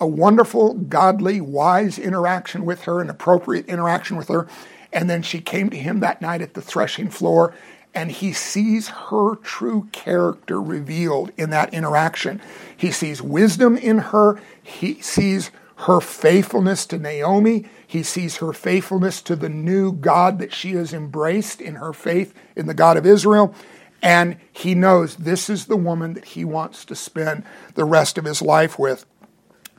a 0.00 0.06
wonderful, 0.06 0.74
godly, 0.74 1.40
wise 1.40 1.98
interaction 1.98 2.64
with 2.64 2.82
her, 2.82 3.00
an 3.00 3.10
appropriate 3.10 3.66
interaction 3.66 4.16
with 4.16 4.28
her. 4.28 4.48
And 4.92 5.08
then 5.08 5.22
she 5.22 5.40
came 5.40 5.70
to 5.70 5.76
him 5.76 6.00
that 6.00 6.20
night 6.20 6.42
at 6.42 6.54
the 6.54 6.62
threshing 6.62 7.10
floor, 7.10 7.54
and 7.94 8.10
he 8.10 8.32
sees 8.32 8.88
her 8.88 9.36
true 9.36 9.88
character 9.92 10.60
revealed 10.60 11.32
in 11.36 11.50
that 11.50 11.72
interaction. 11.74 12.40
He 12.76 12.90
sees 12.90 13.22
wisdom 13.22 13.76
in 13.76 13.98
her, 13.98 14.40
he 14.62 15.00
sees 15.00 15.50
her 15.76 16.00
faithfulness 16.00 16.86
to 16.86 16.98
Naomi, 16.98 17.66
he 17.88 18.02
sees 18.02 18.36
her 18.36 18.52
faithfulness 18.52 19.22
to 19.22 19.34
the 19.34 19.48
new 19.48 19.92
God 19.92 20.38
that 20.40 20.52
she 20.52 20.72
has 20.72 20.92
embraced 20.92 21.62
in 21.62 21.76
her 21.76 21.94
faith 21.94 22.34
in 22.54 22.66
the 22.66 22.74
God 22.74 22.98
of 22.98 23.06
Israel. 23.06 23.54
And 24.02 24.36
he 24.52 24.74
knows 24.74 25.16
this 25.16 25.48
is 25.48 25.64
the 25.64 25.76
woman 25.76 26.12
that 26.12 26.26
he 26.26 26.44
wants 26.44 26.84
to 26.84 26.94
spend 26.94 27.44
the 27.76 27.86
rest 27.86 28.18
of 28.18 28.26
his 28.26 28.42
life 28.42 28.78
with. 28.78 29.06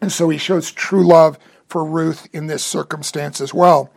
And 0.02 0.12
so 0.12 0.28
he 0.30 0.40
shows 0.40 0.72
true 0.72 1.06
love 1.06 1.38
for 1.68 1.86
Ruth 1.86 2.28
in 2.34 2.48
this 2.48 2.66
circumstance 2.66 3.40
as 3.40 3.54
well. 3.54 3.92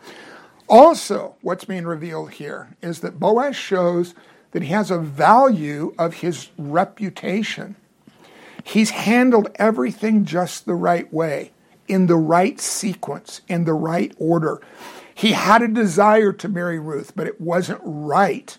Also, 0.69 1.35
what's 1.41 1.65
being 1.65 1.85
revealed 1.87 2.33
here 2.33 2.77
is 2.83 2.99
that 2.99 3.19
Boaz 3.19 3.55
shows 3.55 4.13
that 4.51 4.61
he 4.61 4.69
has 4.69 4.91
a 4.91 4.99
value 4.99 5.95
of 5.97 6.13
his 6.13 6.51
reputation. 6.59 7.75
He's 8.63 8.91
handled 8.91 9.49
everything 9.55 10.23
just 10.23 10.67
the 10.67 10.75
right 10.75 11.11
way, 11.11 11.51
in 11.87 12.07
the 12.07 12.17
right 12.17 12.59
sequence, 12.59 13.41
in 13.47 13.65
the 13.65 13.73
right 13.73 14.13
order. 14.17 14.61
He 15.13 15.33
had 15.33 15.61
a 15.61 15.67
desire 15.67 16.33
to 16.33 16.49
marry 16.49 16.79
Ruth, 16.79 17.13
but 17.15 17.27
it 17.27 17.39
wasn't 17.39 17.81
right 17.83 18.57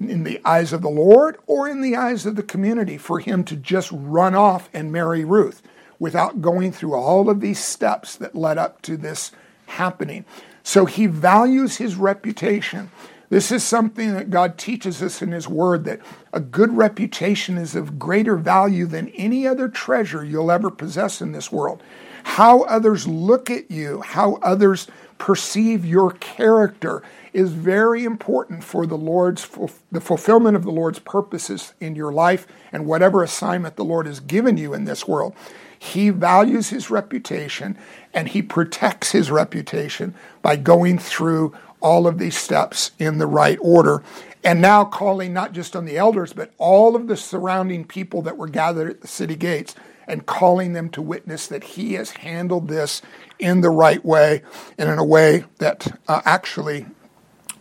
in 0.00 0.22
the 0.22 0.40
eyes 0.44 0.72
of 0.72 0.82
the 0.82 0.88
Lord 0.88 1.38
or 1.46 1.68
in 1.68 1.80
the 1.80 1.96
eyes 1.96 2.24
of 2.24 2.36
the 2.36 2.42
community 2.42 2.96
for 2.96 3.18
him 3.18 3.42
to 3.44 3.56
just 3.56 3.90
run 3.92 4.34
off 4.34 4.68
and 4.72 4.92
marry 4.92 5.24
Ruth 5.24 5.62
without 5.98 6.40
going 6.40 6.70
through 6.70 6.94
all 6.94 7.28
of 7.28 7.40
these 7.40 7.58
steps 7.58 8.14
that 8.16 8.36
led 8.36 8.58
up 8.58 8.80
to 8.82 8.96
this 8.96 9.32
happening. 9.66 10.24
So 10.62 10.84
he 10.84 11.06
values 11.06 11.78
his 11.78 11.96
reputation. 11.96 12.90
This 13.30 13.52
is 13.52 13.62
something 13.62 14.14
that 14.14 14.30
God 14.30 14.56
teaches 14.56 15.02
us 15.02 15.20
in 15.20 15.32
His 15.32 15.46
Word 15.46 15.84
that 15.84 16.00
a 16.32 16.40
good 16.40 16.74
reputation 16.74 17.58
is 17.58 17.74
of 17.74 17.98
greater 17.98 18.36
value 18.36 18.86
than 18.86 19.08
any 19.10 19.46
other 19.46 19.68
treasure 19.68 20.24
you'll 20.24 20.50
ever 20.50 20.70
possess 20.70 21.20
in 21.20 21.32
this 21.32 21.52
world. 21.52 21.82
How 22.28 22.60
others 22.64 23.08
look 23.08 23.50
at 23.50 23.68
you, 23.68 24.02
how 24.02 24.34
others 24.42 24.86
perceive 25.16 25.84
your 25.84 26.12
character 26.12 27.02
is 27.32 27.50
very 27.50 28.04
important 28.04 28.62
for 28.62 28.86
the 28.86 28.98
Lord's 28.98 29.48
the 29.90 30.00
fulfillment 30.00 30.54
of 30.54 30.62
the 30.62 30.70
Lord's 30.70 31.00
purposes 31.00 31.72
in 31.80 31.96
your 31.96 32.12
life 32.12 32.46
and 32.70 32.86
whatever 32.86 33.24
assignment 33.24 33.74
the 33.74 33.84
Lord 33.84 34.06
has 34.06 34.20
given 34.20 34.56
you 34.56 34.72
in 34.72 34.84
this 34.84 35.08
world. 35.08 35.34
He 35.76 36.10
values 36.10 36.68
his 36.68 36.90
reputation 36.90 37.76
and 38.14 38.28
he 38.28 38.42
protects 38.42 39.10
his 39.10 39.32
reputation 39.32 40.14
by 40.40 40.56
going 40.56 40.98
through 40.98 41.56
all 41.80 42.06
of 42.06 42.18
these 42.18 42.36
steps 42.36 42.92
in 43.00 43.18
the 43.18 43.26
right 43.26 43.58
order. 43.60 44.02
And 44.44 44.60
now 44.60 44.84
calling 44.84 45.32
not 45.32 45.52
just 45.52 45.74
on 45.74 45.86
the 45.86 45.96
elders, 45.96 46.34
but 46.34 46.52
all 46.58 46.94
of 46.94 47.08
the 47.08 47.16
surrounding 47.16 47.84
people 47.84 48.22
that 48.22 48.36
were 48.36 48.48
gathered 48.48 48.90
at 48.90 49.00
the 49.00 49.08
city 49.08 49.34
gates 49.34 49.74
and 50.08 50.26
calling 50.26 50.72
them 50.72 50.88
to 50.90 51.02
witness 51.02 51.46
that 51.46 51.62
he 51.62 51.94
has 51.94 52.10
handled 52.10 52.68
this 52.68 53.02
in 53.38 53.60
the 53.60 53.70
right 53.70 54.04
way 54.04 54.42
and 54.76 54.90
in 54.90 54.98
a 54.98 55.04
way 55.04 55.44
that 55.58 56.00
uh, 56.08 56.22
actually 56.24 56.86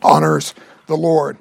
honors 0.02 0.56
the 0.88 0.98
Lord. 0.98 1.38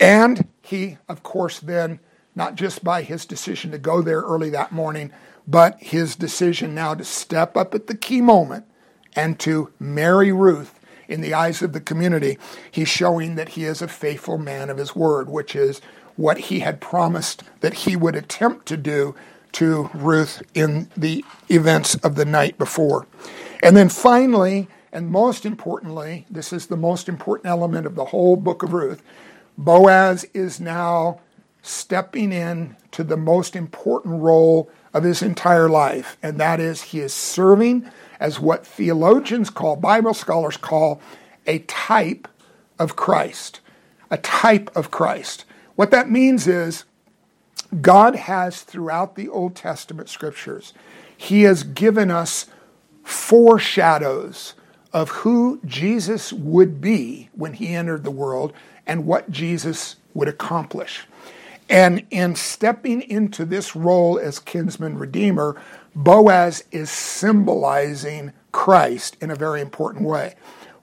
And 0.00 0.48
he, 0.60 0.98
of 1.08 1.22
course, 1.22 1.60
then, 1.60 2.00
not 2.34 2.56
just 2.56 2.82
by 2.82 3.02
his 3.02 3.24
decision 3.24 3.70
to 3.70 3.78
go 3.78 4.02
there 4.02 4.20
early 4.20 4.50
that 4.50 4.72
morning, 4.72 5.12
but 5.46 5.80
his 5.80 6.16
decision 6.16 6.74
now 6.74 6.94
to 6.94 7.04
step 7.04 7.56
up 7.56 7.74
at 7.74 7.86
the 7.86 7.96
key 7.96 8.20
moment 8.20 8.64
and 9.14 9.38
to 9.40 9.72
marry 9.78 10.32
Ruth 10.32 10.78
in 11.08 11.20
the 11.20 11.34
eyes 11.34 11.62
of 11.62 11.72
the 11.72 11.80
community, 11.80 12.38
he's 12.70 12.88
showing 12.88 13.34
that 13.34 13.50
he 13.50 13.64
is 13.64 13.82
a 13.82 13.88
faithful 13.88 14.38
man 14.38 14.70
of 14.70 14.78
his 14.78 14.96
word, 14.96 15.28
which 15.28 15.54
is 15.54 15.80
what 16.16 16.38
he 16.38 16.60
had 16.60 16.80
promised 16.80 17.42
that 17.60 17.74
he 17.74 17.96
would 17.96 18.16
attempt 18.16 18.66
to 18.66 18.76
do 18.76 19.14
to 19.52 19.90
Ruth 19.94 20.42
in 20.54 20.88
the 20.96 21.24
events 21.48 21.94
of 21.96 22.14
the 22.14 22.24
night 22.24 22.58
before. 22.58 23.06
And 23.62 23.76
then 23.76 23.88
finally, 23.88 24.68
and 24.92 25.10
most 25.10 25.46
importantly, 25.46 26.26
this 26.30 26.52
is 26.52 26.66
the 26.66 26.76
most 26.76 27.08
important 27.08 27.46
element 27.46 27.86
of 27.86 27.94
the 27.94 28.06
whole 28.06 28.36
book 28.36 28.62
of 28.62 28.72
Ruth, 28.72 29.02
Boaz 29.56 30.24
is 30.34 30.60
now 30.60 31.20
stepping 31.62 32.32
in 32.32 32.76
to 32.90 33.04
the 33.04 33.16
most 33.16 33.54
important 33.54 34.20
role 34.20 34.70
of 34.92 35.04
his 35.04 35.22
entire 35.22 35.68
life, 35.68 36.18
and 36.22 36.38
that 36.38 36.60
is 36.60 36.82
he 36.82 37.00
is 37.00 37.14
serving 37.14 37.88
as 38.20 38.38
what 38.38 38.66
theologians 38.66 39.48
call, 39.48 39.76
Bible 39.76 40.14
scholars 40.14 40.56
call, 40.56 41.00
a 41.46 41.60
type 41.60 42.28
of 42.78 42.96
Christ. 42.96 43.60
A 44.10 44.18
type 44.18 44.70
of 44.76 44.90
Christ. 44.90 45.44
What 45.76 45.90
that 45.90 46.10
means 46.10 46.46
is 46.46 46.84
God 47.80 48.14
has 48.14 48.62
throughout 48.62 49.14
the 49.14 49.28
Old 49.28 49.54
Testament 49.54 50.08
scriptures, 50.08 50.74
He 51.16 51.42
has 51.42 51.62
given 51.62 52.10
us 52.10 52.46
foreshadows 53.02 54.54
of 54.92 55.08
who 55.10 55.60
Jesus 55.64 56.32
would 56.32 56.80
be 56.80 57.30
when 57.32 57.54
He 57.54 57.68
entered 57.68 58.04
the 58.04 58.10
world 58.10 58.52
and 58.86 59.06
what 59.06 59.30
Jesus 59.30 59.96
would 60.14 60.28
accomplish. 60.28 61.06
And 61.68 62.04
in 62.10 62.34
stepping 62.34 63.00
into 63.02 63.44
this 63.46 63.74
role 63.74 64.18
as 64.18 64.38
kinsman 64.38 64.98
redeemer, 64.98 65.60
Boaz 65.94 66.64
is 66.70 66.90
symbolizing 66.90 68.32
Christ 68.50 69.16
in 69.20 69.30
a 69.30 69.36
very 69.36 69.62
important 69.62 70.04
way. 70.04 70.34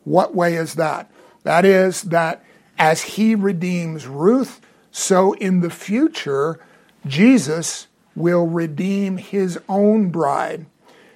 What 0.04 0.34
way 0.34 0.56
is 0.56 0.76
that? 0.76 1.12
That 1.44 1.66
is 1.66 2.04
that 2.04 2.44
as 2.80 3.02
he 3.02 3.36
redeems 3.36 4.08
Ruth, 4.08 4.62
so 4.92 5.34
in 5.34 5.60
the 5.60 5.70
future, 5.70 6.60
Jesus 7.06 7.88
will 8.16 8.48
redeem 8.48 9.18
his 9.18 9.60
own 9.70 10.10
bride. 10.10 10.66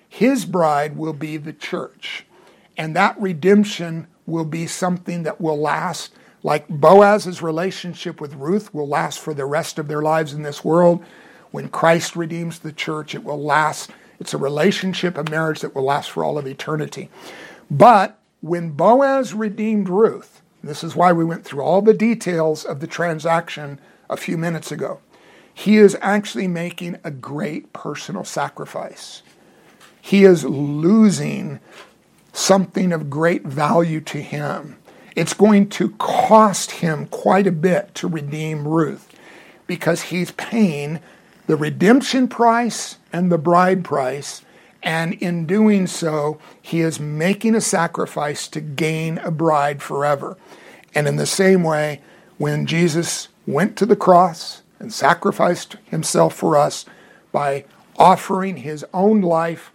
His 0.08 0.46
bride 0.46 0.96
will 0.96 1.14
be 1.14 1.38
the 1.38 1.54
church. 1.54 2.26
And 2.78 2.96
that 2.96 3.20
redemption 3.20 4.08
will 4.26 4.46
be 4.46 4.68
something 4.68 5.24
that 5.24 5.42
will 5.42 5.60
last 5.60 6.14
like 6.44 6.68
Boaz's 6.68 7.42
relationship 7.42 8.20
with 8.20 8.36
Ruth 8.36 8.74
will 8.74 8.88
last 8.88 9.20
for 9.20 9.34
the 9.34 9.46
rest 9.46 9.80
of 9.80 9.88
their 9.88 10.02
lives 10.02 10.34
in 10.34 10.44
this 10.44 10.64
world. 10.64 11.04
When 11.52 11.70
Christ 11.70 12.16
redeems 12.16 12.60
the 12.60 12.74
church, 12.74 13.16
it 13.16 13.24
will 13.24 13.42
last. 13.42 13.92
It's 14.20 14.34
a 14.34 14.38
relationship, 14.38 15.18
a 15.18 15.30
marriage 15.30 15.62
that 15.62 15.74
will 15.74 15.84
last 15.84 16.12
for 16.12 16.24
all 16.24 16.38
of 16.38 16.46
eternity. 16.46 17.10
But 17.72 18.20
when 18.42 18.72
Boaz 18.72 19.34
redeemed 19.34 19.88
Ruth, 19.88 20.42
this 20.62 20.84
is 20.84 20.96
why 20.96 21.14
we 21.14 21.24
went 21.24 21.46
through 21.46 21.62
all 21.62 21.82
the 21.82 21.94
details 21.94 22.66
of 22.66 22.82
the 22.82 22.88
transaction 22.88 23.80
a 24.10 24.18
few 24.18 24.38
minutes 24.38 24.72
ago. 24.72 25.00
He 25.54 25.78
is 25.78 25.98
actually 26.02 26.48
making 26.48 26.98
a 27.04 27.12
great 27.12 27.74
personal 27.74 28.24
sacrifice. 28.24 29.22
He 30.02 30.24
is 30.24 30.44
losing 30.44 31.60
something 32.34 32.92
of 32.92 33.10
great 33.10 33.44
value 33.44 34.02
to 34.02 34.22
him. 34.22 34.78
It's 35.16 35.34
going 35.34 35.70
to 35.70 35.92
cost 35.92 36.72
him 36.72 37.06
quite 37.08 37.46
a 37.46 37.52
bit 37.52 37.94
to 37.96 38.08
redeem 38.08 38.68
Ruth 38.68 39.08
because 39.68 40.04
he's 40.04 40.32
paying 40.32 41.00
the 41.46 41.56
redemption 41.56 42.28
price 42.28 42.98
and 43.12 43.32
the 43.32 43.38
bride 43.38 43.84
price. 43.84 44.42
And 44.82 45.14
in 45.14 45.46
doing 45.46 45.88
so, 45.88 46.40
he 46.62 46.82
is 46.82 47.00
making 47.00 47.56
a 47.56 47.62
sacrifice 47.62 48.48
to 48.50 48.60
gain 48.60 49.20
a 49.20 49.32
bride 49.32 49.82
forever. 49.82 50.36
And 50.96 51.08
in 51.08 51.16
the 51.16 51.26
same 51.26 51.64
way, 51.64 52.02
when 52.38 52.66
Jesus 52.66 53.30
went 53.46 53.78
to 53.78 53.86
the 53.86 53.96
cross 53.96 54.63
and 54.84 54.94
sacrificed 54.94 55.78
himself 55.86 56.36
for 56.36 56.58
us 56.58 56.86
by 57.32 57.64
offering 57.98 58.58
his 58.58 58.86
own 58.94 59.22
life 59.22 59.72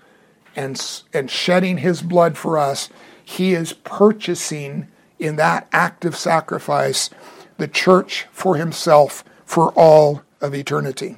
and, 0.54 1.02
and 1.14 1.30
shedding 1.30 1.78
his 1.78 2.02
blood 2.02 2.36
for 2.36 2.59
us, 2.59 2.90
he 3.24 3.54
is 3.54 3.72
purchasing 3.72 4.86
in 5.18 5.36
that 5.36 5.66
act 5.72 6.04
of 6.04 6.14
sacrifice 6.14 7.09
the 7.56 7.66
church 7.66 8.26
for 8.30 8.56
himself 8.56 9.24
for 9.46 9.72
all 9.72 10.22
of 10.42 10.54
eternity. 10.54 11.16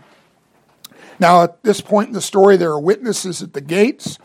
Now, 1.19 1.43
at 1.43 1.63
this 1.65 1.81
point 1.81 2.09
in 2.09 2.15
the 2.15 2.21
story, 2.21 2.57
there 2.57 2.71
are 2.71 2.81
witnesses 2.81 3.43
at 3.43 3.55
the 3.55 3.61
gates, 3.61 4.19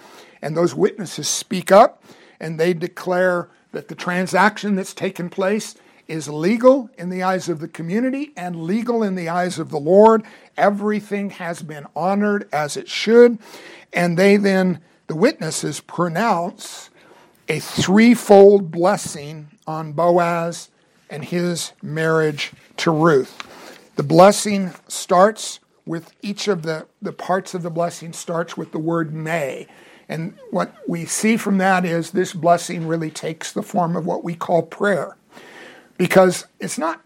and 0.44 0.56
those 0.56 0.76
witnesses 0.76 1.28
speak 1.28 1.72
up 1.72 2.04
and 2.40 2.60
they 2.60 2.76
declare 2.76 3.50
that 3.72 3.88
the 3.88 3.96
transaction 3.96 4.76
that's 4.76 4.94
taken 4.94 5.28
place 5.28 5.74
is 6.08 6.28
legal 6.28 6.90
in 6.98 7.10
the 7.10 7.24
eyes 7.24 7.50
of 7.50 7.60
the 7.60 7.68
community 7.68 8.32
and 8.38 8.64
legal 8.64 9.04
in 9.04 9.16
the 9.16 9.30
eyes 9.30 9.60
of 9.60 9.70
the 9.70 9.80
Lord. 9.80 10.24
Everything 10.58 11.32
has 11.32 11.62
been 11.62 11.86
honored 11.96 12.48
as 12.52 12.78
it 12.78 12.88
should. 12.88 13.40
And 13.94 14.18
they 14.18 14.38
then, 14.38 14.80
the 15.08 15.16
witnesses, 15.16 15.80
pronounce 15.80 16.90
a 17.48 17.60
threefold 17.60 18.72
blessing 18.72 19.48
on 19.68 19.94
Boaz 19.94 20.70
and 21.10 21.24
his 21.24 21.72
marriage 21.82 22.52
to 22.78 22.92
Ruth. 22.92 23.42
The 23.96 24.04
blessing 24.04 24.74
starts 24.88 25.60
with 25.86 26.14
each 26.22 26.48
of 26.48 26.64
the, 26.64 26.88
the 27.02 27.14
parts 27.14 27.54
of 27.54 27.62
the 27.62 27.70
blessing 27.70 28.12
starts 28.14 28.58
with 28.58 28.72
the 28.72 28.80
word 28.80 29.14
may. 29.14 29.68
And 30.10 30.38
what 30.52 30.76
we 30.88 31.06
see 31.06 31.38
from 31.38 31.58
that 31.60 31.86
is 31.86 32.12
this 32.12 32.34
blessing 32.34 32.88
really 32.88 33.12
takes 33.12 33.52
the 33.52 33.64
form 33.64 33.96
of 33.96 34.06
what 34.06 34.24
we 34.24 34.36
call 34.36 34.64
prayer. 34.64 35.16
Because 35.98 36.46
it's 36.60 36.78
not 36.78 37.02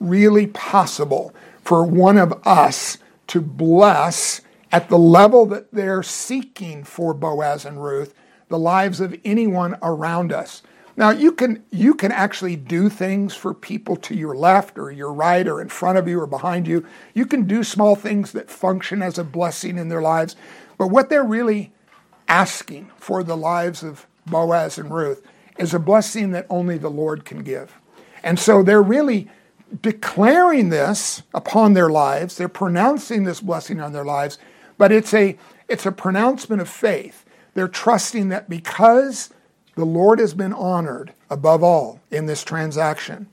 really 0.00 0.46
possible 0.46 1.34
for 1.62 1.84
one 1.84 2.18
of 2.18 2.32
us 2.46 2.98
to 3.28 3.40
bless 3.40 4.40
at 4.72 4.88
the 4.88 4.98
level 4.98 5.46
that 5.46 5.72
they're 5.72 6.02
seeking 6.02 6.84
for 6.84 7.14
Boaz 7.14 7.64
and 7.64 7.82
Ruth 7.82 8.14
the 8.48 8.58
lives 8.58 9.00
of 9.00 9.18
anyone 9.24 9.76
around 9.82 10.32
us. 10.32 10.62
Now 10.96 11.10
you 11.10 11.32
can 11.32 11.62
you 11.70 11.94
can 11.94 12.10
actually 12.10 12.56
do 12.56 12.88
things 12.88 13.34
for 13.34 13.52
people 13.52 13.96
to 13.96 14.14
your 14.14 14.34
left 14.34 14.78
or 14.78 14.90
your 14.90 15.12
right 15.12 15.46
or 15.46 15.60
in 15.60 15.68
front 15.68 15.98
of 15.98 16.08
you 16.08 16.20
or 16.20 16.26
behind 16.26 16.66
you. 16.66 16.86
You 17.12 17.26
can 17.26 17.46
do 17.46 17.64
small 17.64 17.96
things 17.96 18.32
that 18.32 18.50
function 18.50 19.02
as 19.02 19.18
a 19.18 19.24
blessing 19.24 19.76
in 19.76 19.88
their 19.88 20.00
lives. 20.00 20.36
But 20.78 20.88
what 20.88 21.10
they're 21.10 21.24
really 21.24 21.72
asking 22.28 22.90
for 22.96 23.22
the 23.22 23.36
lives 23.36 23.82
of 23.82 24.06
Boaz 24.26 24.78
and 24.78 24.92
Ruth 24.92 25.22
is 25.58 25.74
a 25.74 25.78
blessing 25.78 26.30
that 26.30 26.46
only 26.48 26.78
the 26.78 26.90
Lord 26.90 27.24
can 27.24 27.42
give. 27.42 27.78
And 28.26 28.40
so 28.40 28.64
they're 28.64 28.82
really 28.82 29.28
declaring 29.82 30.68
this 30.70 31.22
upon 31.32 31.74
their 31.74 31.88
lives. 31.88 32.36
They're 32.36 32.48
pronouncing 32.48 33.22
this 33.22 33.40
blessing 33.40 33.80
on 33.80 33.92
their 33.92 34.04
lives, 34.04 34.36
but 34.76 34.90
it's 34.90 35.14
a 35.14 35.38
it's 35.68 35.86
a 35.86 35.92
pronouncement 35.92 36.60
of 36.60 36.68
faith. 36.68 37.24
They're 37.54 37.68
trusting 37.68 38.28
that 38.30 38.50
because 38.50 39.30
the 39.76 39.86
Lord 39.86 40.18
has 40.18 40.34
been 40.34 40.52
honored 40.52 41.12
above 41.30 41.62
all 41.62 42.00
in 42.10 42.26
this 42.26 42.42
transaction 42.42 43.28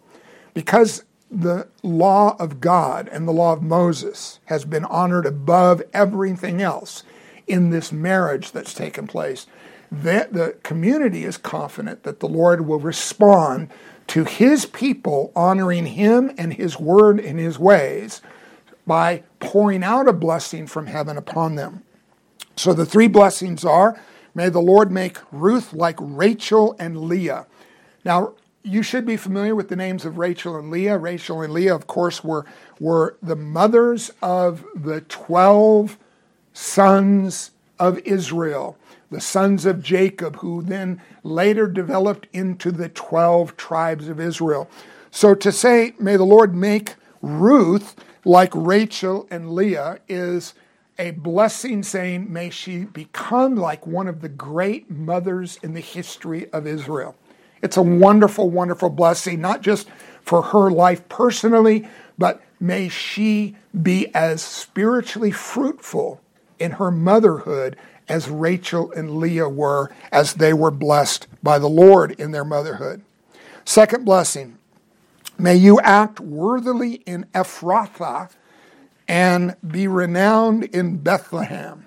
because 0.54 1.04
the 1.32 1.68
law 1.82 2.36
of 2.38 2.62
God 2.62 3.10
and 3.12 3.28
the 3.28 3.32
law 3.32 3.54
of 3.54 3.64
Moses 3.64 4.40
has 4.46 4.64
been 4.64 4.86
honored 4.86 5.26
above 5.26 5.82
everything 5.92 6.62
else 6.62 7.04
in 7.48 7.72
this 7.72 7.92
marriage 7.92 8.52
that's 8.52 8.76
taken 8.76 9.08
place. 9.08 9.48
That 9.92 10.34
the 10.34 10.56
community 10.62 11.24
is 11.26 11.38
confident 11.38 12.04
that 12.04 12.20
the 12.20 12.28
Lord 12.28 12.68
will 12.68 12.80
respond 12.80 13.72
to 14.14 14.26
his 14.26 14.68
people 14.68 15.32
honoring 15.36 15.88
him 15.88 16.32
and 16.38 16.54
his 16.54 16.80
word 16.80 17.20
and 17.20 17.40
his 17.40 17.58
ways 17.58 18.22
by 18.86 19.24
pouring 19.40 19.84
out 19.84 20.08
a 20.08 20.14
blessing 20.14 20.68
from 20.68 20.86
heaven 20.86 21.18
upon 21.18 21.56
them. 21.56 21.82
So 22.56 22.74
the 22.74 22.86
three 22.86 23.08
blessings 23.08 23.66
are 23.66 24.00
May 24.36 24.50
the 24.50 24.62
Lord 24.62 24.92
make 24.92 25.18
Ruth 25.32 25.74
like 25.74 25.98
Rachel 26.00 26.76
and 26.78 27.06
Leah. 27.06 27.48
Now, 28.06 28.34
you 28.62 28.84
should 28.84 29.04
be 29.04 29.18
familiar 29.18 29.56
with 29.56 29.70
the 29.70 29.76
names 29.76 30.06
of 30.06 30.20
Rachel 30.20 30.58
and 30.58 30.70
Leah. 30.70 31.00
Rachel 31.00 31.42
and 31.42 31.52
Leah, 31.52 31.74
of 31.74 31.88
course, 31.88 32.24
were, 32.24 32.46
were 32.80 33.18
the 33.24 33.36
mothers 33.36 34.12
of 34.22 34.64
the 34.76 35.02
12 35.02 35.98
sons 36.54 37.50
of 37.80 37.98
Israel, 38.06 38.78
the 39.14 39.22
sons 39.22 39.66
of 39.66 39.82
Jacob, 39.82 40.38
who 40.38 40.62
then 40.62 41.02
later 41.24 41.68
developed 41.68 42.28
into 42.34 42.72
the 42.72 42.90
12 42.90 43.56
tribes 43.56 44.08
of 44.10 44.20
Israel. 44.20 44.70
So 45.12 45.36
to 45.36 45.52
say, 45.52 45.94
may 46.00 46.18
the 46.18 46.26
Lord 46.26 46.56
make 46.56 46.96
Ruth 47.22 47.96
like 48.26 48.52
Rachel 48.54 49.28
and 49.30 49.54
Leah 49.54 50.00
is 50.10 50.54
a 50.98 51.12
blessing 51.12 51.84
saying, 51.84 52.32
May 52.32 52.50
she 52.50 52.86
become 52.86 53.56
like 53.56 53.88
one 53.88 54.08
of 54.08 54.22
the 54.22 54.30
great 54.30 54.90
mothers 54.90 55.58
in 55.64 55.74
the 55.74 55.80
history 55.80 56.52
of 56.52 56.68
Israel. 56.68 57.16
It's 57.62 57.78
a 57.78 57.82
wonderful, 57.82 58.50
wonderful 58.50 58.90
blessing, 58.90 59.42
not 59.42 59.62
just 59.62 59.88
for 60.22 60.42
her 60.42 60.70
life 60.70 61.08
personally, 61.10 61.88
but 62.18 62.42
may 62.60 62.90
she 62.90 63.56
be 63.82 64.14
as 64.14 64.42
spiritually 64.42 65.32
fruitful 65.32 66.22
in 66.60 66.72
her 66.72 66.92
motherhood 66.92 67.78
as 68.08 68.30
Rachel 68.30 68.92
and 68.92 69.18
Leah 69.18 69.50
were 69.50 69.92
as 70.12 70.36
they 70.36 70.54
were 70.54 70.72
blessed 70.72 71.28
by 71.42 71.60
the 71.60 71.70
Lord 71.70 72.12
in 72.20 72.32
their 72.32 72.46
motherhood. 72.46 73.02
Second 73.66 74.06
blessing, 74.06 74.58
may 75.38 75.56
you 75.56 75.80
act 75.82 76.20
worthily 76.20 76.96
in 77.06 77.26
Ephrathah 77.34 78.30
and 79.08 79.56
be 79.66 79.88
renowned 79.88 80.66
in 80.66 80.98
Bethlehem. 80.98 81.86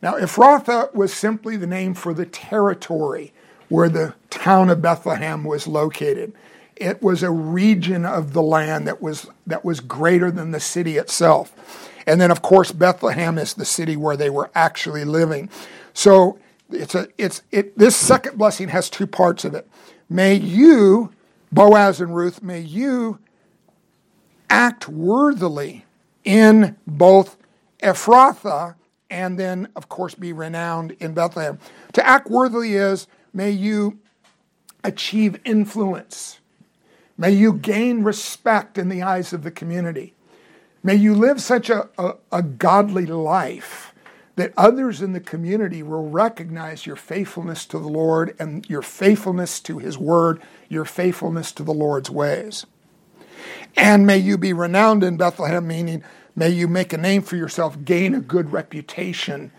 Now, 0.00 0.14
Ephrathah 0.14 0.94
was 0.94 1.14
simply 1.14 1.56
the 1.56 1.66
name 1.66 1.94
for 1.94 2.12
the 2.12 2.26
territory 2.26 3.32
where 3.68 3.88
the 3.88 4.14
town 4.30 4.68
of 4.68 4.82
Bethlehem 4.82 5.44
was 5.44 5.66
located. 5.66 6.32
It 6.76 7.02
was 7.02 7.22
a 7.22 7.30
region 7.30 8.04
of 8.04 8.32
the 8.32 8.42
land 8.42 8.86
that 8.88 9.00
was, 9.00 9.28
that 9.46 9.64
was 9.64 9.80
greater 9.80 10.30
than 10.30 10.50
the 10.50 10.60
city 10.60 10.96
itself. 10.96 11.91
And 12.06 12.20
then, 12.20 12.30
of 12.30 12.42
course, 12.42 12.72
Bethlehem 12.72 13.38
is 13.38 13.54
the 13.54 13.64
city 13.64 13.96
where 13.96 14.16
they 14.16 14.30
were 14.30 14.50
actually 14.54 15.04
living. 15.04 15.48
So 15.94 16.38
it's 16.70 16.94
a, 16.94 17.08
it's, 17.18 17.42
it, 17.50 17.76
this 17.78 17.96
second 17.96 18.38
blessing 18.38 18.68
has 18.68 18.90
two 18.90 19.06
parts 19.06 19.44
of 19.44 19.54
it. 19.54 19.68
May 20.08 20.34
you, 20.34 21.12
Boaz 21.50 22.00
and 22.00 22.14
Ruth, 22.14 22.42
may 22.42 22.60
you 22.60 23.18
act 24.50 24.88
worthily 24.88 25.84
in 26.24 26.76
both 26.86 27.36
Ephrathah 27.82 28.74
and 29.10 29.38
then, 29.38 29.68
of 29.76 29.88
course, 29.88 30.14
be 30.14 30.32
renowned 30.32 30.96
in 30.98 31.12
Bethlehem. 31.12 31.58
To 31.92 32.06
act 32.06 32.30
worthily 32.30 32.74
is 32.74 33.06
may 33.34 33.50
you 33.50 33.98
achieve 34.84 35.38
influence. 35.44 36.38
May 37.18 37.32
you 37.32 37.52
gain 37.52 38.02
respect 38.02 38.78
in 38.78 38.88
the 38.88 39.02
eyes 39.02 39.32
of 39.32 39.42
the 39.42 39.50
community. 39.50 40.14
May 40.84 40.96
you 40.96 41.14
live 41.14 41.40
such 41.40 41.70
a, 41.70 41.88
a, 41.96 42.14
a, 42.32 42.42
godly 42.42 43.06
life 43.06 43.94
that 44.34 44.52
others 44.56 45.00
in 45.00 45.12
the 45.12 45.20
community 45.20 45.80
will 45.82 46.08
recognize 46.08 46.86
your 46.86 46.96
faithfulness 46.96 47.64
to 47.66 47.78
the 47.78 47.88
Lord 47.88 48.34
and 48.40 48.68
your 48.68 48.82
faithfulness 48.82 49.60
to 49.60 49.78
His 49.78 49.96
Word, 49.96 50.42
your 50.68 50.84
faithfulness 50.84 51.52
to 51.52 51.62
the 51.62 51.74
Lord's 51.74 52.10
ways. 52.10 52.66
And 53.76 54.06
may 54.06 54.18
you 54.18 54.36
be 54.36 54.52
renowned 54.52 55.04
in 55.04 55.16
Bethlehem, 55.16 55.68
meaning 55.68 56.02
may 56.34 56.48
you 56.48 56.66
make 56.66 56.92
a 56.92 56.98
name 56.98 57.22
for 57.22 57.36
yourself, 57.36 57.84
gain 57.84 58.14
a 58.14 58.20
good 58.20 58.52
reputation 58.52 59.52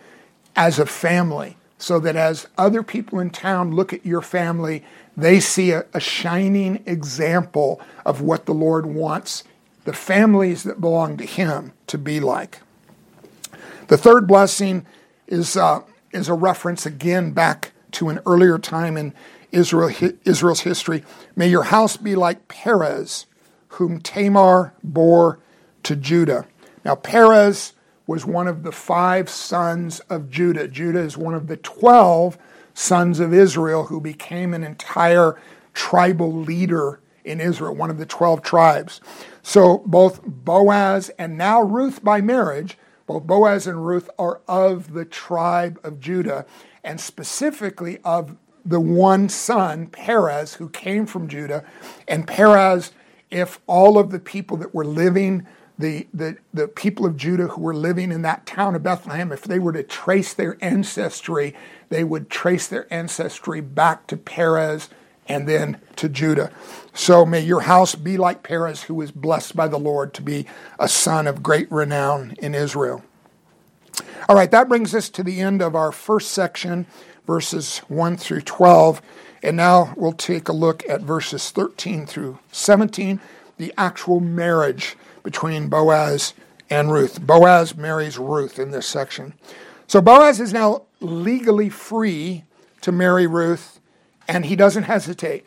as 0.57 0.78
a 0.78 0.86
family, 0.86 1.55
so 1.78 1.99
that 1.99 2.17
as 2.17 2.47
other 2.57 2.84
people 2.84 3.19
in 3.19 3.30
town 3.30 3.74
look 3.74 3.93
at 3.93 4.05
your 4.05 4.21
family, 4.21 4.84
they 5.15 5.39
see 5.39 5.71
a, 5.71 5.86
a 5.93 5.99
shining 6.01 6.84
example 6.86 7.80
of 8.05 8.19
what 8.19 8.45
the 8.45 8.53
Lord 8.53 8.86
wants 8.86 9.45
the 9.86 9.94
families 9.94 10.64
that 10.64 10.82
belong 10.82 11.18
to 11.18 11.26
Him 11.26 11.74
to 11.88 11.98
be 11.98 12.20
like. 12.20 12.60
The 13.88 13.98
third 13.98 14.28
blessing 14.28 14.86
is, 15.28 15.58
uh, 15.58 15.82
is 16.12 16.30
a 16.30 16.34
reference 16.34 16.86
again 16.86 17.32
back 17.32 17.74
to 17.92 18.10
an 18.10 18.20
earlier 18.26 18.58
time 18.58 18.98
in 18.98 19.14
Israel, 19.52 19.92
Israel's 20.26 20.62
history. 20.62 21.04
May 21.36 21.48
your 21.48 21.64
house 21.64 21.98
be 21.98 22.16
like 22.16 22.48
Perez, 22.48 23.28
whom 23.70 24.00
Tamar 24.00 24.74
bore 24.84 25.40
to 25.84 25.96
Judah. 25.96 26.48
Now, 26.84 26.96
Perez 26.96 27.74
was 28.08 28.26
one 28.26 28.48
of 28.48 28.64
the 28.64 28.72
five 28.72 29.30
sons 29.30 30.00
of 30.02 30.30
Judah. 30.30 30.68
Judah 30.68 31.00
is 31.00 31.18
one 31.18 31.34
of 31.34 31.48
the 31.48 31.58
12 31.58 32.38
sons 32.74 33.20
of 33.20 33.34
Israel 33.34 33.86
who 33.86 34.02
became 34.02 34.54
an 34.54 34.64
entire 34.64 35.40
tribal 35.74 36.34
leader 36.34 37.00
in 37.24 37.40
Israel, 37.40 37.76
one 37.76 37.90
of 37.90 37.98
the 37.98 38.06
12 38.06 38.42
tribes. 38.42 39.00
So 39.44 39.80
both 39.86 40.22
Boaz 40.26 41.12
and 41.20 41.38
now 41.38 41.62
Ruth 41.62 42.04
by 42.04 42.22
marriage, 42.22 42.78
both 43.06 43.28
Boaz 43.28 43.68
and 43.68 43.86
Ruth 43.86 44.10
are 44.18 44.41
of 44.48 44.94
the 44.94 45.06
tribe 45.06 45.80
of 45.84 46.00
Judah, 46.00 46.46
and 46.84 47.00
specifically 47.00 48.00
of 48.04 48.38
the 48.66 48.80
one 48.80 49.28
son, 49.28 49.88
Perez, 49.88 50.56
who 50.56 50.70
came 50.70 51.06
from 51.06 51.28
Judah. 51.28 51.66
And 52.08 52.26
Perez, 52.26 52.94
if 53.30 53.60
all 53.68 53.98
of 53.98 54.12
the 54.12 54.20
people 54.20 54.58
that 54.58 54.74
were 54.74 54.86
living 54.86 55.46
the, 55.78 56.08
the, 56.14 56.38
the 56.54 56.68
people 56.68 57.04
of 57.06 57.18
Judah 57.18 57.48
who 57.48 57.62
were 57.62 57.74
living 57.74 58.12
in 58.12 58.22
that 58.22 58.46
town 58.46 58.76
of 58.76 58.84
Bethlehem, 58.84 59.32
if 59.32 59.41
they 59.41 59.58
were 59.58 59.74
to 59.74 59.84
trace 59.84 60.32
their 60.32 60.56
ancestry, 60.62 61.56
they 61.89 62.04
would 62.04 62.30
trace 62.30 62.68
their 62.68 62.91
ancestry 62.94 63.60
back 63.60 64.06
to 64.08 64.16
Perez 64.16 64.89
and 65.28 65.48
then 65.48 65.82
to 65.96 66.10
Judah. 66.10 66.52
So 66.94 67.26
may 67.26 67.39
your 67.39 67.62
house 67.62 67.96
be 67.96 68.18
like 68.18 68.44
Perez, 68.44 68.84
who 68.84 68.94
was 68.94 69.12
blessed 69.12 69.56
by 69.56 69.68
the 69.68 69.80
Lord 69.80 70.14
to 70.14 70.22
be 70.22 70.46
a 70.80 70.88
son 70.88 71.26
of 71.26 71.41
great 71.41 71.72
renown 71.72 72.36
in 72.38 72.54
Israel. 72.54 73.04
All 74.30 74.36
right, 74.36 74.52
that 74.52 74.70
brings 74.70 74.94
us 74.94 75.10
to 75.10 75.24
the 75.24 75.41
end 75.41 75.62
of 75.62 75.76
our 75.76 75.91
first 75.91 76.32
section, 76.32 76.86
verses 77.26 77.80
1 77.88 78.18
through 78.18 78.41
12. 78.41 79.02
And 79.41 79.58
now 79.58 79.94
we'll 79.98 80.14
take 80.14 80.48
a 80.48 80.54
look 80.54 80.88
at 80.88 81.02
verses 81.02 81.50
13 81.52 82.06
through 82.06 82.39
17, 82.52 83.20
the 83.58 83.74
actual 83.78 84.20
marriage 84.20 84.96
between 85.24 85.68
Boaz 85.68 86.34
and 86.70 86.91
Ruth. 86.91 87.22
Boaz 87.22 87.76
marries 87.76 88.18
Ruth 88.18 88.60
in 88.60 88.72
this 88.72 88.88
section. 88.88 89.34
So 89.88 90.00
Boaz 90.00 90.39
is 90.39 90.54
now 90.54 90.84
legally 91.02 91.70
free 91.70 92.44
to 92.82 92.91
marry 92.91 93.28
Ruth, 93.28 93.80
and 94.28 94.46
he 94.46 94.56
doesn't 94.56 94.84
hesitate. 94.84 95.46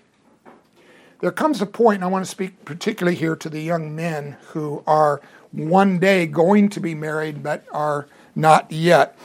There 1.21 1.33
comes 1.33 1.63
a 1.63 1.67
point, 1.67 1.97
and 1.97 2.05
I 2.05 2.09
want 2.09 2.25
to 2.25 2.31
speak 2.31 2.65
particularly 2.65 3.17
here 3.17 3.37
to 3.37 3.49
the 3.49 3.63
young 3.63 3.95
men 3.95 4.37
who 4.49 4.83
are 4.87 5.23
one 5.51 5.99
day 5.99 6.27
going 6.27 6.69
to 6.71 6.81
be 6.81 6.95
married 6.95 7.43
but 7.43 7.65
are 7.73 8.07
not 8.35 8.71
yet. 8.71 9.17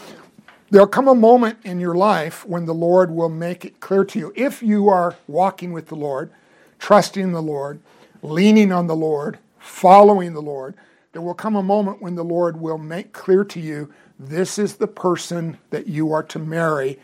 There'll 0.70 0.88
come 0.88 1.10
a 1.10 1.16
moment 1.16 1.58
in 1.64 1.82
your 1.82 1.96
life 1.96 2.46
when 2.48 2.66
the 2.66 2.74
Lord 2.74 3.12
will 3.12 3.30
make 3.30 3.66
it 3.66 3.82
clear 3.82 4.06
to 4.06 4.20
you 4.20 4.32
if 4.38 4.64
you 4.64 4.88
are 4.88 5.18
walking 5.28 5.74
with 5.74 5.88
the 5.88 5.96
Lord, 5.96 6.32
trusting 6.80 7.34
the 7.34 7.42
Lord, 7.42 7.82
leaning 8.22 8.72
on 8.72 8.88
the 8.88 8.96
Lord, 8.96 9.38
following 9.60 10.32
the 10.32 10.42
Lord, 10.42 10.76
there 11.12 11.22
will 11.22 11.34
come 11.34 11.58
a 11.58 11.64
moment 11.64 12.02
when 12.02 12.16
the 12.16 12.24
Lord 12.24 12.62
will 12.62 12.78
make 12.78 13.12
clear 13.12 13.44
to 13.44 13.60
you 13.60 13.92
this 14.18 14.58
is 14.58 14.76
the 14.76 14.88
person 14.88 15.58
that 15.72 15.88
you 15.88 16.14
are 16.14 16.24
to 16.24 16.40
marry 16.40 17.00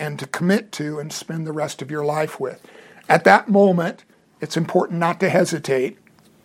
and 0.00 0.18
to 0.18 0.26
commit 0.26 0.72
to 0.72 0.98
and 0.98 1.12
spend 1.12 1.46
the 1.46 1.52
rest 1.52 1.80
of 1.80 1.92
your 1.92 2.04
life 2.04 2.40
with. 2.40 2.60
At 3.08 3.22
that 3.22 3.48
moment, 3.48 4.04
it's 4.42 4.56
important 4.56 4.98
not 4.98 5.20
to 5.20 5.30
hesitate 5.30 5.96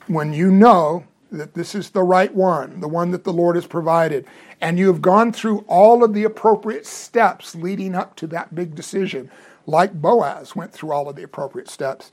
when 0.05 0.31
you 0.31 0.51
know 0.51 1.03
that 1.31 1.55
this 1.55 1.75
is 1.75 1.89
the 1.89 2.03
right 2.03 2.33
one, 2.33 2.79
the 2.79 2.87
one 2.87 3.11
that 3.11 3.25
the 3.25 3.33
Lord 3.33 3.55
has 3.55 3.67
provided, 3.67 4.25
and 4.61 4.79
you 4.79 4.87
have 4.87 5.01
gone 5.01 5.33
through 5.33 5.65
all 5.67 6.03
of 6.03 6.13
the 6.13 6.23
appropriate 6.23 6.85
steps 6.85 7.55
leading 7.55 7.95
up 7.95 8.15
to 8.17 8.27
that 8.27 8.55
big 8.55 8.75
decision, 8.75 9.29
like 9.65 9.99
Boaz 9.99 10.55
went 10.55 10.71
through 10.71 10.91
all 10.91 11.09
of 11.09 11.15
the 11.15 11.23
appropriate 11.23 11.69
steps. 11.69 12.11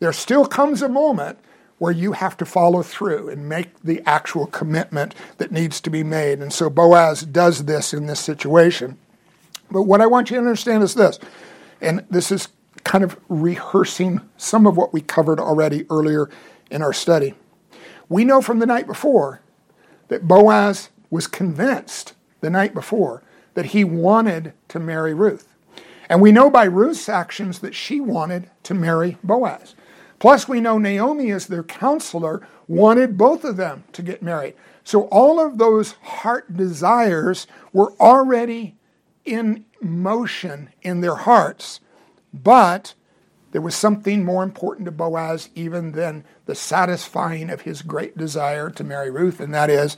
There 0.00 0.12
still 0.12 0.46
comes 0.46 0.82
a 0.82 0.88
moment 0.88 1.38
where 1.78 1.92
you 1.92 2.12
have 2.12 2.36
to 2.38 2.46
follow 2.46 2.82
through 2.82 3.28
and 3.28 3.48
make 3.48 3.78
the 3.82 4.02
actual 4.06 4.46
commitment 4.46 5.14
that 5.36 5.52
needs 5.52 5.80
to 5.82 5.90
be 5.90 6.02
made. 6.02 6.40
And 6.40 6.52
so 6.52 6.70
Boaz 6.70 7.20
does 7.20 7.66
this 7.66 7.92
in 7.92 8.06
this 8.06 8.20
situation. 8.20 8.96
But 9.70 9.82
what 9.82 10.00
I 10.00 10.06
want 10.06 10.30
you 10.30 10.36
to 10.36 10.42
understand 10.42 10.82
is 10.82 10.94
this, 10.94 11.18
and 11.82 12.04
this 12.08 12.32
is 12.32 12.48
kind 12.86 13.02
of 13.02 13.18
rehearsing 13.28 14.20
some 14.36 14.64
of 14.64 14.76
what 14.76 14.92
we 14.92 15.00
covered 15.00 15.40
already 15.40 15.84
earlier 15.90 16.30
in 16.70 16.82
our 16.82 16.92
study. 16.92 17.34
We 18.08 18.24
know 18.24 18.40
from 18.40 18.60
the 18.60 18.66
night 18.66 18.86
before 18.86 19.42
that 20.06 20.28
Boaz 20.28 20.90
was 21.10 21.26
convinced 21.26 22.14
the 22.42 22.48
night 22.48 22.74
before 22.74 23.24
that 23.54 23.66
he 23.66 23.82
wanted 23.82 24.52
to 24.68 24.78
marry 24.78 25.12
Ruth. 25.12 25.52
And 26.08 26.22
we 26.22 26.30
know 26.30 26.48
by 26.48 26.62
Ruth's 26.62 27.08
actions 27.08 27.58
that 27.58 27.74
she 27.74 28.00
wanted 28.00 28.50
to 28.62 28.72
marry 28.72 29.18
Boaz. 29.24 29.74
Plus, 30.20 30.48
we 30.48 30.60
know 30.60 30.78
Naomi, 30.78 31.32
as 31.32 31.48
their 31.48 31.64
counselor, 31.64 32.46
wanted 32.68 33.18
both 33.18 33.42
of 33.42 33.56
them 33.56 33.82
to 33.94 34.02
get 34.02 34.22
married. 34.22 34.54
So 34.84 35.08
all 35.08 35.40
of 35.40 35.58
those 35.58 35.96
heart 36.02 36.56
desires 36.56 37.48
were 37.72 37.94
already 37.98 38.76
in 39.24 39.64
motion 39.80 40.70
in 40.82 41.00
their 41.00 41.16
hearts. 41.16 41.80
But 42.42 42.94
there 43.52 43.60
was 43.60 43.74
something 43.74 44.24
more 44.24 44.42
important 44.42 44.84
to 44.84 44.92
Boaz 44.92 45.48
even 45.54 45.92
than 45.92 46.24
the 46.44 46.54
satisfying 46.54 47.50
of 47.50 47.62
his 47.62 47.82
great 47.82 48.16
desire 48.16 48.70
to 48.70 48.84
marry 48.84 49.10
Ruth, 49.10 49.40
and 49.40 49.54
that 49.54 49.70
is 49.70 49.96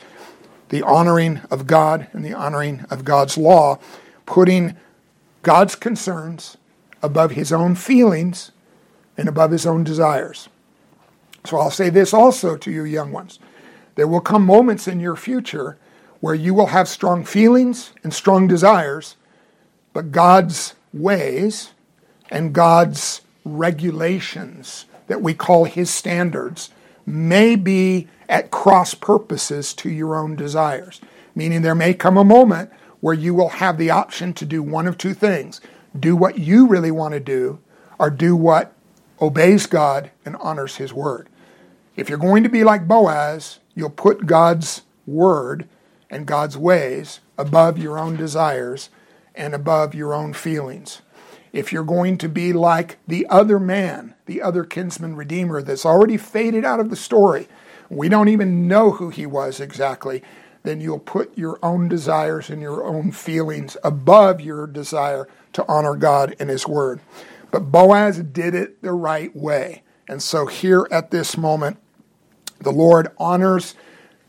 the 0.68 0.82
honoring 0.82 1.41
of 1.51 1.66
God 1.66 2.09
and 2.12 2.24
the 2.24 2.34
honoring 2.34 2.84
of 2.91 3.05
God's 3.05 3.36
law, 3.36 3.78
putting 4.26 4.76
God's 5.43 5.74
concerns 5.74 6.57
above 7.03 7.32
his 7.32 7.53
own 7.53 7.74
feelings 7.74 8.53
and 9.16 9.28
above 9.28 9.51
his 9.51 9.66
own 9.66 9.82
desires. 9.82 10.49
So 11.45 11.59
I'll 11.59 11.70
say 11.70 11.91
this 11.91 12.12
also 12.12 12.57
to 12.57 12.70
you, 12.70 12.84
young 12.84 13.11
ones. 13.11 13.39
There 13.95 14.07
will 14.09 14.20
come 14.20 14.45
moments 14.45 14.86
in 14.86 15.01
your 15.01 15.16
future 15.16 15.78
where 16.20 16.34
you 16.34 16.53
will 16.55 16.66
have 16.66 16.89
strong 16.89 17.24
feelings 17.24 17.93
and 18.05 18.12
strong 18.12 18.47
desires, 18.47 19.16
but 19.93 20.12
God's 20.12 20.74
ways 20.93 21.72
and 22.31 22.53
God's 22.53 23.22
regulations 23.45 24.87
that 25.07 25.22
we 25.22 25.35
call 25.35 25.64
his 25.64 25.91
standards 25.91 26.70
may 27.07 27.57
be 27.57 28.09
at 28.29 28.51
cross 28.51 28.95
purposes 28.95 29.72
to 29.74 29.91
your 29.91 30.16
own 30.16 30.37
desires. 30.37 31.01
Meaning, 31.35 31.62
there 31.62 31.74
may 31.74 31.95
come 31.95 32.16
a 32.16 32.24
moment 32.24 32.70
where 33.01 33.14
you 33.14 33.33
will 33.35 33.49
have 33.49 33.79
the 33.79 33.91
option 33.91 34.35
to 34.35 34.45
do 34.45 34.62
one 34.62 34.87
of 34.87 34.99
two 34.99 35.14
things 35.14 35.61
do 35.99 36.14
what 36.14 36.39
you 36.39 36.66
really 36.66 36.91
want 36.91 37.14
to 37.14 37.20
do, 37.20 37.59
or 37.99 38.11
do 38.11 38.37
what 38.37 38.74
obeys 39.20 39.66
God 39.66 40.11
and 40.24 40.37
honors 40.37 40.76
his 40.76 40.93
word. 40.93 41.29
If 41.97 42.09
you're 42.09 42.18
going 42.18 42.43
to 42.43 42.51
be 42.51 42.62
like 42.62 42.87
Boaz, 42.87 43.59
you'll 43.74 43.91
put 43.91 44.26
God's 44.26 44.83
word 45.07 45.66
and 46.11 46.26
God's 46.26 46.59
ways 46.59 47.20
above 47.39 47.79
your 47.79 47.99
own 47.99 48.16
desires, 48.16 48.91
and 49.35 49.55
above 49.55 49.95
your 49.95 50.12
own 50.12 50.33
feelings. 50.33 51.01
If 51.53 51.72
you're 51.72 51.84
going 51.84 52.18
to 52.18 52.28
be 52.28 52.53
like 52.53 52.99
the 53.07 53.26
other 53.28 53.59
man, 53.59 54.14
the 54.26 54.42
other 54.42 54.64
kinsman 54.64 55.16
redeemer 55.16 55.62
that's 55.62 55.86
already 55.86 56.16
faded 56.16 56.64
out 56.64 56.80
of 56.80 56.90
the 56.90 56.96
story, 56.96 57.49
we 57.88 58.09
don't 58.09 58.28
even 58.28 58.68
know 58.68 58.92
who 58.92 59.11
he 59.11 59.26
was 59.26 59.61
exactly, 59.61 60.22
then 60.62 60.80
you'll 60.80 60.99
put 60.99 61.36
your 61.38 61.59
own 61.62 61.88
desires 61.88 62.51
and 62.51 62.61
your 62.61 62.84
own 62.84 63.12
feelings 63.12 63.76
above 63.82 64.40
your 64.40 64.66
desire 64.66 65.26
to 65.55 65.64
honor 65.66 65.94
God 65.94 66.36
and 66.38 66.51
his 66.51 66.66
word. 66.66 67.01
But 67.51 67.70
Boaz 67.72 68.18
did 68.18 68.55
it 68.55 68.82
the 68.82 68.92
right 68.92 69.34
way. 69.34 69.82
And 70.09 70.22
so 70.22 70.46
here 70.46 70.86
at 70.90 71.11
this 71.11 71.36
moment, 71.36 71.78
the 72.61 72.72
Lord 72.72 73.09
honors 73.18 73.74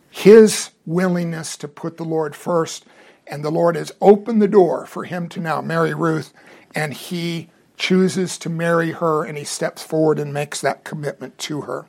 his 0.09 0.71
willingness 0.85 1.57
to 1.57 1.67
put 1.67 1.97
the 1.97 2.05
Lord 2.05 2.35
first, 2.35 2.85
and 3.27 3.43
the 3.43 3.51
Lord 3.51 3.75
has 3.75 3.91
opened 4.01 4.41
the 4.41 4.47
door 4.47 4.85
for 4.85 5.03
him 5.03 5.29
to 5.29 5.39
now 5.39 5.61
marry 5.61 5.93
Ruth, 5.93 6.33
and 6.75 6.93
he 6.93 7.49
chooses 7.77 8.37
to 8.39 8.49
marry 8.49 8.91
her, 8.91 9.23
and 9.23 9.37
he 9.37 9.43
steps 9.43 9.83
forward 9.83 10.19
and 10.19 10.33
makes 10.33 10.61
that 10.61 10.83
commitment 10.83 11.37
to 11.37 11.61
her. 11.61 11.85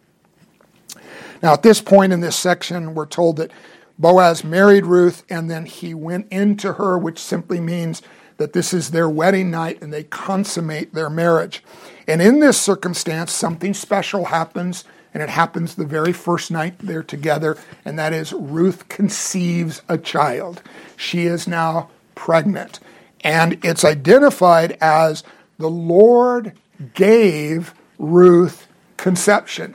Now, 1.43 1.53
at 1.53 1.63
this 1.63 1.81
point 1.81 2.13
in 2.13 2.21
this 2.21 2.37
section, 2.37 2.95
we're 2.95 3.07
told 3.07 3.37
that 3.37 3.51
Boaz 3.99 4.45
married 4.45 4.87
Ruth, 4.87 5.25
and 5.29 5.51
then 5.51 5.67
he 5.67 5.95
went 5.95 6.27
into 6.31 6.75
her, 6.75 6.99
which 6.99 7.19
simply 7.19 7.61
means 7.61 8.03
that 8.39 8.55
this 8.55 8.73
is 8.73 8.91
their 8.91 9.09
wedding 9.09 9.51
night 9.51 9.83
and 9.83 9.93
they 9.93 10.05
consummate 10.05 10.95
their 10.95 11.11
marriage. 11.11 11.63
And 12.09 12.23
in 12.23 12.41
this 12.41 12.59
circumstance, 12.59 13.33
something 13.33 13.75
special 13.75 14.27
happens, 14.27 14.85
and 15.13 15.23
it 15.23 15.29
happens 15.29 15.75
the 15.75 15.85
very 15.85 16.15
first 16.15 16.51
night 16.51 16.79
they're 16.79 17.03
together, 17.03 17.59
and 17.85 17.99
that 17.99 18.15
is 18.15 18.33
Ruth 18.33 18.89
conceives 18.89 19.83
a 19.89 19.99
child. 19.99 20.63
She 20.97 21.27
is 21.27 21.47
now 21.47 21.91
pregnant. 22.15 22.81
And 23.23 23.63
it's 23.65 23.85
identified 23.85 24.79
as 24.81 25.23
the 25.59 25.71
Lord 25.71 26.53
gave 26.95 27.75
Ruth 27.99 28.67
conception. 28.97 29.75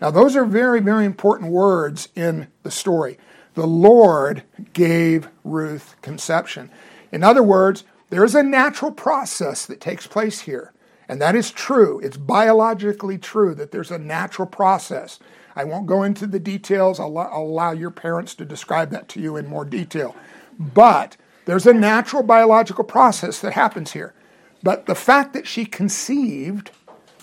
Now, 0.00 0.10
those 0.10 0.36
are 0.36 0.44
very, 0.44 0.80
very 0.80 1.04
important 1.04 1.50
words 1.50 2.08
in 2.14 2.48
the 2.62 2.70
story. 2.70 3.18
The 3.54 3.66
Lord 3.66 4.42
gave 4.72 5.28
Ruth 5.44 5.96
conception. 6.02 6.70
In 7.10 7.22
other 7.22 7.42
words, 7.42 7.84
there 8.10 8.24
is 8.24 8.34
a 8.34 8.42
natural 8.42 8.92
process 8.92 9.66
that 9.66 9.80
takes 9.80 10.06
place 10.06 10.40
here. 10.40 10.72
And 11.08 11.20
that 11.20 11.36
is 11.36 11.50
true. 11.50 12.00
It's 12.00 12.16
biologically 12.16 13.18
true 13.18 13.54
that 13.54 13.70
there's 13.70 13.90
a 13.90 13.98
natural 13.98 14.46
process. 14.46 15.18
I 15.54 15.64
won't 15.64 15.86
go 15.86 16.02
into 16.02 16.26
the 16.26 16.40
details. 16.40 16.98
I'll, 16.98 17.16
I'll, 17.18 17.42
allow 17.42 17.72
your 17.72 17.90
parents 17.90 18.34
to 18.36 18.44
describe 18.44 18.90
that 18.90 19.08
to 19.10 19.20
you 19.20 19.36
in 19.36 19.46
more 19.46 19.64
detail. 19.64 20.16
But 20.58 21.16
there's 21.44 21.66
a 21.66 21.74
natural 21.74 22.22
biological 22.22 22.84
process 22.84 23.40
that 23.40 23.52
happens 23.52 23.92
here. 23.92 24.14
But 24.62 24.86
the 24.86 24.94
fact 24.94 25.34
that 25.34 25.46
she 25.46 25.66
conceived 25.66 26.70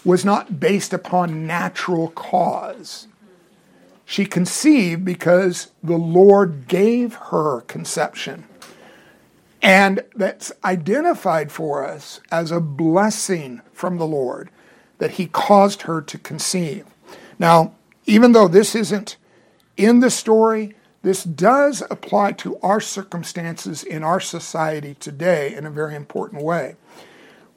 was 0.06 0.24
not 0.26 0.60
based 0.60 0.94
upon 0.94 1.48
natural 1.48 2.10
cause. 2.10 3.08
She 4.06 4.26
conceived 4.26 5.06
because 5.06 5.72
the 5.84 5.98
Lord 5.98 6.68
gave 6.68 7.16
her 7.16 7.62
conception. 7.62 8.46
And 9.62 10.04
that's 10.16 10.52
identified 10.64 11.52
for 11.52 11.86
us 11.86 12.20
as 12.32 12.52
a 12.52 12.60
blessing 12.60 13.62
from 13.74 13.98
the 13.98 14.08
Lord 14.08 14.50
that 14.98 15.12
He 15.12 15.28
caused 15.28 15.84
her 15.84 16.02
to 16.02 16.18
conceive. 16.18 16.86
Now, 17.40 17.74
even 18.06 18.34
though 18.34 18.48
this 18.48 18.76
isn't 18.76 19.18
in 19.78 20.00
the 20.00 20.10
story, 20.10 20.76
this 21.04 21.24
does 21.24 21.82
apply 21.90 22.34
to 22.34 22.58
our 22.60 22.80
circumstances 22.80 23.84
in 23.84 24.04
our 24.04 24.20
society 24.20 24.96
today 25.00 25.56
in 25.56 25.66
a 25.66 25.72
very 25.72 25.96
important 25.96 26.44
way. 26.44 26.76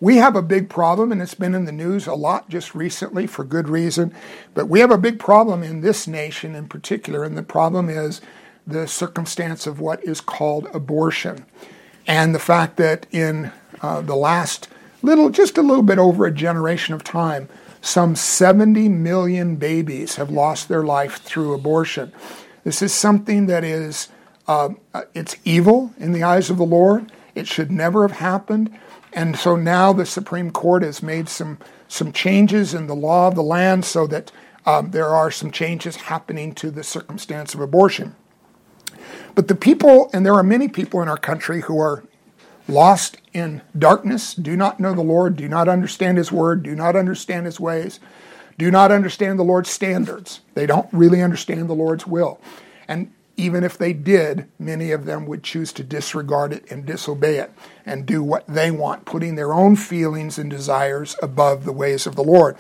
We 0.00 0.16
have 0.16 0.36
a 0.36 0.42
big 0.42 0.68
problem, 0.68 1.12
and 1.12 1.22
it's 1.22 1.34
been 1.34 1.54
in 1.54 1.64
the 1.64 1.72
news 1.72 2.06
a 2.06 2.14
lot 2.14 2.48
just 2.48 2.74
recently 2.74 3.26
for 3.26 3.44
good 3.44 3.68
reason, 3.68 4.14
but 4.54 4.68
we 4.68 4.80
have 4.80 4.90
a 4.90 4.98
big 4.98 5.18
problem 5.18 5.62
in 5.62 5.80
this 5.80 6.06
nation 6.06 6.54
in 6.54 6.68
particular, 6.68 7.24
and 7.24 7.38
the 7.38 7.42
problem 7.42 7.88
is 7.88 8.20
the 8.66 8.86
circumstance 8.86 9.66
of 9.66 9.80
what 9.80 10.02
is 10.04 10.20
called 10.20 10.68
abortion 10.74 11.44
and 12.06 12.34
the 12.34 12.38
fact 12.38 12.76
that 12.76 13.06
in 13.10 13.52
uh, 13.82 14.00
the 14.00 14.16
last 14.16 14.68
little, 15.02 15.30
just 15.30 15.58
a 15.58 15.62
little 15.62 15.82
bit 15.82 15.98
over 15.98 16.26
a 16.26 16.32
generation 16.32 16.94
of 16.94 17.04
time, 17.04 17.48
some 17.80 18.16
70 18.16 18.88
million 18.88 19.56
babies 19.56 20.16
have 20.16 20.30
lost 20.30 20.68
their 20.68 20.82
life 20.82 21.20
through 21.22 21.52
abortion. 21.52 22.12
This 22.64 22.82
is 22.82 22.92
something 22.92 23.46
that 23.46 23.62
is, 23.62 24.08
uh, 24.48 24.70
it's 25.14 25.36
evil 25.44 25.92
in 25.98 26.12
the 26.12 26.22
eyes 26.22 26.50
of 26.50 26.56
the 26.56 26.64
Lord. 26.64 27.12
It 27.34 27.46
should 27.46 27.70
never 27.70 28.08
have 28.08 28.18
happened. 28.18 28.76
And 29.12 29.38
so 29.38 29.54
now 29.54 29.92
the 29.92 30.06
Supreme 30.06 30.50
Court 30.50 30.82
has 30.82 31.02
made 31.02 31.28
some, 31.28 31.58
some 31.86 32.10
changes 32.10 32.74
in 32.74 32.86
the 32.86 32.96
law 32.96 33.28
of 33.28 33.34
the 33.34 33.42
land 33.42 33.84
so 33.84 34.06
that 34.08 34.32
um, 34.66 34.90
there 34.90 35.08
are 35.08 35.30
some 35.30 35.50
changes 35.50 35.96
happening 35.96 36.54
to 36.56 36.70
the 36.70 36.82
circumstance 36.82 37.54
of 37.54 37.60
abortion. 37.60 38.16
But 39.34 39.48
the 39.48 39.54
people, 39.54 40.10
and 40.12 40.24
there 40.24 40.34
are 40.34 40.42
many 40.42 40.68
people 40.68 41.02
in 41.02 41.08
our 41.08 41.18
country 41.18 41.62
who 41.62 41.78
are 41.78 42.04
lost 42.66 43.18
in 43.32 43.60
darkness, 43.78 44.34
do 44.34 44.56
not 44.56 44.80
know 44.80 44.94
the 44.94 45.02
Lord, 45.02 45.36
do 45.36 45.48
not 45.48 45.68
understand 45.68 46.16
His 46.16 46.32
word, 46.32 46.62
do 46.62 46.74
not 46.74 46.96
understand 46.96 47.46
His 47.46 47.60
ways, 47.60 48.00
do 48.58 48.70
not 48.70 48.92
understand 48.92 49.38
the 49.38 49.44
Lord's 49.44 49.70
standards. 49.70 50.40
They 50.54 50.66
don't 50.66 50.88
really 50.92 51.22
understand 51.22 51.68
the 51.68 51.74
Lord's 51.74 52.06
will. 52.06 52.40
And 52.86 53.12
even 53.36 53.64
if 53.64 53.76
they 53.76 53.92
did, 53.92 54.48
many 54.58 54.92
of 54.92 55.06
them 55.06 55.26
would 55.26 55.42
choose 55.42 55.72
to 55.72 55.82
disregard 55.82 56.52
it 56.52 56.70
and 56.70 56.86
disobey 56.86 57.38
it 57.38 57.52
and 57.84 58.06
do 58.06 58.22
what 58.22 58.46
they 58.46 58.70
want, 58.70 59.04
putting 59.06 59.34
their 59.34 59.52
own 59.52 59.74
feelings 59.76 60.38
and 60.38 60.48
desires 60.48 61.16
above 61.20 61.64
the 61.64 61.72
ways 61.72 62.06
of 62.06 62.14
the 62.14 62.22
Lord. 62.22 62.56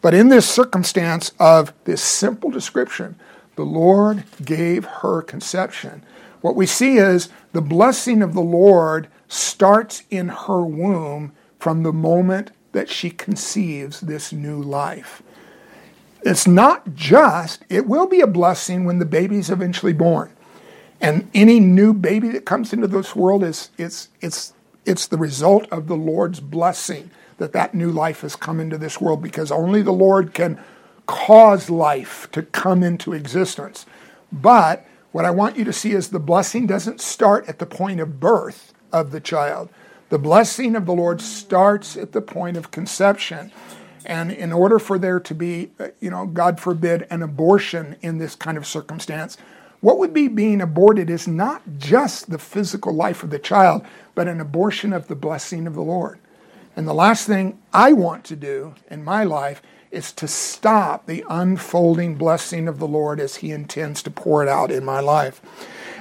But 0.00 0.14
in 0.14 0.28
this 0.28 0.48
circumstance 0.48 1.32
of 1.38 1.72
this 1.84 2.02
simple 2.02 2.50
description, 2.50 3.16
the 3.56 3.64
Lord 3.64 4.24
gave 4.44 4.84
her 4.84 5.22
conception. 5.22 6.04
What 6.40 6.56
we 6.56 6.66
see 6.66 6.98
is 6.98 7.28
the 7.52 7.60
blessing 7.60 8.22
of 8.22 8.34
the 8.34 8.40
Lord 8.40 9.08
starts 9.28 10.02
in 10.10 10.28
her 10.28 10.62
womb 10.62 11.32
from 11.58 11.82
the 11.82 11.92
moment 11.92 12.52
that 12.72 12.88
she 12.88 13.10
conceives 13.10 14.00
this 14.00 14.32
new 14.32 14.60
life. 14.62 15.22
It's 16.22 16.46
not 16.46 16.94
just, 16.94 17.64
it 17.68 17.86
will 17.86 18.06
be 18.06 18.20
a 18.20 18.26
blessing 18.26 18.84
when 18.84 18.98
the 18.98 19.04
baby's 19.04 19.50
eventually 19.50 19.92
born. 19.92 20.32
And 21.00 21.30
any 21.32 21.60
new 21.60 21.94
baby 21.94 22.28
that 22.30 22.44
comes 22.44 22.72
into 22.72 22.88
this 22.88 23.14
world 23.14 23.44
is 23.44 23.70
it's 23.78 24.08
it's 24.20 24.52
it's 24.84 25.06
the 25.06 25.18
result 25.18 25.68
of 25.70 25.86
the 25.86 25.96
Lord's 25.96 26.40
blessing 26.40 27.10
that 27.36 27.52
that 27.52 27.74
new 27.74 27.90
life 27.90 28.22
has 28.22 28.34
come 28.34 28.58
into 28.58 28.78
this 28.78 29.00
world 29.00 29.22
because 29.22 29.52
only 29.52 29.80
the 29.82 29.92
Lord 29.92 30.34
can 30.34 30.60
cause 31.06 31.70
life 31.70 32.28
to 32.32 32.42
come 32.42 32.82
into 32.82 33.12
existence. 33.12 33.86
But 34.32 34.84
what 35.12 35.24
I 35.24 35.30
want 35.30 35.56
you 35.56 35.64
to 35.64 35.72
see 35.72 35.92
is 35.92 36.08
the 36.08 36.18
blessing 36.18 36.66
doesn't 36.66 37.00
start 37.00 37.48
at 37.48 37.60
the 37.60 37.66
point 37.66 38.00
of 38.00 38.18
birth 38.18 38.74
of 38.92 39.12
the 39.12 39.20
child. 39.20 39.68
The 40.10 40.18
blessing 40.18 40.74
of 40.74 40.86
the 40.86 40.94
Lord 40.94 41.20
starts 41.20 41.96
at 41.96 42.12
the 42.12 42.20
point 42.20 42.56
of 42.56 42.70
conception. 42.70 43.52
And 44.08 44.32
in 44.32 44.52
order 44.52 44.78
for 44.78 44.98
there 44.98 45.20
to 45.20 45.34
be, 45.34 45.70
uh, 45.78 45.88
you 46.00 46.10
know, 46.10 46.26
God 46.26 46.58
forbid, 46.58 47.06
an 47.10 47.22
abortion 47.22 47.96
in 48.00 48.16
this 48.16 48.34
kind 48.34 48.56
of 48.56 48.66
circumstance, 48.66 49.36
what 49.80 49.98
would 49.98 50.14
be 50.14 50.26
being 50.26 50.62
aborted 50.62 51.10
is 51.10 51.28
not 51.28 51.62
just 51.76 52.30
the 52.30 52.38
physical 52.38 52.92
life 52.92 53.22
of 53.22 53.30
the 53.30 53.38
child, 53.38 53.84
but 54.14 54.26
an 54.26 54.40
abortion 54.40 54.92
of 54.92 55.06
the 55.06 55.14
blessing 55.14 55.66
of 55.66 55.74
the 55.74 55.82
Lord. 55.82 56.18
And 56.74 56.88
the 56.88 56.94
last 56.94 57.26
thing 57.26 57.58
I 57.72 57.92
want 57.92 58.24
to 58.24 58.36
do 58.36 58.74
in 58.90 59.04
my 59.04 59.24
life 59.24 59.60
is 59.90 60.10
to 60.12 60.26
stop 60.26 61.06
the 61.06 61.24
unfolding 61.28 62.16
blessing 62.16 62.66
of 62.66 62.78
the 62.78 62.88
Lord 62.88 63.20
as 63.20 63.36
He 63.36 63.52
intends 63.52 64.02
to 64.02 64.10
pour 64.10 64.42
it 64.42 64.48
out 64.48 64.70
in 64.70 64.84
my 64.84 65.00
life. 65.00 65.40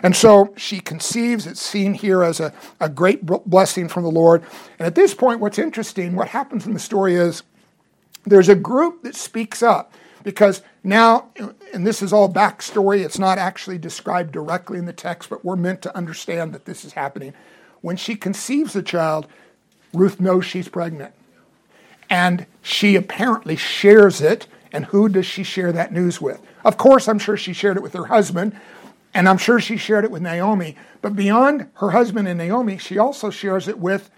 And 0.02 0.16
so 0.16 0.54
she 0.56 0.80
conceives, 0.80 1.46
it's 1.46 1.62
seen 1.62 1.94
here 1.94 2.24
as 2.24 2.40
a, 2.40 2.54
a 2.80 2.88
great 2.88 3.26
blessing 3.26 3.90
from 3.90 4.04
the 4.04 4.12
Lord. 4.12 4.44
And 4.80 4.86
at 4.86 4.96
this 4.96 5.14
point, 5.14 5.40
what's 5.40 5.60
interesting, 5.60 6.16
what 6.16 6.30
happens 6.30 6.66
in 6.66 6.74
the 6.74 6.80
story 6.80 7.16
is 7.16 7.44
there's 8.30 8.50
a 8.50 8.56
group 8.56 9.04
that 9.04 9.16
speaks 9.16 9.64
up 9.64 9.94
because 10.24 10.62
now, 10.84 11.30
and 11.74 11.86
this 11.86 12.02
is 12.02 12.12
all 12.12 12.32
backstory, 12.32 13.04
it's 13.04 13.20
not 13.20 13.38
actually 13.38 13.78
described 13.78 14.32
directly 14.32 14.78
in 14.78 14.86
the 14.86 14.94
text, 14.94 15.30
but 15.30 15.44
we're 15.46 15.56
meant 15.56 15.82
to 15.84 15.96
understand 15.96 16.54
that 16.54 16.66
this 16.66 16.84
is 16.84 16.94
happening. 16.94 17.34
When 17.82 17.96
she 17.96 18.16
conceives 18.16 18.74
the 18.74 18.84
child, 18.84 19.28
Ruth 19.94 20.20
knows 20.20 20.46
she's 20.46 20.68
pregnant. 20.68 21.14
And 22.10 22.46
she 22.62 22.96
apparently 22.96 23.56
shares 23.56 24.22
it. 24.22 24.48
And 24.72 24.86
who 24.86 25.10
does 25.10 25.26
she 25.26 25.44
share 25.44 25.72
that 25.72 25.94
news 25.94 26.22
with? 26.22 26.42
Of 26.64 26.78
course, 26.78 27.08
I'm 27.08 27.20
sure 27.20 27.38
she 27.38 27.54
shared 27.54 27.78
it 27.78 27.84
with 27.84 27.94
her 27.94 28.06
husband, 28.06 28.60
and 29.14 29.28
I'm 29.30 29.38
sure 29.38 29.60
she 29.60 29.78
shared 29.78 30.04
it 30.04 30.12
with 30.12 30.22
Naomi. 30.22 30.76
But 31.02 31.16
beyond 31.16 31.70
her 31.76 31.92
husband 31.92 32.28
and 32.28 32.38
Naomi, 32.38 32.78
she 32.78 32.98
also 32.98 33.30
shares 33.30 33.68
it 33.68 33.80
with 33.80 34.10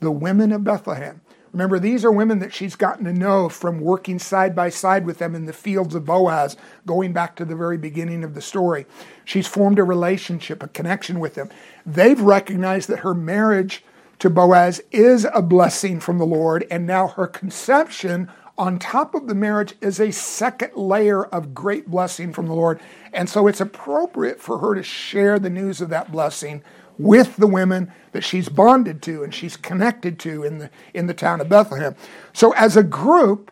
the 0.00 0.12
women 0.12 0.52
of 0.52 0.62
Bethlehem. 0.62 1.20
Remember, 1.56 1.78
these 1.78 2.04
are 2.04 2.12
women 2.12 2.40
that 2.40 2.52
she's 2.52 2.76
gotten 2.76 3.06
to 3.06 3.14
know 3.14 3.48
from 3.48 3.80
working 3.80 4.18
side 4.18 4.54
by 4.54 4.68
side 4.68 5.06
with 5.06 5.16
them 5.16 5.34
in 5.34 5.46
the 5.46 5.54
fields 5.54 5.94
of 5.94 6.04
Boaz, 6.04 6.54
going 6.84 7.14
back 7.14 7.34
to 7.36 7.46
the 7.46 7.56
very 7.56 7.78
beginning 7.78 8.24
of 8.24 8.34
the 8.34 8.42
story. 8.42 8.84
She's 9.24 9.46
formed 9.46 9.78
a 9.78 9.82
relationship, 9.82 10.62
a 10.62 10.68
connection 10.68 11.18
with 11.18 11.32
them. 11.32 11.48
They've 11.86 12.20
recognized 12.20 12.90
that 12.90 12.98
her 12.98 13.14
marriage 13.14 13.82
to 14.18 14.28
Boaz 14.28 14.82
is 14.92 15.26
a 15.32 15.40
blessing 15.40 15.98
from 15.98 16.18
the 16.18 16.26
Lord, 16.26 16.66
and 16.70 16.86
now 16.86 17.08
her 17.08 17.26
conception 17.26 18.30
on 18.58 18.78
top 18.78 19.14
of 19.14 19.26
the 19.26 19.34
marriage 19.34 19.76
is 19.80 19.98
a 19.98 20.12
second 20.12 20.76
layer 20.76 21.24
of 21.24 21.54
great 21.54 21.90
blessing 21.90 22.34
from 22.34 22.48
the 22.48 22.54
Lord. 22.54 22.80
And 23.14 23.30
so 23.30 23.46
it's 23.46 23.62
appropriate 23.62 24.42
for 24.42 24.58
her 24.58 24.74
to 24.74 24.82
share 24.82 25.38
the 25.38 25.48
news 25.48 25.80
of 25.80 25.88
that 25.88 26.12
blessing 26.12 26.62
with 26.98 27.36
the 27.36 27.46
women 27.46 27.92
that 28.12 28.24
she's 28.24 28.48
bonded 28.48 29.02
to 29.02 29.22
and 29.22 29.34
she's 29.34 29.56
connected 29.56 30.18
to 30.20 30.42
in 30.42 30.58
the 30.58 30.70
in 30.94 31.06
the 31.06 31.14
town 31.14 31.40
of 31.40 31.48
Bethlehem. 31.48 31.94
So 32.32 32.52
as 32.52 32.76
a 32.76 32.82
group, 32.82 33.50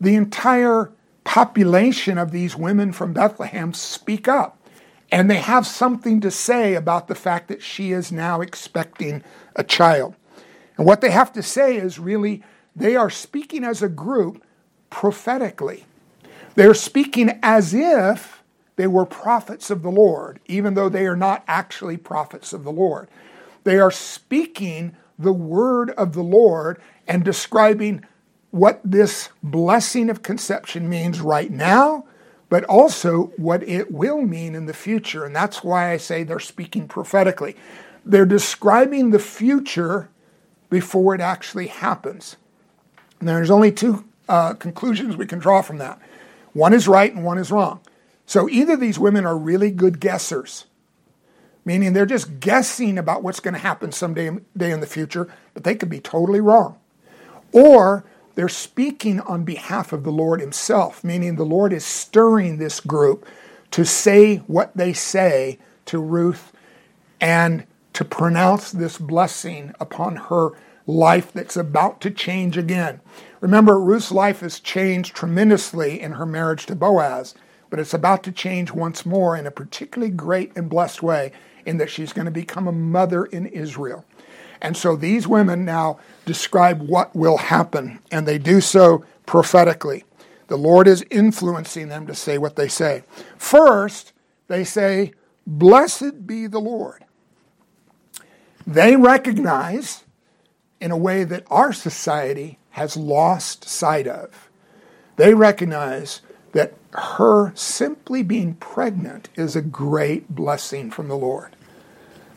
the 0.00 0.14
entire 0.14 0.92
population 1.24 2.18
of 2.18 2.32
these 2.32 2.56
women 2.56 2.92
from 2.92 3.12
Bethlehem 3.12 3.72
speak 3.72 4.28
up 4.28 4.58
and 5.12 5.30
they 5.30 5.36
have 5.36 5.66
something 5.66 6.20
to 6.22 6.30
say 6.30 6.74
about 6.74 7.06
the 7.06 7.14
fact 7.14 7.48
that 7.48 7.62
she 7.62 7.92
is 7.92 8.10
now 8.10 8.40
expecting 8.40 9.22
a 9.54 9.62
child. 9.62 10.14
And 10.76 10.86
what 10.86 11.02
they 11.02 11.10
have 11.10 11.32
to 11.34 11.42
say 11.42 11.76
is 11.76 11.98
really 11.98 12.42
they 12.74 12.96
are 12.96 13.10
speaking 13.10 13.62
as 13.62 13.82
a 13.82 13.88
group 13.88 14.42
prophetically. 14.88 15.84
They're 16.54 16.74
speaking 16.74 17.38
as 17.42 17.74
if 17.74 18.41
they 18.76 18.86
were 18.86 19.04
prophets 19.04 19.70
of 19.70 19.82
the 19.82 19.90
Lord, 19.90 20.40
even 20.46 20.74
though 20.74 20.88
they 20.88 21.06
are 21.06 21.16
not 21.16 21.44
actually 21.46 21.96
prophets 21.96 22.52
of 22.52 22.64
the 22.64 22.72
Lord. 22.72 23.08
They 23.64 23.78
are 23.78 23.90
speaking 23.90 24.96
the 25.18 25.32
word 25.32 25.90
of 25.90 26.14
the 26.14 26.22
Lord 26.22 26.80
and 27.06 27.24
describing 27.24 28.04
what 28.50 28.80
this 28.84 29.30
blessing 29.42 30.10
of 30.10 30.22
conception 30.22 30.88
means 30.88 31.20
right 31.20 31.50
now, 31.50 32.04
but 32.48 32.64
also 32.64 33.32
what 33.36 33.62
it 33.62 33.90
will 33.90 34.22
mean 34.22 34.54
in 34.54 34.66
the 34.66 34.74
future. 34.74 35.24
And 35.24 35.34
that's 35.34 35.62
why 35.62 35.90
I 35.90 35.96
say 35.96 36.22
they're 36.22 36.38
speaking 36.38 36.88
prophetically. 36.88 37.56
They're 38.04 38.26
describing 38.26 39.10
the 39.10 39.18
future 39.18 40.10
before 40.68 41.14
it 41.14 41.20
actually 41.20 41.68
happens. 41.68 42.36
And 43.20 43.28
there's 43.28 43.50
only 43.50 43.70
two 43.70 44.04
uh, 44.28 44.54
conclusions 44.54 45.16
we 45.16 45.26
can 45.26 45.38
draw 45.38 45.62
from 45.62 45.78
that 45.78 46.00
one 46.52 46.74
is 46.74 46.86
right 46.86 47.12
and 47.12 47.24
one 47.24 47.38
is 47.38 47.50
wrong. 47.50 47.80
So 48.32 48.48
either 48.48 48.78
these 48.78 48.98
women 48.98 49.26
are 49.26 49.36
really 49.36 49.70
good 49.70 50.00
guessers, 50.00 50.64
meaning 51.66 51.92
they're 51.92 52.06
just 52.06 52.40
guessing 52.40 52.96
about 52.96 53.22
what's 53.22 53.40
going 53.40 53.52
to 53.52 53.60
happen 53.60 53.92
someday 53.92 54.30
day 54.56 54.70
in 54.70 54.80
the 54.80 54.86
future, 54.86 55.28
but 55.52 55.64
they 55.64 55.74
could 55.74 55.90
be 55.90 56.00
totally 56.00 56.40
wrong. 56.40 56.78
Or 57.52 58.06
they're 58.34 58.48
speaking 58.48 59.20
on 59.20 59.44
behalf 59.44 59.92
of 59.92 60.02
the 60.02 60.10
Lord 60.10 60.40
Himself, 60.40 61.04
meaning 61.04 61.36
the 61.36 61.44
Lord 61.44 61.74
is 61.74 61.84
stirring 61.84 62.56
this 62.56 62.80
group 62.80 63.28
to 63.72 63.84
say 63.84 64.36
what 64.36 64.74
they 64.74 64.94
say 64.94 65.58
to 65.84 65.98
Ruth 65.98 66.54
and 67.20 67.66
to 67.92 68.02
pronounce 68.02 68.72
this 68.72 68.96
blessing 68.96 69.74
upon 69.78 70.16
her 70.16 70.52
life 70.86 71.34
that's 71.34 71.58
about 71.58 72.00
to 72.00 72.10
change 72.10 72.56
again. 72.56 73.02
Remember, 73.42 73.78
Ruth's 73.78 74.10
life 74.10 74.40
has 74.40 74.58
changed 74.58 75.14
tremendously 75.14 76.00
in 76.00 76.12
her 76.12 76.24
marriage 76.24 76.64
to 76.64 76.74
Boaz, 76.74 77.34
but 77.72 77.80
it's 77.80 77.94
about 77.94 78.22
to 78.22 78.30
change 78.30 78.70
once 78.70 79.06
more 79.06 79.34
in 79.34 79.46
a 79.46 79.50
particularly 79.50 80.12
great 80.12 80.54
and 80.54 80.68
blessed 80.68 81.02
way 81.02 81.32
in 81.64 81.78
that 81.78 81.88
she's 81.88 82.12
going 82.12 82.26
to 82.26 82.30
become 82.30 82.68
a 82.68 82.72
mother 82.72 83.24
in 83.24 83.46
Israel. 83.46 84.04
And 84.60 84.76
so 84.76 84.94
these 84.94 85.26
women 85.26 85.64
now 85.64 85.98
describe 86.26 86.82
what 86.82 87.16
will 87.16 87.38
happen, 87.38 88.00
and 88.10 88.28
they 88.28 88.36
do 88.36 88.60
so 88.60 89.06
prophetically. 89.24 90.04
The 90.48 90.58
Lord 90.58 90.86
is 90.86 91.02
influencing 91.10 91.88
them 91.88 92.06
to 92.08 92.14
say 92.14 92.36
what 92.36 92.56
they 92.56 92.68
say. 92.68 93.04
First, 93.38 94.12
they 94.48 94.64
say, 94.64 95.14
Blessed 95.46 96.26
be 96.26 96.46
the 96.46 96.60
Lord. 96.60 97.06
They 98.66 98.96
recognize, 98.96 100.04
in 100.78 100.90
a 100.90 100.96
way 100.98 101.24
that 101.24 101.46
our 101.50 101.72
society 101.72 102.58
has 102.72 102.98
lost 102.98 103.64
sight 103.64 104.06
of. 104.06 104.50
They 105.16 105.32
recognize 105.32 106.20
that 106.52 106.74
her 106.92 107.52
simply 107.54 108.22
being 108.22 108.54
pregnant 108.54 109.28
is 109.34 109.56
a 109.56 109.62
great 109.62 110.34
blessing 110.34 110.90
from 110.90 111.08
the 111.08 111.16
Lord. 111.16 111.56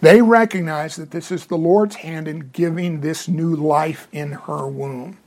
They 0.01 0.22
recognize 0.22 0.95
that 0.95 1.11
this 1.11 1.32
is 1.32 1.45
the 1.45 1.57
Lord's 1.57 1.97
hand 1.97 2.28
in 2.28 2.49
giving 2.53 3.01
this 3.01 3.28
new 3.28 3.55
life 3.55 4.07
in 4.11 4.34
her 4.34 4.68
womb. 4.68 5.18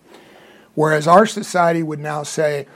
Whereas 0.75 1.07
our 1.07 1.27
society 1.27 1.83
would 1.83 1.99
now 1.99 2.23
say 2.23 2.67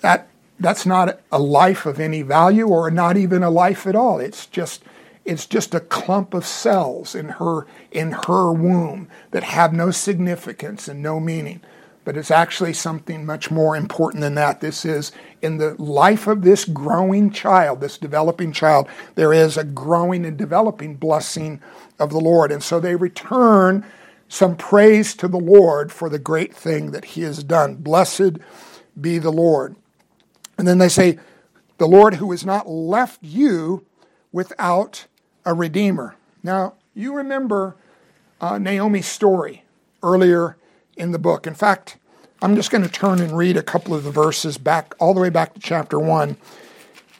that 0.00 0.28
that's 0.58 0.86
not 0.86 1.20
a 1.32 1.38
life 1.38 1.86
of 1.86 2.00
any 2.00 2.22
value 2.22 2.68
or 2.68 2.90
not 2.90 3.16
even 3.16 3.42
a 3.42 3.50
life 3.50 3.86
at 3.86 3.96
all. 3.96 4.20
It's 4.20 4.46
just 4.46 4.82
it's 5.24 5.46
just 5.46 5.74
a 5.74 5.80
clump 5.80 6.32
of 6.32 6.46
cells 6.46 7.14
in 7.14 7.28
her 7.28 7.66
in 7.90 8.12
her 8.26 8.52
womb 8.52 9.08
that 9.32 9.42
have 9.42 9.72
no 9.72 9.90
significance 9.90 10.88
and 10.88 11.02
no 11.02 11.20
meaning 11.20 11.60
but 12.10 12.16
it's 12.16 12.32
actually 12.32 12.72
something 12.72 13.24
much 13.24 13.52
more 13.52 13.76
important 13.76 14.20
than 14.20 14.34
that 14.34 14.60
this 14.60 14.84
is 14.84 15.12
in 15.42 15.58
the 15.58 15.80
life 15.80 16.26
of 16.26 16.42
this 16.42 16.64
growing 16.64 17.30
child 17.30 17.80
this 17.80 17.96
developing 17.96 18.50
child 18.50 18.88
there 19.14 19.32
is 19.32 19.56
a 19.56 19.62
growing 19.62 20.26
and 20.26 20.36
developing 20.36 20.96
blessing 20.96 21.60
of 22.00 22.10
the 22.10 22.18
lord 22.18 22.50
and 22.50 22.64
so 22.64 22.80
they 22.80 22.96
return 22.96 23.86
some 24.26 24.56
praise 24.56 25.14
to 25.14 25.28
the 25.28 25.38
lord 25.38 25.92
for 25.92 26.08
the 26.08 26.18
great 26.18 26.52
thing 26.52 26.90
that 26.90 27.04
he 27.04 27.22
has 27.22 27.44
done 27.44 27.76
blessed 27.76 28.38
be 29.00 29.16
the 29.16 29.30
lord 29.30 29.76
and 30.58 30.66
then 30.66 30.78
they 30.78 30.88
say 30.88 31.16
the 31.78 31.86
lord 31.86 32.14
who 32.14 32.32
has 32.32 32.44
not 32.44 32.68
left 32.68 33.22
you 33.22 33.86
without 34.32 35.06
a 35.44 35.54
redeemer. 35.54 36.16
Now, 36.42 36.74
you 36.92 37.14
remember 37.14 37.76
uh, 38.40 38.58
Naomi's 38.58 39.06
story 39.06 39.64
earlier 40.02 40.56
in 40.96 41.12
the 41.12 41.18
book. 41.18 41.46
In 41.46 41.54
fact, 41.54 41.96
I'm 42.42 42.56
just 42.56 42.70
going 42.70 42.84
to 42.84 42.90
turn 42.90 43.20
and 43.20 43.36
read 43.36 43.58
a 43.58 43.62
couple 43.62 43.94
of 43.94 44.04
the 44.04 44.10
verses 44.10 44.56
back, 44.56 44.94
all 44.98 45.12
the 45.12 45.20
way 45.20 45.28
back 45.28 45.52
to 45.52 45.60
chapter 45.60 45.98
1, 45.98 46.38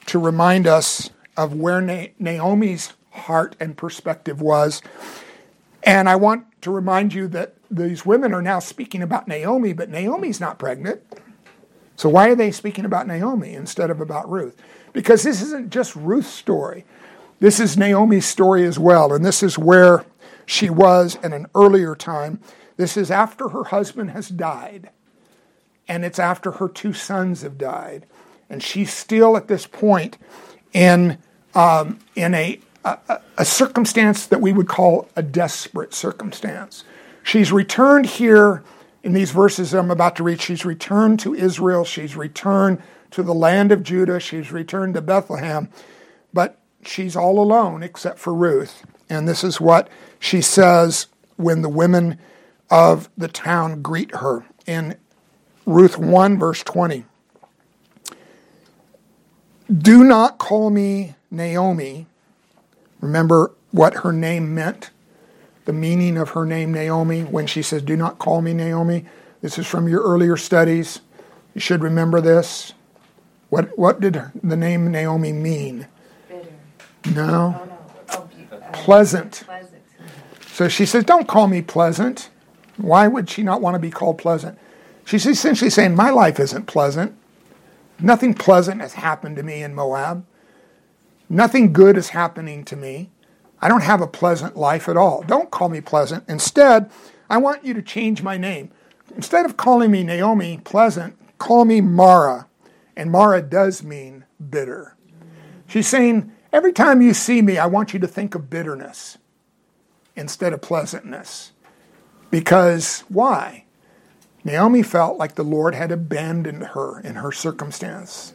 to 0.07 0.19
remind 0.19 0.67
us 0.67 1.11
of 1.37 1.55
where 1.55 1.83
Na- 1.83 2.07
Naomi's 2.19 2.95
heart 3.11 3.55
and 3.61 3.77
perspective 3.77 4.41
was. 4.41 4.81
And 5.83 6.09
I 6.09 6.17
want 6.17 6.47
to 6.63 6.71
remind 6.71 7.13
you 7.13 7.29
that 7.29 7.55
these 7.71 8.07
women 8.07 8.33
are 8.33 8.41
now 8.41 8.61
speaking 8.61 9.03
about 9.03 9.29
Naomi, 9.29 9.75
but 9.75 9.91
Naomi's 9.91 10.41
not 10.41 10.59
pregnant. 10.59 11.03
So 11.97 12.09
why 12.09 12.31
are 12.31 12.35
they 12.35 12.51
speaking 12.51 12.87
about 12.87 13.07
Naomi 13.07 13.53
instead 13.53 13.91
of 13.91 14.01
about 14.01 14.31
Ruth? 14.31 14.57
Because 14.95 15.23
this 15.23 15.43
isn't 15.43 15.71
just 15.71 15.95
Ruth's 15.97 16.29
story. 16.29 16.87
This 17.41 17.61
is 17.61 17.77
Naomi's 17.77 18.25
story 18.25 18.65
as 18.65 18.79
well, 18.79 19.13
and 19.13 19.23
this 19.23 19.43
is 19.43 19.59
where 19.59 20.07
she 20.47 20.71
was 20.71 21.19
in 21.23 21.35
an 21.35 21.47
earlier 21.55 21.95
time. 21.95 22.41
This 22.79 22.97
is 22.97 23.11
after 23.11 23.51
her 23.51 23.65
husband 23.65 24.13
has 24.13 24.31
died, 24.31 24.89
and 25.91 26.05
it's 26.05 26.21
after 26.21 26.53
her 26.53 26.69
two 26.69 26.93
sons 26.93 27.43
have 27.43 27.59
died. 27.59 28.07
And 28.49 28.63
she's 28.63 28.93
still 28.93 29.37
at 29.37 29.49
this 29.49 29.67
point 29.67 30.19
in, 30.73 31.19
um, 31.53 31.99
in 32.15 32.33
a, 32.33 32.61
a, 32.85 33.21
a 33.37 33.45
circumstance 33.45 34.25
that 34.29 34.41
we 34.41 34.53
would 34.53 34.69
call 34.69 35.09
a 35.17 35.23
desperate 35.23 35.93
circumstance. 35.93 36.85
She's 37.25 37.51
returned 37.51 38.07
here 38.07 38.63
in 39.03 39.15
these 39.15 39.33
verses 39.33 39.75
I'm 39.75 39.91
about 39.91 40.15
to 40.17 40.23
read. 40.23 40.41
She's 40.41 40.65
returned 40.65 41.19
to 41.21 41.35
Israel, 41.35 41.85
she's 41.85 42.15
returned 42.15 42.81
to 43.11 43.25
the 43.25 43.35
land 43.35 43.73
of 43.73 43.83
Judah, 43.83 44.21
she's 44.21 44.53
returned 44.53 44.95
to 44.95 45.01
Bethlehem. 45.01 45.71
But 46.33 46.57
she's 46.85 47.17
all 47.17 47.41
alone 47.41 47.83
except 47.83 48.21
for 48.21 48.33
Ruth. 48.33 48.87
And 49.09 49.27
this 49.27 49.43
is 49.43 49.61
what 49.61 49.89
she 50.21 50.41
says 50.41 51.09
when 51.35 51.63
the 51.63 51.69
women 51.69 52.17
of 52.71 53.11
the 53.19 53.27
town 53.27 53.83
greet 53.83 54.15
her 54.15 54.45
in 54.69 54.95
Ruth 55.67 55.99
1, 55.99 56.39
verse 56.39 56.63
20. 56.63 57.05
Do 59.73 60.03
not 60.03 60.39
call 60.39 60.71
me 60.71 61.15
Naomi. 61.31 62.07
Remember 63.01 63.53
what 63.71 63.95
her 63.99 64.13
name 64.13 64.55
meant? 64.55 64.91
The 65.65 65.73
meaning 65.73 66.17
of 66.17 66.31
her 66.31 66.45
name, 66.45 66.73
Naomi, 66.73 67.23
when 67.23 67.47
she 67.47 67.63
says, 67.63 67.83
Do 67.83 67.97
not 67.97 68.19
call 68.19 68.43
me 68.43 68.53
Naomi. 68.53 69.05
This 69.43 69.59
is 69.59 69.67
from 69.67 69.89
your 69.89 70.03
earlier 70.03 70.37
studies. 70.37 71.01
You 71.55 71.61
should 71.61 71.83
remember 71.83 72.21
this. 72.21 72.73
What, 73.49 73.77
what 73.79 74.01
did 74.01 74.21
the 74.43 74.57
name 74.57 74.91
Naomi 74.91 75.33
mean? 75.33 75.87
Bitter. 76.29 76.49
No. 77.15 77.69
Oh, 78.11 78.29
oh, 78.53 78.57
uh, 78.57 78.71
pleasant. 78.73 79.45
So 80.53 80.69
she 80.69 80.87
says, 80.87 81.05
Don't 81.05 81.29
call 81.29 81.47
me 81.47 81.63
pleasant. 81.63 82.31
Why 82.77 83.07
would 83.07 83.29
she 83.31 83.43
not 83.43 83.61
want 83.61 83.75
to 83.75 83.79
be 83.79 83.91
called 83.91 84.19
pleasant? 84.19 84.59
She's 85.05 85.27
essentially 85.27 85.71
saying, 85.71 85.95
My 85.95 86.11
life 86.11 86.39
isn't 86.39 86.67
pleasant. 86.67 87.17
Nothing 87.99 88.35
pleasant 88.35 88.81
has 88.81 88.95
happened 88.95 89.37
to 89.37 89.43
me 89.43 89.63
in 89.63 89.75
Moab. 89.75 90.25
Nothing 91.29 91.73
good 91.73 91.97
is 91.97 92.11
happening 92.11 92.65
to 92.65 92.77
me. 92.77 93.11
I 93.61 93.69
don't 93.69 93.83
have 93.83 94.01
a 94.01 94.07
pleasant 94.07 94.57
life 94.57 94.89
at 94.89 94.97
all. 94.97 95.23
Don't 95.23 95.51
call 95.51 95.69
me 95.69 95.81
pleasant. 95.81 96.25
Instead, 96.29 96.91
I 97.29 97.37
want 97.37 97.65
you 97.65 97.75
to 97.75 97.83
change 97.83 98.23
my 98.23 98.39
name. 98.39 98.71
Instead 99.15 99.45
of 99.45 99.57
calling 99.57 99.91
me 99.91 100.03
Naomi 100.03 100.61
pleasant, 100.65 101.17
call 101.39 101.65
me 101.65 101.81
Mara. 101.81 102.47
And 102.97 103.11
Mara 103.11 103.43
does 103.43 103.83
mean 103.83 104.25
bitter. 104.51 104.97
She's 105.67 105.87
saying, 105.87 106.33
Every 106.53 106.73
time 106.73 107.01
you 107.01 107.15
see 107.15 107.43
me, 107.43 107.59
I 107.59 107.67
want 107.67 107.95
you 107.95 108.01
to 108.01 108.09
think 108.09 108.35
of 108.35 108.51
bitterness 108.51 109.19
instead 110.17 110.53
of 110.53 110.61
pleasantness. 110.61 111.53
Because 112.31 113.05
why? 113.09 113.65
Naomi 114.45 114.83
felt 114.83 115.19
like 115.19 115.35
the 115.35 115.43
Lord 115.43 115.75
had 115.75 115.93
abandoned 115.93 116.63
her 116.69 117.01
in 117.01 117.17
her 117.17 117.33
circumstance. 117.33 118.33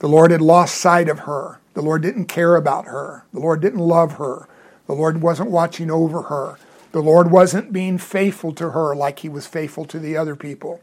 The 0.00 0.08
Lord 0.08 0.30
had 0.30 0.40
lost 0.40 0.76
sight 0.76 1.08
of 1.08 1.20
her. 1.20 1.60
The 1.74 1.82
Lord 1.82 2.02
didn't 2.02 2.26
care 2.26 2.56
about 2.56 2.86
her. 2.86 3.24
The 3.32 3.40
Lord 3.40 3.60
didn't 3.60 3.80
love 3.80 4.14
her. 4.14 4.48
The 4.86 4.94
Lord 4.94 5.22
wasn't 5.22 5.50
watching 5.50 5.90
over 5.90 6.22
her. 6.22 6.56
The 6.92 7.02
Lord 7.02 7.30
wasn't 7.30 7.72
being 7.72 7.98
faithful 7.98 8.52
to 8.54 8.70
her 8.70 8.94
like 8.94 9.20
he 9.20 9.28
was 9.28 9.46
faithful 9.46 9.84
to 9.86 9.98
the 9.98 10.16
other 10.16 10.36
people. 10.36 10.80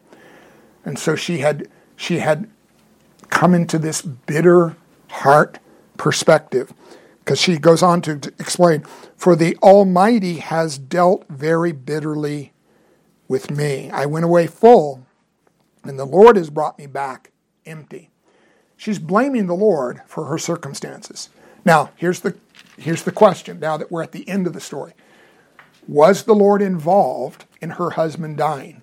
And 0.83 0.97
so 0.97 1.15
she 1.15 1.39
had 1.39 1.69
she 1.95 2.19
had 2.19 2.49
come 3.29 3.53
into 3.53 3.77
this 3.77 4.01
bitter 4.01 4.75
heart 5.09 5.59
perspective 5.97 6.73
because 7.19 7.39
she 7.39 7.57
goes 7.57 7.83
on 7.83 8.01
to, 8.01 8.13
explain 8.39 8.81
for 9.15 9.35
the 9.35 9.55
almighty 9.57 10.37
has 10.37 10.77
dealt 10.77 11.25
very 11.29 11.71
bitterly 11.71 12.51
with 13.31 13.49
me. 13.49 13.89
I 13.91 14.05
went 14.05 14.25
away 14.25 14.45
full 14.45 15.05
and 15.85 15.97
the 15.97 16.05
Lord 16.05 16.35
has 16.35 16.49
brought 16.49 16.77
me 16.77 16.85
back 16.85 17.31
empty. 17.65 18.09
She's 18.75 18.99
blaming 18.99 19.47
the 19.47 19.55
Lord 19.55 20.01
for 20.05 20.25
her 20.25 20.37
circumstances. 20.37 21.29
Now, 21.63 21.91
here's 21.95 22.19
the 22.19 22.35
here's 22.77 23.03
the 23.03 23.11
question 23.13 23.57
now 23.57 23.77
that 23.77 23.89
we're 23.89 24.03
at 24.03 24.11
the 24.11 24.27
end 24.27 24.47
of 24.47 24.53
the 24.53 24.59
story. 24.59 24.91
Was 25.87 26.23
the 26.23 26.35
Lord 26.35 26.61
involved 26.61 27.45
in 27.61 27.71
her 27.71 27.91
husband 27.91 28.35
dying? 28.35 28.81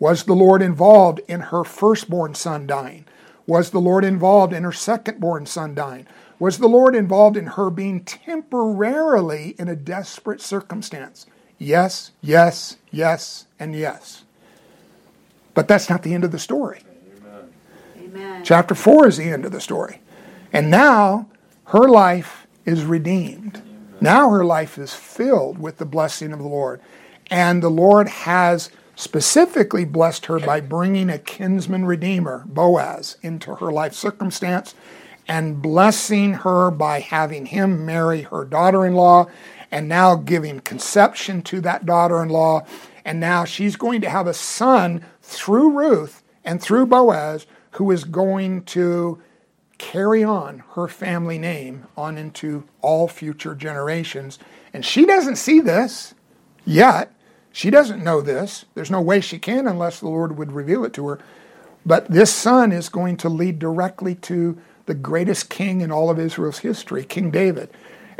Was 0.00 0.24
the 0.24 0.34
Lord 0.34 0.62
involved 0.62 1.20
in 1.28 1.40
her 1.40 1.62
firstborn 1.62 2.34
son 2.34 2.66
dying? 2.66 3.04
Was 3.46 3.70
the 3.70 3.80
Lord 3.80 4.04
involved 4.04 4.52
in 4.52 4.64
her 4.64 4.72
secondborn 4.72 5.46
son 5.46 5.76
dying? 5.76 6.08
Was 6.40 6.58
the 6.58 6.68
Lord 6.68 6.96
involved 6.96 7.36
in 7.36 7.46
her 7.46 7.70
being 7.70 8.02
temporarily 8.02 9.54
in 9.60 9.68
a 9.68 9.76
desperate 9.76 10.40
circumstance? 10.40 11.26
Yes, 11.60 12.10
yes, 12.22 12.78
yes, 12.90 13.44
and 13.58 13.76
yes. 13.76 14.24
But 15.52 15.68
that's 15.68 15.90
not 15.90 16.02
the 16.02 16.14
end 16.14 16.24
of 16.24 16.32
the 16.32 16.38
story. 16.38 16.80
Amen. 17.98 18.42
Chapter 18.42 18.74
4 18.74 19.08
is 19.08 19.18
the 19.18 19.30
end 19.30 19.44
of 19.44 19.52
the 19.52 19.60
story. 19.60 20.00
And 20.54 20.70
now 20.70 21.28
her 21.66 21.86
life 21.86 22.46
is 22.64 22.86
redeemed. 22.86 23.62
Now 24.00 24.30
her 24.30 24.42
life 24.42 24.78
is 24.78 24.94
filled 24.94 25.58
with 25.58 25.76
the 25.76 25.84
blessing 25.84 26.32
of 26.32 26.38
the 26.38 26.48
Lord. 26.48 26.80
And 27.30 27.62
the 27.62 27.68
Lord 27.68 28.08
has 28.08 28.70
specifically 28.96 29.84
blessed 29.84 30.26
her 30.26 30.40
by 30.40 30.60
bringing 30.60 31.10
a 31.10 31.18
kinsman 31.18 31.84
redeemer, 31.84 32.44
Boaz, 32.46 33.18
into 33.20 33.56
her 33.56 33.70
life 33.70 33.92
circumstance 33.92 34.74
and 35.28 35.60
blessing 35.60 36.34
her 36.34 36.70
by 36.70 37.00
having 37.00 37.46
him 37.46 37.84
marry 37.84 38.22
her 38.22 38.44
daughter 38.46 38.86
in 38.86 38.94
law 38.94 39.26
and 39.70 39.88
now 39.88 40.16
giving 40.16 40.60
conception 40.60 41.42
to 41.42 41.60
that 41.60 41.86
daughter 41.86 42.22
in 42.22 42.28
law. 42.28 42.64
And 43.04 43.20
now 43.20 43.44
she's 43.44 43.76
going 43.76 44.00
to 44.02 44.10
have 44.10 44.26
a 44.26 44.34
son 44.34 45.04
through 45.22 45.70
Ruth 45.70 46.22
and 46.44 46.60
through 46.60 46.86
Boaz 46.86 47.46
who 47.72 47.90
is 47.90 48.04
going 48.04 48.64
to 48.64 49.22
carry 49.78 50.22
on 50.22 50.62
her 50.74 50.86
family 50.88 51.38
name 51.38 51.86
on 51.96 52.18
into 52.18 52.64
all 52.82 53.08
future 53.08 53.54
generations. 53.54 54.38
And 54.74 54.84
she 54.84 55.06
doesn't 55.06 55.36
see 55.36 55.60
this 55.60 56.14
yet, 56.64 57.12
she 57.52 57.70
doesn't 57.70 58.04
know 58.04 58.20
this. 58.20 58.64
There's 58.74 58.90
no 58.90 59.00
way 59.00 59.20
she 59.20 59.38
can 59.38 59.66
unless 59.66 60.00
the 60.00 60.08
Lord 60.08 60.36
would 60.36 60.52
reveal 60.52 60.84
it 60.84 60.92
to 60.94 61.08
her. 61.08 61.18
But 61.84 62.08
this 62.08 62.32
son 62.32 62.72
is 62.72 62.88
going 62.88 63.16
to 63.18 63.28
lead 63.28 63.58
directly 63.58 64.14
to 64.16 64.58
the 64.86 64.94
greatest 64.94 65.48
king 65.50 65.80
in 65.80 65.90
all 65.90 66.10
of 66.10 66.18
Israel's 66.18 66.58
history, 66.58 67.04
King 67.04 67.30
David. 67.30 67.70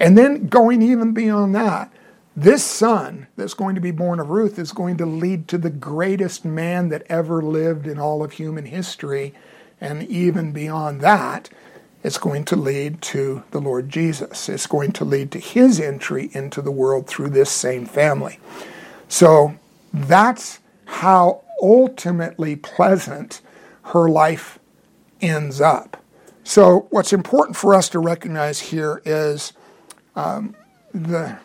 And 0.00 0.16
then 0.16 0.48
going 0.48 0.80
even 0.80 1.12
beyond 1.12 1.54
that, 1.54 1.92
this 2.34 2.64
son 2.64 3.26
that's 3.36 3.52
going 3.52 3.74
to 3.74 3.80
be 3.82 3.90
born 3.90 4.18
of 4.18 4.30
Ruth 4.30 4.58
is 4.58 4.72
going 4.72 4.96
to 4.96 5.06
lead 5.06 5.46
to 5.48 5.58
the 5.58 5.68
greatest 5.70 6.42
man 6.44 6.88
that 6.88 7.04
ever 7.10 7.42
lived 7.42 7.86
in 7.86 7.98
all 7.98 8.24
of 8.24 8.32
human 8.32 8.64
history. 8.64 9.34
And 9.78 10.02
even 10.04 10.52
beyond 10.52 11.02
that, 11.02 11.50
it's 12.02 12.16
going 12.16 12.46
to 12.46 12.56
lead 12.56 13.02
to 13.02 13.42
the 13.50 13.60
Lord 13.60 13.90
Jesus. 13.90 14.48
It's 14.48 14.66
going 14.66 14.92
to 14.92 15.04
lead 15.04 15.30
to 15.32 15.38
his 15.38 15.78
entry 15.78 16.30
into 16.32 16.62
the 16.62 16.70
world 16.70 17.06
through 17.06 17.30
this 17.30 17.50
same 17.50 17.84
family. 17.84 18.38
So 19.06 19.54
that's 19.92 20.60
how 20.86 21.42
ultimately 21.60 22.56
pleasant 22.56 23.42
her 23.82 24.08
life 24.08 24.58
ends 25.20 25.60
up. 25.60 26.02
So, 26.42 26.86
what's 26.90 27.12
important 27.12 27.56
for 27.56 27.74
us 27.74 27.88
to 27.90 27.98
recognize 27.98 28.58
here 28.58 29.02
is 29.04 29.52
um, 30.20 30.54
the, 30.92 31.38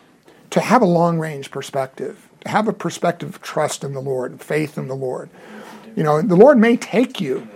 to 0.50 0.60
have 0.60 0.82
a 0.82 0.86
long 0.86 1.18
range 1.18 1.50
perspective, 1.50 2.28
to 2.40 2.50
have 2.50 2.68
a 2.68 2.72
perspective 2.72 3.28
of 3.28 3.42
trust 3.42 3.84
in 3.84 3.94
the 3.94 4.00
Lord, 4.00 4.40
faith 4.40 4.76
in 4.76 4.88
the 4.88 4.94
Lord. 4.94 5.30
You 5.96 6.02
know, 6.02 6.20
the 6.20 6.36
Lord 6.36 6.58
may 6.58 6.76
take 6.76 7.20
you. 7.20 7.48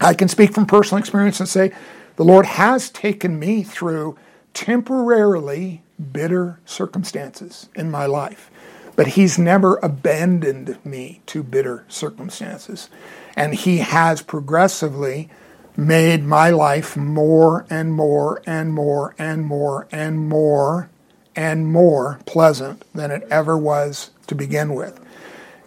I 0.00 0.14
can 0.14 0.28
speak 0.28 0.54
from 0.54 0.66
personal 0.66 0.98
experience 0.98 1.40
and 1.40 1.48
say, 1.48 1.72
the 2.16 2.24
Lord 2.24 2.46
has 2.46 2.90
taken 2.90 3.38
me 3.38 3.62
through 3.62 4.16
temporarily 4.54 5.82
bitter 6.12 6.60
circumstances 6.64 7.68
in 7.74 7.90
my 7.90 8.06
life. 8.06 8.50
But 8.96 9.08
he's 9.08 9.38
never 9.38 9.76
abandoned 9.82 10.78
me 10.84 11.20
to 11.26 11.42
bitter 11.42 11.84
circumstances. 11.88 12.88
And 13.36 13.54
he 13.54 13.78
has 13.78 14.22
progressively 14.22 15.28
made 15.76 16.22
my 16.22 16.50
life 16.50 16.96
more 16.96 17.66
and 17.68 17.92
more 17.92 18.42
and 18.46 18.72
more 18.72 19.14
and 19.18 19.44
more 19.44 19.86
and 19.90 20.28
more 20.28 20.88
and 21.36 21.66
more 21.66 22.20
pleasant 22.26 22.84
than 22.94 23.10
it 23.10 23.26
ever 23.30 23.58
was 23.58 24.10
to 24.26 24.34
begin 24.34 24.74
with. 24.74 25.00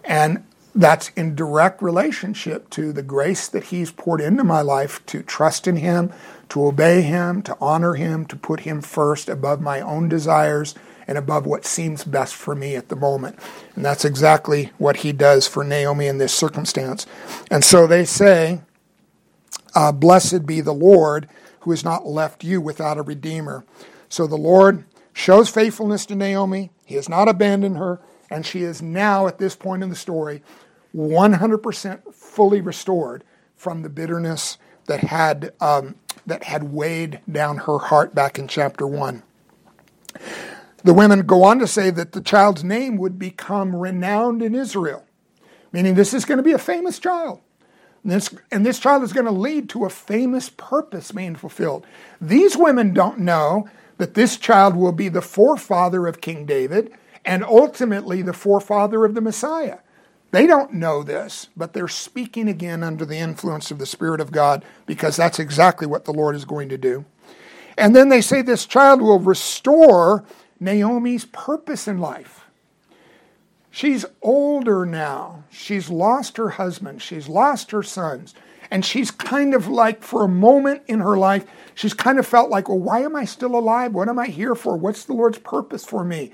And 0.03 0.43
that's 0.74 1.10
in 1.10 1.36
direct 1.36 1.82
relationship 1.82 2.70
to 2.70 2.93
the 2.93 3.01
grace 3.01 3.47
that 3.47 3.66
he's 3.66 3.91
poured 3.91 4.22
into 4.22 4.43
my 4.43 4.62
life 4.62 5.05
to 5.08 5.24
trust 5.24 5.68
in 5.68 5.78
him, 5.78 6.14
to 6.49 6.66
obey 6.66 7.01
him, 7.01 7.41
to 7.41 7.58
honor 7.60 7.95
him, 7.95 8.26
to 8.26 8.36
put 8.36 8.62
him 8.62 8.82
first 8.82 9.28
above 9.28 9.60
my 9.60 9.82
own 9.82 10.08
desires 10.08 10.76
and 11.08 11.18
above 11.18 11.45
what 11.45 11.66
seems 11.66 12.03
best 12.03 12.36
for 12.36 12.53
me 12.53 12.76
at 12.76 12.89
the 12.89 12.95
moment. 12.95 13.39
And 13.76 13.84
that's 13.84 14.05
exactly 14.05 14.72
what 14.78 14.97
he 14.97 15.12
does 15.12 15.47
for 15.47 15.64
Naomi 15.64 16.05
in 16.05 16.18
this 16.18 16.34
circumstance. 16.34 17.08
And 17.49 17.64
so 17.64 17.88
they 17.88 18.05
say, 18.05 18.62
uh, 19.78 19.91
Blessed 19.91 20.47
be 20.47 20.59
the 20.59 20.73
Lord 20.73 21.30
who 21.59 21.69
has 21.69 21.84
not 21.84 22.07
left 22.07 22.43
you 22.43 22.59
without 22.59 22.97
a 22.97 23.03
redeemer. 23.03 23.63
So 24.09 24.25
the 24.25 24.36
Lord 24.36 24.86
shows 25.13 25.49
faithfulness 25.49 26.07
to 26.07 26.15
Naomi. 26.15 26.71
He 26.84 26.95
has 26.95 27.07
not 27.07 27.28
abandoned 27.28 27.78
her. 27.78 28.01
And 28.32 28.43
she 28.43 28.63
is 28.63 28.82
now, 28.82 29.28
at 29.28 29.38
this 29.38 29.55
point 29.55 29.84
in 29.84 29.89
the 29.89 29.95
story, 29.95 30.41
100% 30.95 32.13
fully 32.15 32.59
restored 32.59 33.23
from 33.55 33.84
the 33.84 33.89
bitterness 33.89 34.57
that 34.88 35.01
had, 35.01 35.53
um, 35.61 35.93
that 36.25 36.45
had 36.45 36.73
weighed 36.73 37.21
down 37.32 37.57
her 37.59 37.78
heart 37.78 38.15
back 38.15 38.39
in 38.39 38.47
chapter 38.47 38.88
1. 38.88 39.21
The 40.84 40.93
women 40.93 41.19
go 41.28 41.43
on 41.43 41.59
to 41.59 41.67
say 41.67 41.91
that 41.91 42.13
the 42.13 42.21
child's 42.21 42.63
name 42.63 42.97
would 42.97 43.19
become 43.19 43.75
renowned 43.75 44.41
in 44.41 44.55
Israel, 44.55 45.05
meaning 45.71 45.93
this 45.93 46.15
is 46.15 46.25
going 46.25 46.38
to 46.38 46.43
be 46.43 46.53
a 46.53 46.57
famous 46.57 46.97
child. 46.97 47.41
And 48.04 48.12
this, 48.12 48.34
and 48.52 48.66
this 48.66 48.80
child 48.80 49.04
is 49.04 49.14
going 49.14 49.26
to 49.26 49.32
lead 49.32 49.70
to 49.70 49.86
a 49.86 49.89
famous 49.89 50.50
purpose 50.50 51.12
being 51.12 51.36
fulfilled. 51.36 51.86
These 52.22 52.56
women 52.56 52.93
don't 52.93 53.20
know 53.20 53.68
that 53.98 54.14
this 54.14 54.38
child 54.38 54.76
will 54.76 54.91
be 54.91 55.10
the 55.10 55.22
forefather 55.22 56.08
of 56.08 56.22
King 56.22 56.45
David 56.45 56.93
and 57.26 57.43
ultimately 57.43 58.22
the 58.22 58.34
forefather 58.34 59.04
of 59.04 59.14
the 59.14 59.22
Messiah. 59.22 59.80
They 60.32 60.45
don't 60.45 60.74
know 60.74 61.04
this, 61.04 61.50
but 61.56 61.74
they're 61.74 61.88
speaking 61.88 62.48
again 62.50 62.84
under 62.84 63.06
the 63.06 63.18
influence 63.18 63.72
of 63.72 63.80
the 63.80 63.86
Spirit 63.86 64.20
of 64.20 64.32
God 64.32 64.64
because 64.86 65.16
that's 65.16 65.39
exactly 65.39 65.88
what 65.88 66.06
the 66.06 66.14
Lord 66.14 66.36
is 66.36 66.45
going 66.45 66.70
to 66.70 66.78
do. 66.78 67.06
And 67.78 67.95
then 67.95 68.10
they 68.10 68.22
say 68.22 68.41
this 68.41 68.66
child 68.66 69.02
will 69.02 69.20
restore 69.20 70.26
Naomi's 70.60 71.26
purpose 71.26 71.88
in 71.88 72.00
life. 72.00 72.47
She's 73.78 74.07
older 74.23 74.88
now. 74.88 75.43
She's 75.51 75.91
lost 75.91 76.38
her 76.38 76.49
husband. 76.49 76.99
She's 76.99 77.30
lost 77.30 77.69
her 77.69 77.84
sons. 77.84 78.34
And 78.71 78.84
she's 78.84 79.11
kind 79.11 79.53
of 79.53 79.67
like, 79.67 80.01
for 80.01 80.23
a 80.23 80.28
moment 80.28 80.82
in 80.88 80.99
her 80.99 81.15
life, 81.15 81.45
she's 81.75 81.93
kind 81.93 82.17
of 82.17 82.25
felt 82.25 82.49
like, 82.49 82.67
well, 82.67 82.80
why 82.80 83.01
am 83.01 83.15
I 83.15 83.25
still 83.25 83.55
alive? 83.55 83.93
What 83.93 84.09
am 84.09 84.17
I 84.17 84.30
here 84.30 84.55
for? 84.55 84.75
What's 84.75 85.03
the 85.05 85.13
Lord's 85.13 85.38
purpose 85.38 85.86
for 85.86 86.03
me? 86.03 86.32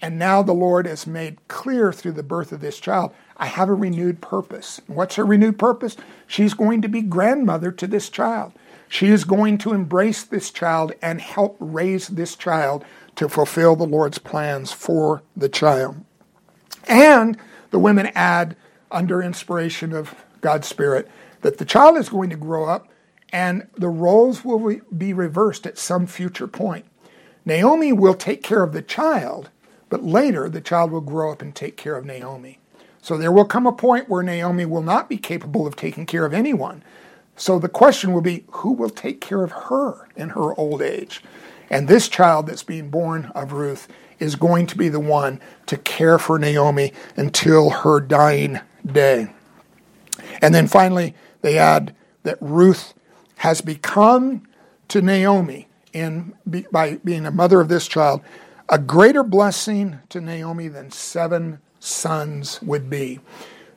And 0.00 0.18
now 0.18 0.42
the 0.42 0.54
Lord 0.54 0.86
has 0.86 1.06
made 1.06 1.46
clear 1.48 1.92
through 1.92 2.12
the 2.12 2.22
birth 2.22 2.50
of 2.50 2.62
this 2.62 2.80
child, 2.80 3.12
I 3.36 3.44
have 3.44 3.68
a 3.68 3.74
renewed 3.74 4.22
purpose. 4.22 4.80
What's 4.86 5.16
her 5.16 5.26
renewed 5.26 5.58
purpose? 5.58 5.98
She's 6.26 6.54
going 6.54 6.80
to 6.80 6.88
be 6.88 7.02
grandmother 7.02 7.72
to 7.72 7.86
this 7.86 8.08
child. 8.08 8.54
She 8.88 9.08
is 9.08 9.24
going 9.24 9.58
to 9.58 9.74
embrace 9.74 10.22
this 10.22 10.50
child 10.50 10.94
and 11.02 11.20
help 11.20 11.58
raise 11.60 12.08
this 12.08 12.36
child 12.36 12.86
to 13.16 13.28
fulfill 13.28 13.76
the 13.76 13.84
Lord's 13.84 14.16
plans 14.16 14.72
for 14.72 15.22
the 15.36 15.50
child. 15.50 16.06
And 16.88 17.36
the 17.70 17.78
women 17.78 18.10
add, 18.14 18.56
under 18.90 19.22
inspiration 19.22 19.92
of 19.92 20.14
God's 20.40 20.66
Spirit, 20.66 21.08
that 21.42 21.58
the 21.58 21.64
child 21.64 21.96
is 21.96 22.08
going 22.08 22.30
to 22.30 22.36
grow 22.36 22.68
up 22.68 22.88
and 23.32 23.68
the 23.76 23.88
roles 23.88 24.44
will 24.44 24.80
be 24.96 25.12
reversed 25.12 25.66
at 25.66 25.78
some 25.78 26.06
future 26.06 26.48
point. 26.48 26.84
Naomi 27.44 27.92
will 27.92 28.14
take 28.14 28.42
care 28.42 28.62
of 28.62 28.72
the 28.72 28.82
child, 28.82 29.50
but 29.88 30.02
later 30.02 30.48
the 30.48 30.60
child 30.60 30.90
will 30.90 31.00
grow 31.00 31.32
up 31.32 31.40
and 31.40 31.54
take 31.54 31.76
care 31.76 31.96
of 31.96 32.04
Naomi. 32.04 32.58
So 33.00 33.16
there 33.16 33.32
will 33.32 33.44
come 33.44 33.66
a 33.66 33.72
point 33.72 34.08
where 34.08 34.22
Naomi 34.22 34.66
will 34.66 34.82
not 34.82 35.08
be 35.08 35.16
capable 35.16 35.66
of 35.66 35.76
taking 35.76 36.04
care 36.04 36.26
of 36.26 36.34
anyone. 36.34 36.82
So 37.36 37.58
the 37.58 37.68
question 37.68 38.12
will 38.12 38.20
be 38.20 38.44
who 38.50 38.72
will 38.72 38.90
take 38.90 39.20
care 39.20 39.42
of 39.42 39.52
her 39.52 40.08
in 40.16 40.30
her 40.30 40.54
old 40.58 40.82
age? 40.82 41.22
And 41.70 41.88
this 41.88 42.08
child 42.08 42.46
that's 42.46 42.62
being 42.62 42.90
born 42.90 43.26
of 43.34 43.52
Ruth 43.52 43.88
is 44.20 44.36
going 44.36 44.66
to 44.66 44.76
be 44.76 44.88
the 44.88 45.00
one 45.00 45.40
to 45.66 45.76
care 45.76 46.18
for 46.18 46.38
Naomi 46.38 46.92
until 47.16 47.70
her 47.70 48.00
dying 48.00 48.60
day. 48.86 49.32
And 50.40 50.54
then 50.54 50.68
finally, 50.68 51.14
they 51.42 51.58
add 51.58 51.94
that 52.22 52.38
Ruth 52.40 52.94
has 53.36 53.60
become 53.60 54.46
to 54.88 55.00
Naomi, 55.00 55.68
in, 55.92 56.34
by 56.70 56.96
being 56.96 57.26
a 57.26 57.30
mother 57.30 57.60
of 57.60 57.68
this 57.68 57.88
child, 57.88 58.20
a 58.68 58.78
greater 58.78 59.22
blessing 59.22 59.98
to 60.10 60.20
Naomi 60.20 60.68
than 60.68 60.90
seven 60.90 61.60
sons 61.80 62.60
would 62.62 62.88
be. 62.90 63.20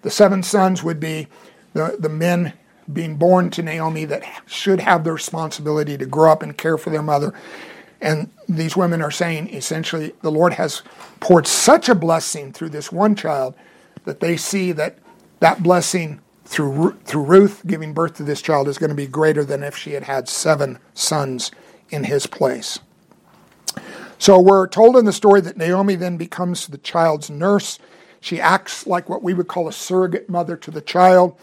The 0.01 0.11
seven 0.11 0.43
sons 0.43 0.83
would 0.83 0.99
be 0.99 1.27
the, 1.73 1.95
the 1.97 2.09
men 2.09 2.53
being 2.91 3.15
born 3.15 3.49
to 3.51 3.63
Naomi 3.63 4.05
that 4.05 4.23
should 4.45 4.81
have 4.81 5.03
the 5.03 5.13
responsibility 5.13 5.97
to 5.97 6.05
grow 6.05 6.31
up 6.31 6.43
and 6.43 6.57
care 6.57 6.77
for 6.77 6.89
their 6.89 7.01
mother. 7.01 7.33
And 8.03 8.29
these 8.49 8.75
women 8.75 9.01
are 9.01 9.11
saying 9.11 9.53
essentially 9.53 10.13
the 10.21 10.31
Lord 10.31 10.53
has 10.53 10.83
poured 11.21 11.47
such 11.47 11.87
a 11.87 11.95
blessing 11.95 12.51
through 12.51 12.69
this 12.69 12.91
one 12.91 13.15
child 13.15 13.55
that 14.03 14.19
they 14.19 14.35
see 14.35 14.73
that 14.73 14.97
that 15.39 15.63
blessing 15.63 16.19
through, 16.45 16.97
through 17.05 17.23
Ruth 17.23 17.63
giving 17.65 17.93
birth 17.93 18.15
to 18.15 18.23
this 18.23 18.41
child 18.41 18.67
is 18.67 18.77
going 18.77 18.89
to 18.89 18.95
be 18.95 19.07
greater 19.07 19.45
than 19.45 19.63
if 19.63 19.77
she 19.77 19.93
had 19.93 20.03
had 20.03 20.27
seven 20.27 20.79
sons 20.93 21.51
in 21.89 22.03
his 22.03 22.27
place. 22.27 22.79
So 24.17 24.39
we're 24.39 24.67
told 24.67 24.97
in 24.97 25.05
the 25.05 25.13
story 25.13 25.41
that 25.41 25.57
Naomi 25.57 25.95
then 25.95 26.17
becomes 26.17 26.67
the 26.67 26.77
child's 26.77 27.29
nurse. 27.29 27.79
She 28.19 28.39
acts 28.39 28.85
like 28.85 29.09
what 29.09 29.23
we 29.23 29.33
would 29.33 29.47
call 29.47 29.67
a 29.67 29.73
surrogate 29.73 30.29
mother 30.29 30.57
to 30.57 30.71
the 30.71 30.81
child. 30.81 31.37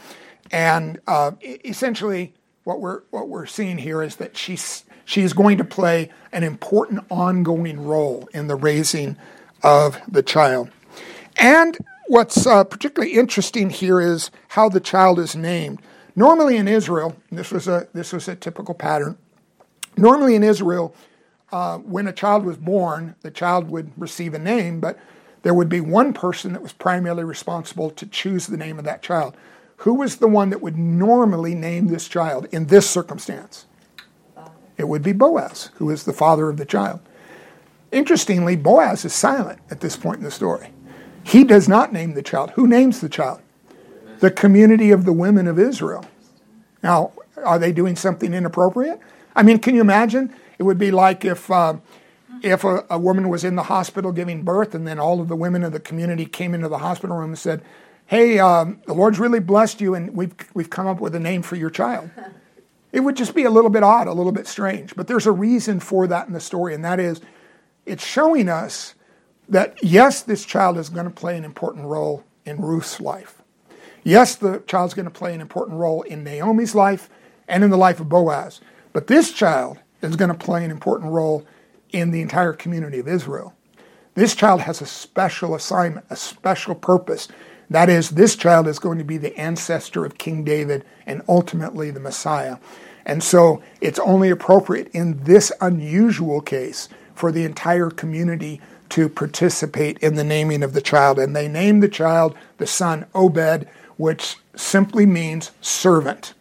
And 0.50 1.00
uh, 1.06 1.32
essentially, 1.42 2.34
what 2.64 2.80
we're, 2.80 3.02
what 3.10 3.28
we're 3.28 3.46
seeing 3.46 3.78
here 3.78 4.02
is 4.02 4.16
that 4.16 4.36
she's, 4.36 4.84
she 5.04 5.22
is 5.22 5.32
going 5.32 5.58
to 5.58 5.64
play 5.64 6.10
an 6.32 6.44
important 6.44 7.04
ongoing 7.10 7.84
role 7.84 8.28
in 8.32 8.46
the 8.46 8.56
raising 8.56 9.16
of 9.62 9.98
the 10.08 10.22
child. 10.22 10.70
And 11.36 11.78
what's 12.06 12.46
uh, 12.46 12.64
particularly 12.64 13.14
interesting 13.14 13.70
here 13.70 14.00
is 14.00 14.30
how 14.48 14.68
the 14.68 14.80
child 14.80 15.18
is 15.18 15.34
named. 15.34 15.80
Normally 16.16 16.56
in 16.56 16.68
Israel, 16.68 17.16
this 17.30 17.50
was 17.50 17.68
a, 17.68 17.88
this 17.92 18.12
was 18.12 18.28
a 18.28 18.36
typical 18.36 18.74
pattern, 18.74 19.16
Normally 19.96 20.34
in 20.34 20.42
Israel, 20.42 20.94
uh, 21.52 21.78
when 21.78 22.06
a 22.06 22.12
child 22.12 22.44
was 22.44 22.56
born, 22.56 23.16
the 23.22 23.30
child 23.30 23.70
would 23.70 23.92
receive 23.98 24.34
a 24.34 24.38
name, 24.38 24.80
but 24.80 24.98
there 25.42 25.54
would 25.54 25.68
be 25.68 25.80
one 25.80 26.12
person 26.12 26.52
that 26.52 26.62
was 26.62 26.72
primarily 26.72 27.24
responsible 27.24 27.90
to 27.90 28.06
choose 28.06 28.46
the 28.46 28.56
name 28.56 28.78
of 28.78 28.84
that 28.84 29.02
child. 29.02 29.36
Who 29.78 29.94
was 29.94 30.16
the 30.16 30.28
one 30.28 30.50
that 30.50 30.62
would 30.62 30.76
normally 30.78 31.54
name 31.54 31.88
this 31.88 32.08
child 32.08 32.46
in 32.52 32.66
this 32.66 32.88
circumstance? 32.88 33.66
It 34.80 34.88
would 34.88 35.02
be 35.02 35.12
Boaz, 35.12 35.68
who 35.74 35.90
is 35.90 36.04
the 36.04 36.12
father 36.14 36.48
of 36.48 36.56
the 36.56 36.64
child. 36.64 37.00
Interestingly, 37.92 38.56
Boaz 38.56 39.04
is 39.04 39.12
silent 39.12 39.60
at 39.70 39.80
this 39.80 39.94
point 39.94 40.18
in 40.18 40.24
the 40.24 40.30
story. 40.30 40.72
He 41.22 41.44
does 41.44 41.68
not 41.68 41.92
name 41.92 42.14
the 42.14 42.22
child. 42.22 42.52
Who 42.52 42.66
names 42.66 43.02
the 43.02 43.10
child? 43.10 43.42
The 44.20 44.30
community 44.30 44.90
of 44.90 45.04
the 45.04 45.12
women 45.12 45.46
of 45.46 45.58
Israel. 45.58 46.06
Now, 46.82 47.12
are 47.44 47.58
they 47.58 47.72
doing 47.72 47.94
something 47.94 48.32
inappropriate? 48.32 48.98
I 49.36 49.42
mean, 49.42 49.58
can 49.58 49.74
you 49.74 49.82
imagine? 49.82 50.34
It 50.58 50.62
would 50.62 50.78
be 50.78 50.90
like 50.90 51.26
if 51.26 51.50
uh, 51.50 51.76
if 52.40 52.64
a, 52.64 52.86
a, 52.88 52.98
woman 52.98 53.28
was 53.28 53.44
in 53.44 53.56
the 53.56 53.64
hospital 53.64 54.12
giving 54.12 54.44
birth, 54.44 54.74
and 54.74 54.86
then 54.86 54.98
all 54.98 55.20
of 55.20 55.28
the 55.28 55.36
women 55.36 55.62
of 55.62 55.72
the 55.72 55.80
community 55.80 56.24
came 56.24 56.54
into 56.54 56.68
the 56.68 56.78
hospital 56.78 57.16
room 57.16 57.30
and 57.30 57.38
said, 57.38 57.62
"Hey, 58.06 58.38
um, 58.38 58.80
the 58.86 58.94
Lord's 58.94 59.18
really 59.18 59.40
blessed 59.40 59.82
you, 59.82 59.94
and 59.94 60.16
we've 60.16 60.34
we've 60.54 60.70
come 60.70 60.86
up 60.86 61.00
with 61.00 61.14
a 61.14 61.20
name 61.20 61.42
for 61.42 61.56
your 61.56 61.70
child." 61.70 62.10
It 62.92 63.00
would 63.00 63.16
just 63.16 63.34
be 63.34 63.44
a 63.44 63.50
little 63.50 63.70
bit 63.70 63.82
odd, 63.82 64.08
a 64.08 64.12
little 64.12 64.32
bit 64.32 64.46
strange. 64.46 64.96
But 64.96 65.06
there's 65.06 65.26
a 65.26 65.32
reason 65.32 65.80
for 65.80 66.06
that 66.06 66.26
in 66.26 66.32
the 66.32 66.40
story, 66.40 66.74
and 66.74 66.84
that 66.84 66.98
is, 67.00 67.20
it's 67.86 68.04
showing 68.04 68.48
us 68.48 68.94
that 69.48 69.82
yes, 69.82 70.22
this 70.22 70.44
child 70.44 70.78
is 70.78 70.88
going 70.88 71.06
to 71.06 71.10
play 71.10 71.36
an 71.36 71.44
important 71.44 71.86
role 71.86 72.24
in 72.44 72.60
Ruth's 72.60 73.00
life. 73.00 73.42
Yes, 74.02 74.34
the 74.34 74.62
child's 74.66 74.94
going 74.94 75.04
to 75.04 75.10
play 75.10 75.34
an 75.34 75.40
important 75.40 75.78
role 75.78 76.02
in 76.02 76.24
Naomi's 76.24 76.74
life 76.74 77.10
and 77.48 77.62
in 77.62 77.70
the 77.70 77.76
life 77.76 78.00
of 78.00 78.08
Boaz. 78.08 78.60
But 78.92 79.06
this 79.06 79.32
child 79.32 79.78
is 80.02 80.16
going 80.16 80.30
to 80.30 80.34
play 80.34 80.64
an 80.64 80.70
important 80.70 81.12
role 81.12 81.44
in 81.90 82.10
the 82.10 82.22
entire 82.22 82.52
community 82.52 82.98
of 82.98 83.08
Israel. 83.08 83.54
This 84.14 84.34
child 84.34 84.62
has 84.62 84.80
a 84.80 84.86
special 84.86 85.54
assignment, 85.54 86.06
a 86.10 86.16
special 86.16 86.74
purpose. 86.74 87.28
That 87.70 87.88
is, 87.88 88.10
this 88.10 88.34
child 88.34 88.66
is 88.66 88.80
going 88.80 88.98
to 88.98 89.04
be 89.04 89.16
the 89.16 89.36
ancestor 89.38 90.04
of 90.04 90.18
King 90.18 90.42
David 90.42 90.84
and 91.06 91.22
ultimately 91.28 91.92
the 91.92 92.00
Messiah. 92.00 92.56
And 93.06 93.22
so 93.22 93.62
it's 93.80 93.98
only 94.00 94.28
appropriate 94.28 94.88
in 94.88 95.22
this 95.22 95.52
unusual 95.60 96.40
case 96.40 96.88
for 97.14 97.30
the 97.30 97.44
entire 97.44 97.90
community 97.90 98.60
to 98.90 99.08
participate 99.08 99.98
in 99.98 100.16
the 100.16 100.24
naming 100.24 100.64
of 100.64 100.72
the 100.72 100.80
child. 100.80 101.18
And 101.18 101.34
they 101.34 101.46
named 101.46 101.82
the 101.82 101.88
child 101.88 102.36
the 102.58 102.66
son 102.66 103.06
Obed, 103.14 103.68
which 103.96 104.36
simply 104.56 105.06
means 105.06 105.52
servant, 105.60 106.34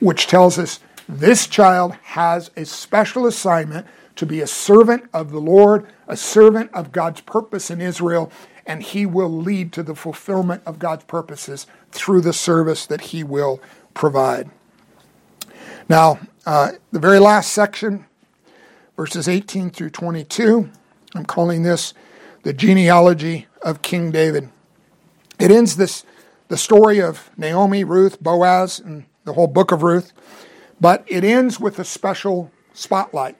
which 0.00 0.26
tells 0.26 0.58
us 0.58 0.80
this 1.08 1.46
child 1.46 1.94
has 2.02 2.50
a 2.56 2.64
special 2.64 3.26
assignment 3.26 3.86
to 4.16 4.24
be 4.24 4.40
a 4.40 4.46
servant 4.46 5.04
of 5.12 5.32
the 5.32 5.40
Lord, 5.40 5.86
a 6.08 6.16
servant 6.16 6.70
of 6.72 6.92
God's 6.92 7.20
purpose 7.20 7.70
in 7.70 7.80
Israel, 7.80 8.32
and 8.66 8.82
he 8.82 9.06
will 9.06 9.30
lead 9.30 9.72
to 9.72 9.82
the 9.82 9.94
fulfillment 9.94 10.62
of 10.66 10.78
God's 10.78 11.04
purposes 11.04 11.66
through 11.90 12.20
the 12.20 12.32
service 12.32 12.86
that 12.86 13.00
he 13.00 13.24
will 13.24 13.60
provide. 13.94 14.50
Now, 15.88 16.20
uh, 16.46 16.72
the 16.90 17.00
very 17.00 17.18
last 17.18 17.52
section, 17.52 18.06
verses 18.96 19.28
18 19.28 19.70
through 19.70 19.90
22, 19.90 20.70
I'm 21.14 21.24
calling 21.24 21.62
this 21.62 21.92
the 22.42 22.52
genealogy 22.52 23.46
of 23.62 23.82
King 23.82 24.10
David. 24.10 24.48
It 25.38 25.50
ends 25.50 25.76
this 25.76 26.04
the 26.48 26.56
story 26.58 27.00
of 27.00 27.30
Naomi, 27.36 27.82
Ruth, 27.82 28.22
Boaz, 28.22 28.78
and 28.78 29.06
the 29.24 29.32
whole 29.32 29.46
book 29.46 29.72
of 29.72 29.82
Ruth. 29.82 30.12
But 30.80 31.02
it 31.06 31.24
ends 31.24 31.58
with 31.58 31.78
a 31.78 31.84
special 31.84 32.50
spotlight. 32.74 33.36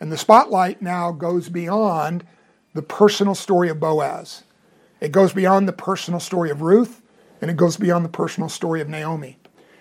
And 0.00 0.12
the 0.12 0.18
spotlight 0.18 0.82
now 0.82 1.12
goes 1.12 1.48
beyond 1.48 2.26
the 2.76 2.82
personal 2.82 3.34
story 3.34 3.68
of 3.68 3.80
Boaz. 3.80 4.44
It 5.00 5.12
goes 5.12 5.32
beyond 5.32 5.66
the 5.66 5.72
personal 5.72 6.20
story 6.20 6.50
of 6.50 6.62
Ruth, 6.62 7.02
and 7.40 7.50
it 7.50 7.56
goes 7.56 7.76
beyond 7.76 8.04
the 8.04 8.10
personal 8.10 8.48
story 8.48 8.80
of 8.80 8.88
Naomi. 8.88 9.38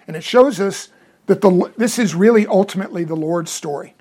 And 0.07 0.15
it 0.15 0.23
shows 0.23 0.59
us 0.59 0.89
that 1.27 1.41
the, 1.41 1.71
this 1.77 1.99
is 1.99 2.15
really 2.15 2.47
ultimately 2.47 3.03
the 3.03 3.15
Lord's 3.15 3.51
story. 3.51 3.95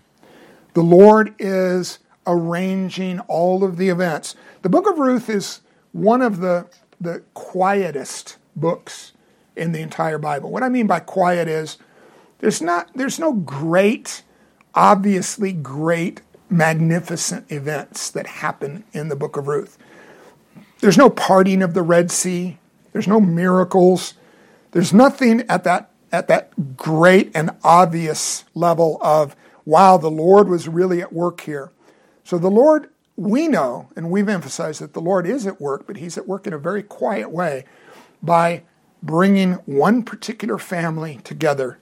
The 0.75 0.83
Lord 0.83 1.35
is 1.39 1.99
arranging 2.27 3.21
all 3.21 3.65
of 3.65 3.77
the 3.77 3.89
events. 3.89 4.35
The 4.63 4.69
book 4.69 4.89
of 4.89 4.99
Ruth 4.99 5.29
is 5.29 5.61
one 5.93 6.23
of 6.23 6.41
the, 6.41 6.67
the 7.01 7.23
quietest 7.35 8.39
books 8.57 9.13
in 9.57 9.73
the 9.73 9.81
entire 9.81 10.19
Bible. 10.19 10.51
What 10.51 10.63
I 10.63 10.69
mean 10.69 10.87
by 10.87 11.01
quiet 11.01 11.49
is 11.49 11.79
there's 12.39 12.61
not 12.61 12.91
there's 12.95 13.19
no 13.19 13.33
great, 13.33 14.23
obviously 14.75 15.53
great, 15.53 16.21
magnificent 16.51 17.51
events 17.51 18.11
that 18.11 18.27
happen 18.27 18.85
in 18.93 19.09
the 19.09 19.17
book 19.17 19.37
of 19.37 19.49
Ruth. 19.49 19.79
There's 20.81 20.99
no 20.99 21.11
parting 21.11 21.63
of 21.63 21.75
the 21.75 21.83
Red 21.83 22.11
Sea. 22.11 22.59
There's 22.93 23.09
no 23.09 23.21
miracles. 23.21 24.15
There's 24.73 24.93
nothing 24.93 25.43
at 25.49 25.65
that 25.65 25.91
at 26.13 26.29
that 26.29 26.77
great 26.77 27.33
and 27.35 27.51
obvious 27.65 28.45
level 28.55 28.99
of 29.03 29.35
wow, 29.65 29.97
the 29.97 30.11
Lord 30.11 30.49
was 30.49 30.69
really 30.69 31.01
at 31.01 31.13
work 31.13 31.41
here. 31.41 31.73
So 32.23 32.39
the 32.39 32.51
Lord, 32.51 32.91
we 33.17 33.49
know, 33.49 33.89
and 33.97 34.11
we've 34.11 34.29
emphasized 34.29 34.81
that 34.81 34.93
the 34.93 35.01
Lord 35.01 35.27
is 35.27 35.47
at 35.47 35.61
work, 35.61 35.87
but 35.87 35.97
He's 35.97 36.19
at 36.19 36.29
work 36.29 36.47
in 36.47 36.53
a 36.53 36.59
very 36.59 36.83
quiet 36.83 37.31
way 37.31 37.65
by 38.23 38.63
bringing 39.03 39.55
one 39.67 40.03
particular 40.03 40.59
family 40.59 41.21
together 41.25 41.79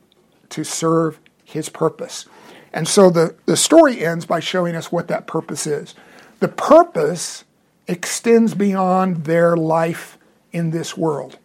to 0.50 0.64
serve 0.64 1.18
his 1.44 1.68
purpose. 1.68 2.26
And 2.72 2.88
so 2.88 3.10
the, 3.10 3.34
the 3.46 3.56
story 3.56 4.04
ends 4.04 4.24
by 4.24 4.40
showing 4.40 4.74
us 4.74 4.90
what 4.90 5.08
that 5.08 5.26
purpose 5.26 5.66
is. 5.66 5.94
The 6.40 6.48
purpose 6.48 7.44
extends 7.86 8.54
beyond 8.54 9.24
their 9.24 9.56
life 9.56 10.18
in 10.52 10.70
this 10.70 10.96
world. 10.96 11.38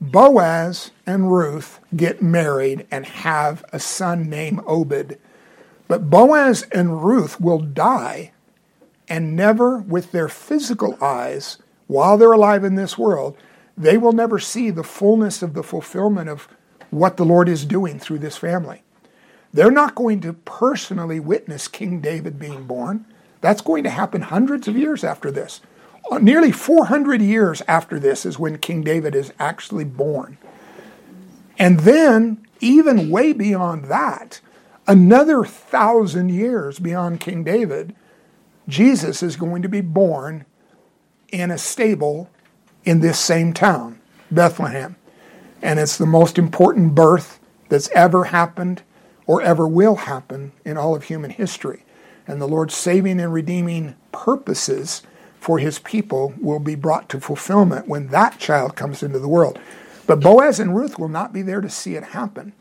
Boaz 0.00 0.90
and 1.06 1.32
Ruth 1.32 1.78
get 1.94 2.20
married 2.20 2.86
and 2.90 3.06
have 3.06 3.64
a 3.72 3.78
son 3.78 4.28
named 4.28 4.60
Obed. 4.66 5.18
But 5.86 6.10
Boaz 6.10 6.66
and 6.72 7.04
Ruth 7.04 7.40
will 7.40 7.60
die 7.60 8.32
and 9.08 9.36
never, 9.36 9.78
with 9.78 10.10
their 10.10 10.28
physical 10.28 10.96
eyes, 11.02 11.58
while 11.86 12.16
they're 12.16 12.32
alive 12.32 12.64
in 12.64 12.76
this 12.76 12.96
world, 12.96 13.36
they 13.76 13.98
will 13.98 14.12
never 14.12 14.38
see 14.38 14.70
the 14.70 14.82
fullness 14.82 15.42
of 15.42 15.54
the 15.54 15.62
fulfillment 15.62 16.28
of 16.28 16.48
what 16.90 17.16
the 17.16 17.24
Lord 17.24 17.48
is 17.48 17.64
doing 17.64 17.98
through 17.98 18.20
this 18.20 18.36
family. 18.36 18.82
They're 19.52 19.70
not 19.70 19.94
going 19.94 20.20
to 20.22 20.32
personally 20.32 21.20
witness 21.20 21.68
King 21.68 22.00
David 22.00 22.38
being 22.38 22.64
born, 22.64 23.06
That's 23.40 23.60
going 23.60 23.82
to 23.84 23.90
happen 23.90 24.22
hundreds 24.22 24.68
of 24.68 24.76
years 24.76 25.02
after 25.02 25.30
this. 25.30 25.60
Uh, 26.10 26.18
nearly 26.18 26.52
400 26.52 27.20
years 27.20 27.60
after 27.66 27.98
this 27.98 28.24
is 28.24 28.38
when 28.38 28.58
King 28.58 28.82
David 28.82 29.14
is 29.14 29.32
actually 29.38 29.84
born. 29.84 30.38
And 31.58 31.80
then, 31.80 32.46
even 32.60 33.10
way 33.10 33.32
beyond 33.32 33.86
that, 33.86 34.40
another 34.86 35.44
thousand 35.44 36.30
years 36.30 36.78
beyond 36.78 37.20
King 37.20 37.44
David, 37.44 37.94
Jesus 38.68 39.22
is 39.22 39.36
going 39.36 39.62
to 39.62 39.68
be 39.68 39.80
born 39.80 40.44
in 41.30 41.50
a 41.50 41.58
stable 41.58 42.30
in 42.84 43.00
this 43.00 43.18
same 43.18 43.52
town, 43.52 44.00
Bethlehem. 44.30 44.96
And 45.60 45.78
it's 45.78 45.98
the 45.98 46.06
most 46.06 46.38
important 46.38 46.94
birth 46.94 47.38
that's 47.68 47.88
ever 47.90 48.24
happened 48.24 48.82
or 49.26 49.42
ever 49.42 49.66
will 49.66 49.96
happen 49.96 50.52
in 50.64 50.76
all 50.76 50.94
of 50.94 51.04
human 51.04 51.30
history. 51.30 51.84
And 52.26 52.40
the 52.40 52.48
Lord's 52.48 52.74
saving 52.74 53.20
and 53.20 53.32
redeeming 53.32 53.96
purposes 54.12 55.02
for 55.40 55.58
his 55.58 55.78
people 55.80 56.34
will 56.40 56.60
be 56.60 56.76
brought 56.76 57.08
to 57.08 57.20
fulfillment 57.20 57.88
when 57.88 58.08
that 58.08 58.38
child 58.38 58.76
comes 58.76 59.02
into 59.02 59.18
the 59.18 59.28
world. 59.28 59.58
But 60.06 60.20
Boaz 60.20 60.60
and 60.60 60.76
Ruth 60.76 60.98
will 60.98 61.08
not 61.08 61.32
be 61.32 61.42
there 61.42 61.60
to 61.60 61.68
see 61.68 61.94
it 61.94 62.04
happen. 62.04 62.52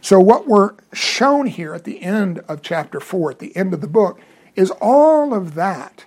So, 0.00 0.20
what 0.20 0.46
we're 0.46 0.74
shown 0.92 1.46
here 1.46 1.74
at 1.74 1.84
the 1.84 2.02
end 2.02 2.38
of 2.48 2.62
chapter 2.62 3.00
4, 3.00 3.32
at 3.32 3.38
the 3.40 3.56
end 3.56 3.74
of 3.74 3.80
the 3.80 3.88
book, 3.88 4.20
is 4.54 4.70
all 4.80 5.34
of 5.34 5.54
that 5.54 6.06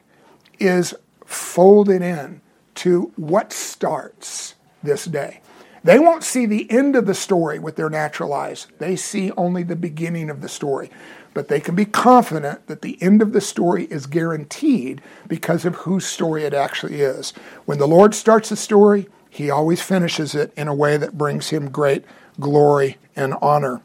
is 0.60 0.94
folded 1.26 2.02
in 2.02 2.42
to 2.76 3.12
what 3.16 3.52
starts 3.52 4.56
this 4.82 5.06
day. 5.06 5.41
They 5.84 5.98
won't 5.98 6.24
see 6.24 6.46
the 6.46 6.70
end 6.70 6.96
of 6.96 7.08
the 7.08 7.16
story 7.16 7.58
with 7.58 7.76
their 7.76 7.90
natural 7.90 8.34
eyes. 8.34 8.68
They 8.78 8.96
see 8.96 9.32
only 9.32 9.64
the 9.64 9.76
beginning 9.76 10.30
of 10.30 10.42
the 10.42 10.50
story. 10.50 10.92
But 11.34 11.48
they 11.48 11.60
can 11.60 11.76
be 11.76 11.86
confident 11.86 12.68
that 12.68 12.82
the 12.82 13.02
end 13.02 13.22
of 13.22 13.34
the 13.34 13.42
story 13.42 13.86
is 13.86 14.06
guaranteed 14.06 15.02
because 15.28 15.66
of 15.66 15.76
whose 15.76 16.06
story 16.06 16.44
it 16.44 16.54
actually 16.54 17.02
is. 17.02 17.32
When 17.66 17.80
the 17.80 17.88
Lord 17.88 18.14
starts 18.14 18.52
a 18.52 18.56
story, 18.56 19.08
he 19.30 19.50
always 19.50 19.82
finishes 19.82 20.36
it 20.36 20.54
in 20.56 20.68
a 20.68 20.76
way 20.76 20.98
that 20.98 21.18
brings 21.18 21.50
him 21.50 21.72
great 21.72 22.04
glory 22.40 22.98
and 23.16 23.34
honor. 23.42 23.82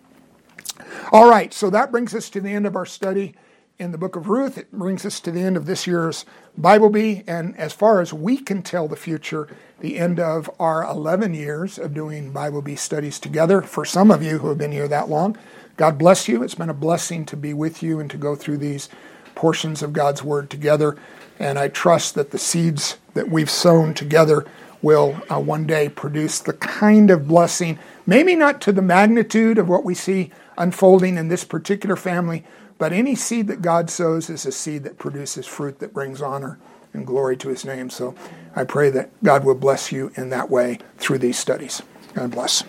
All 1.12 1.30
right, 1.30 1.54
so 1.54 1.70
that 1.70 1.92
brings 1.92 2.14
us 2.14 2.28
to 2.30 2.40
the 2.40 2.52
end 2.52 2.66
of 2.66 2.76
our 2.76 2.84
study 2.84 3.34
in 3.78 3.92
the 3.92 3.98
book 3.98 4.16
of 4.16 4.28
Ruth. 4.28 4.56
It 4.56 4.72
brings 4.72 5.04
us 5.04 5.20
to 5.20 5.30
the 5.30 5.42
end 5.42 5.56
of 5.56 5.66
this 5.66 5.86
year's 5.86 6.24
Bible 6.56 6.88
Bee, 6.88 7.22
and 7.26 7.56
as 7.58 7.72
far 7.72 8.00
as 8.00 8.12
we 8.12 8.38
can 8.38 8.62
tell 8.62 8.88
the 8.88 8.96
future, 8.96 9.48
the 9.80 9.98
end 9.98 10.18
of 10.18 10.50
our 10.58 10.82
11 10.84 11.34
years 11.34 11.78
of 11.78 11.92
doing 11.92 12.32
Bible 12.32 12.62
Bee 12.62 12.76
studies 12.76 13.18
together. 13.18 13.60
For 13.60 13.84
some 13.84 14.10
of 14.10 14.22
you 14.22 14.38
who 14.38 14.48
have 14.48 14.58
been 14.58 14.72
here 14.72 14.88
that 14.88 15.10
long, 15.10 15.36
God 15.76 15.98
bless 15.98 16.26
you. 16.26 16.42
It's 16.42 16.54
been 16.54 16.70
a 16.70 16.74
blessing 16.74 17.26
to 17.26 17.36
be 17.36 17.52
with 17.52 17.82
you 17.82 18.00
and 18.00 18.10
to 18.10 18.16
go 18.16 18.34
through 18.34 18.58
these 18.58 18.88
portions 19.34 19.82
of 19.82 19.92
God's 19.92 20.22
Word 20.22 20.48
together. 20.48 20.96
And 21.38 21.58
I 21.58 21.68
trust 21.68 22.14
that 22.14 22.30
the 22.30 22.38
seeds 22.38 22.96
that 23.12 23.28
we've 23.28 23.50
sown 23.50 23.92
together 23.92 24.46
will 24.80 25.20
uh, 25.30 25.38
one 25.38 25.66
day 25.66 25.90
produce 25.90 26.38
the 26.38 26.54
kind 26.54 27.10
of 27.10 27.28
blessing, 27.28 27.78
maybe 28.06 28.34
not 28.34 28.60
to 28.62 28.72
the 28.72 28.80
magnitude 28.80 29.58
of 29.58 29.68
what 29.68 29.84
we 29.84 29.94
see 29.94 30.30
unfolding 30.56 31.18
in 31.18 31.28
this 31.28 31.44
particular 31.44 31.96
family, 31.96 32.44
but 32.78 32.92
any 32.92 33.14
seed 33.14 33.46
that 33.48 33.62
God 33.62 33.88
sows 33.90 34.28
is 34.28 34.44
a 34.44 34.52
seed 34.52 34.84
that 34.84 34.98
produces 34.98 35.46
fruit 35.46 35.78
that 35.78 35.94
brings 35.94 36.20
honor 36.20 36.58
and 36.92 37.06
glory 37.06 37.36
to 37.38 37.48
his 37.48 37.64
name. 37.64 37.90
So 37.90 38.14
I 38.54 38.64
pray 38.64 38.90
that 38.90 39.10
God 39.22 39.44
will 39.44 39.54
bless 39.54 39.92
you 39.92 40.12
in 40.14 40.30
that 40.30 40.50
way 40.50 40.78
through 40.98 41.18
these 41.18 41.38
studies. 41.38 41.82
God 42.14 42.30
bless. 42.32 42.64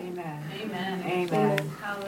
Amen. 0.00 0.42
Amen. 0.60 1.02
Amen. 1.04 1.70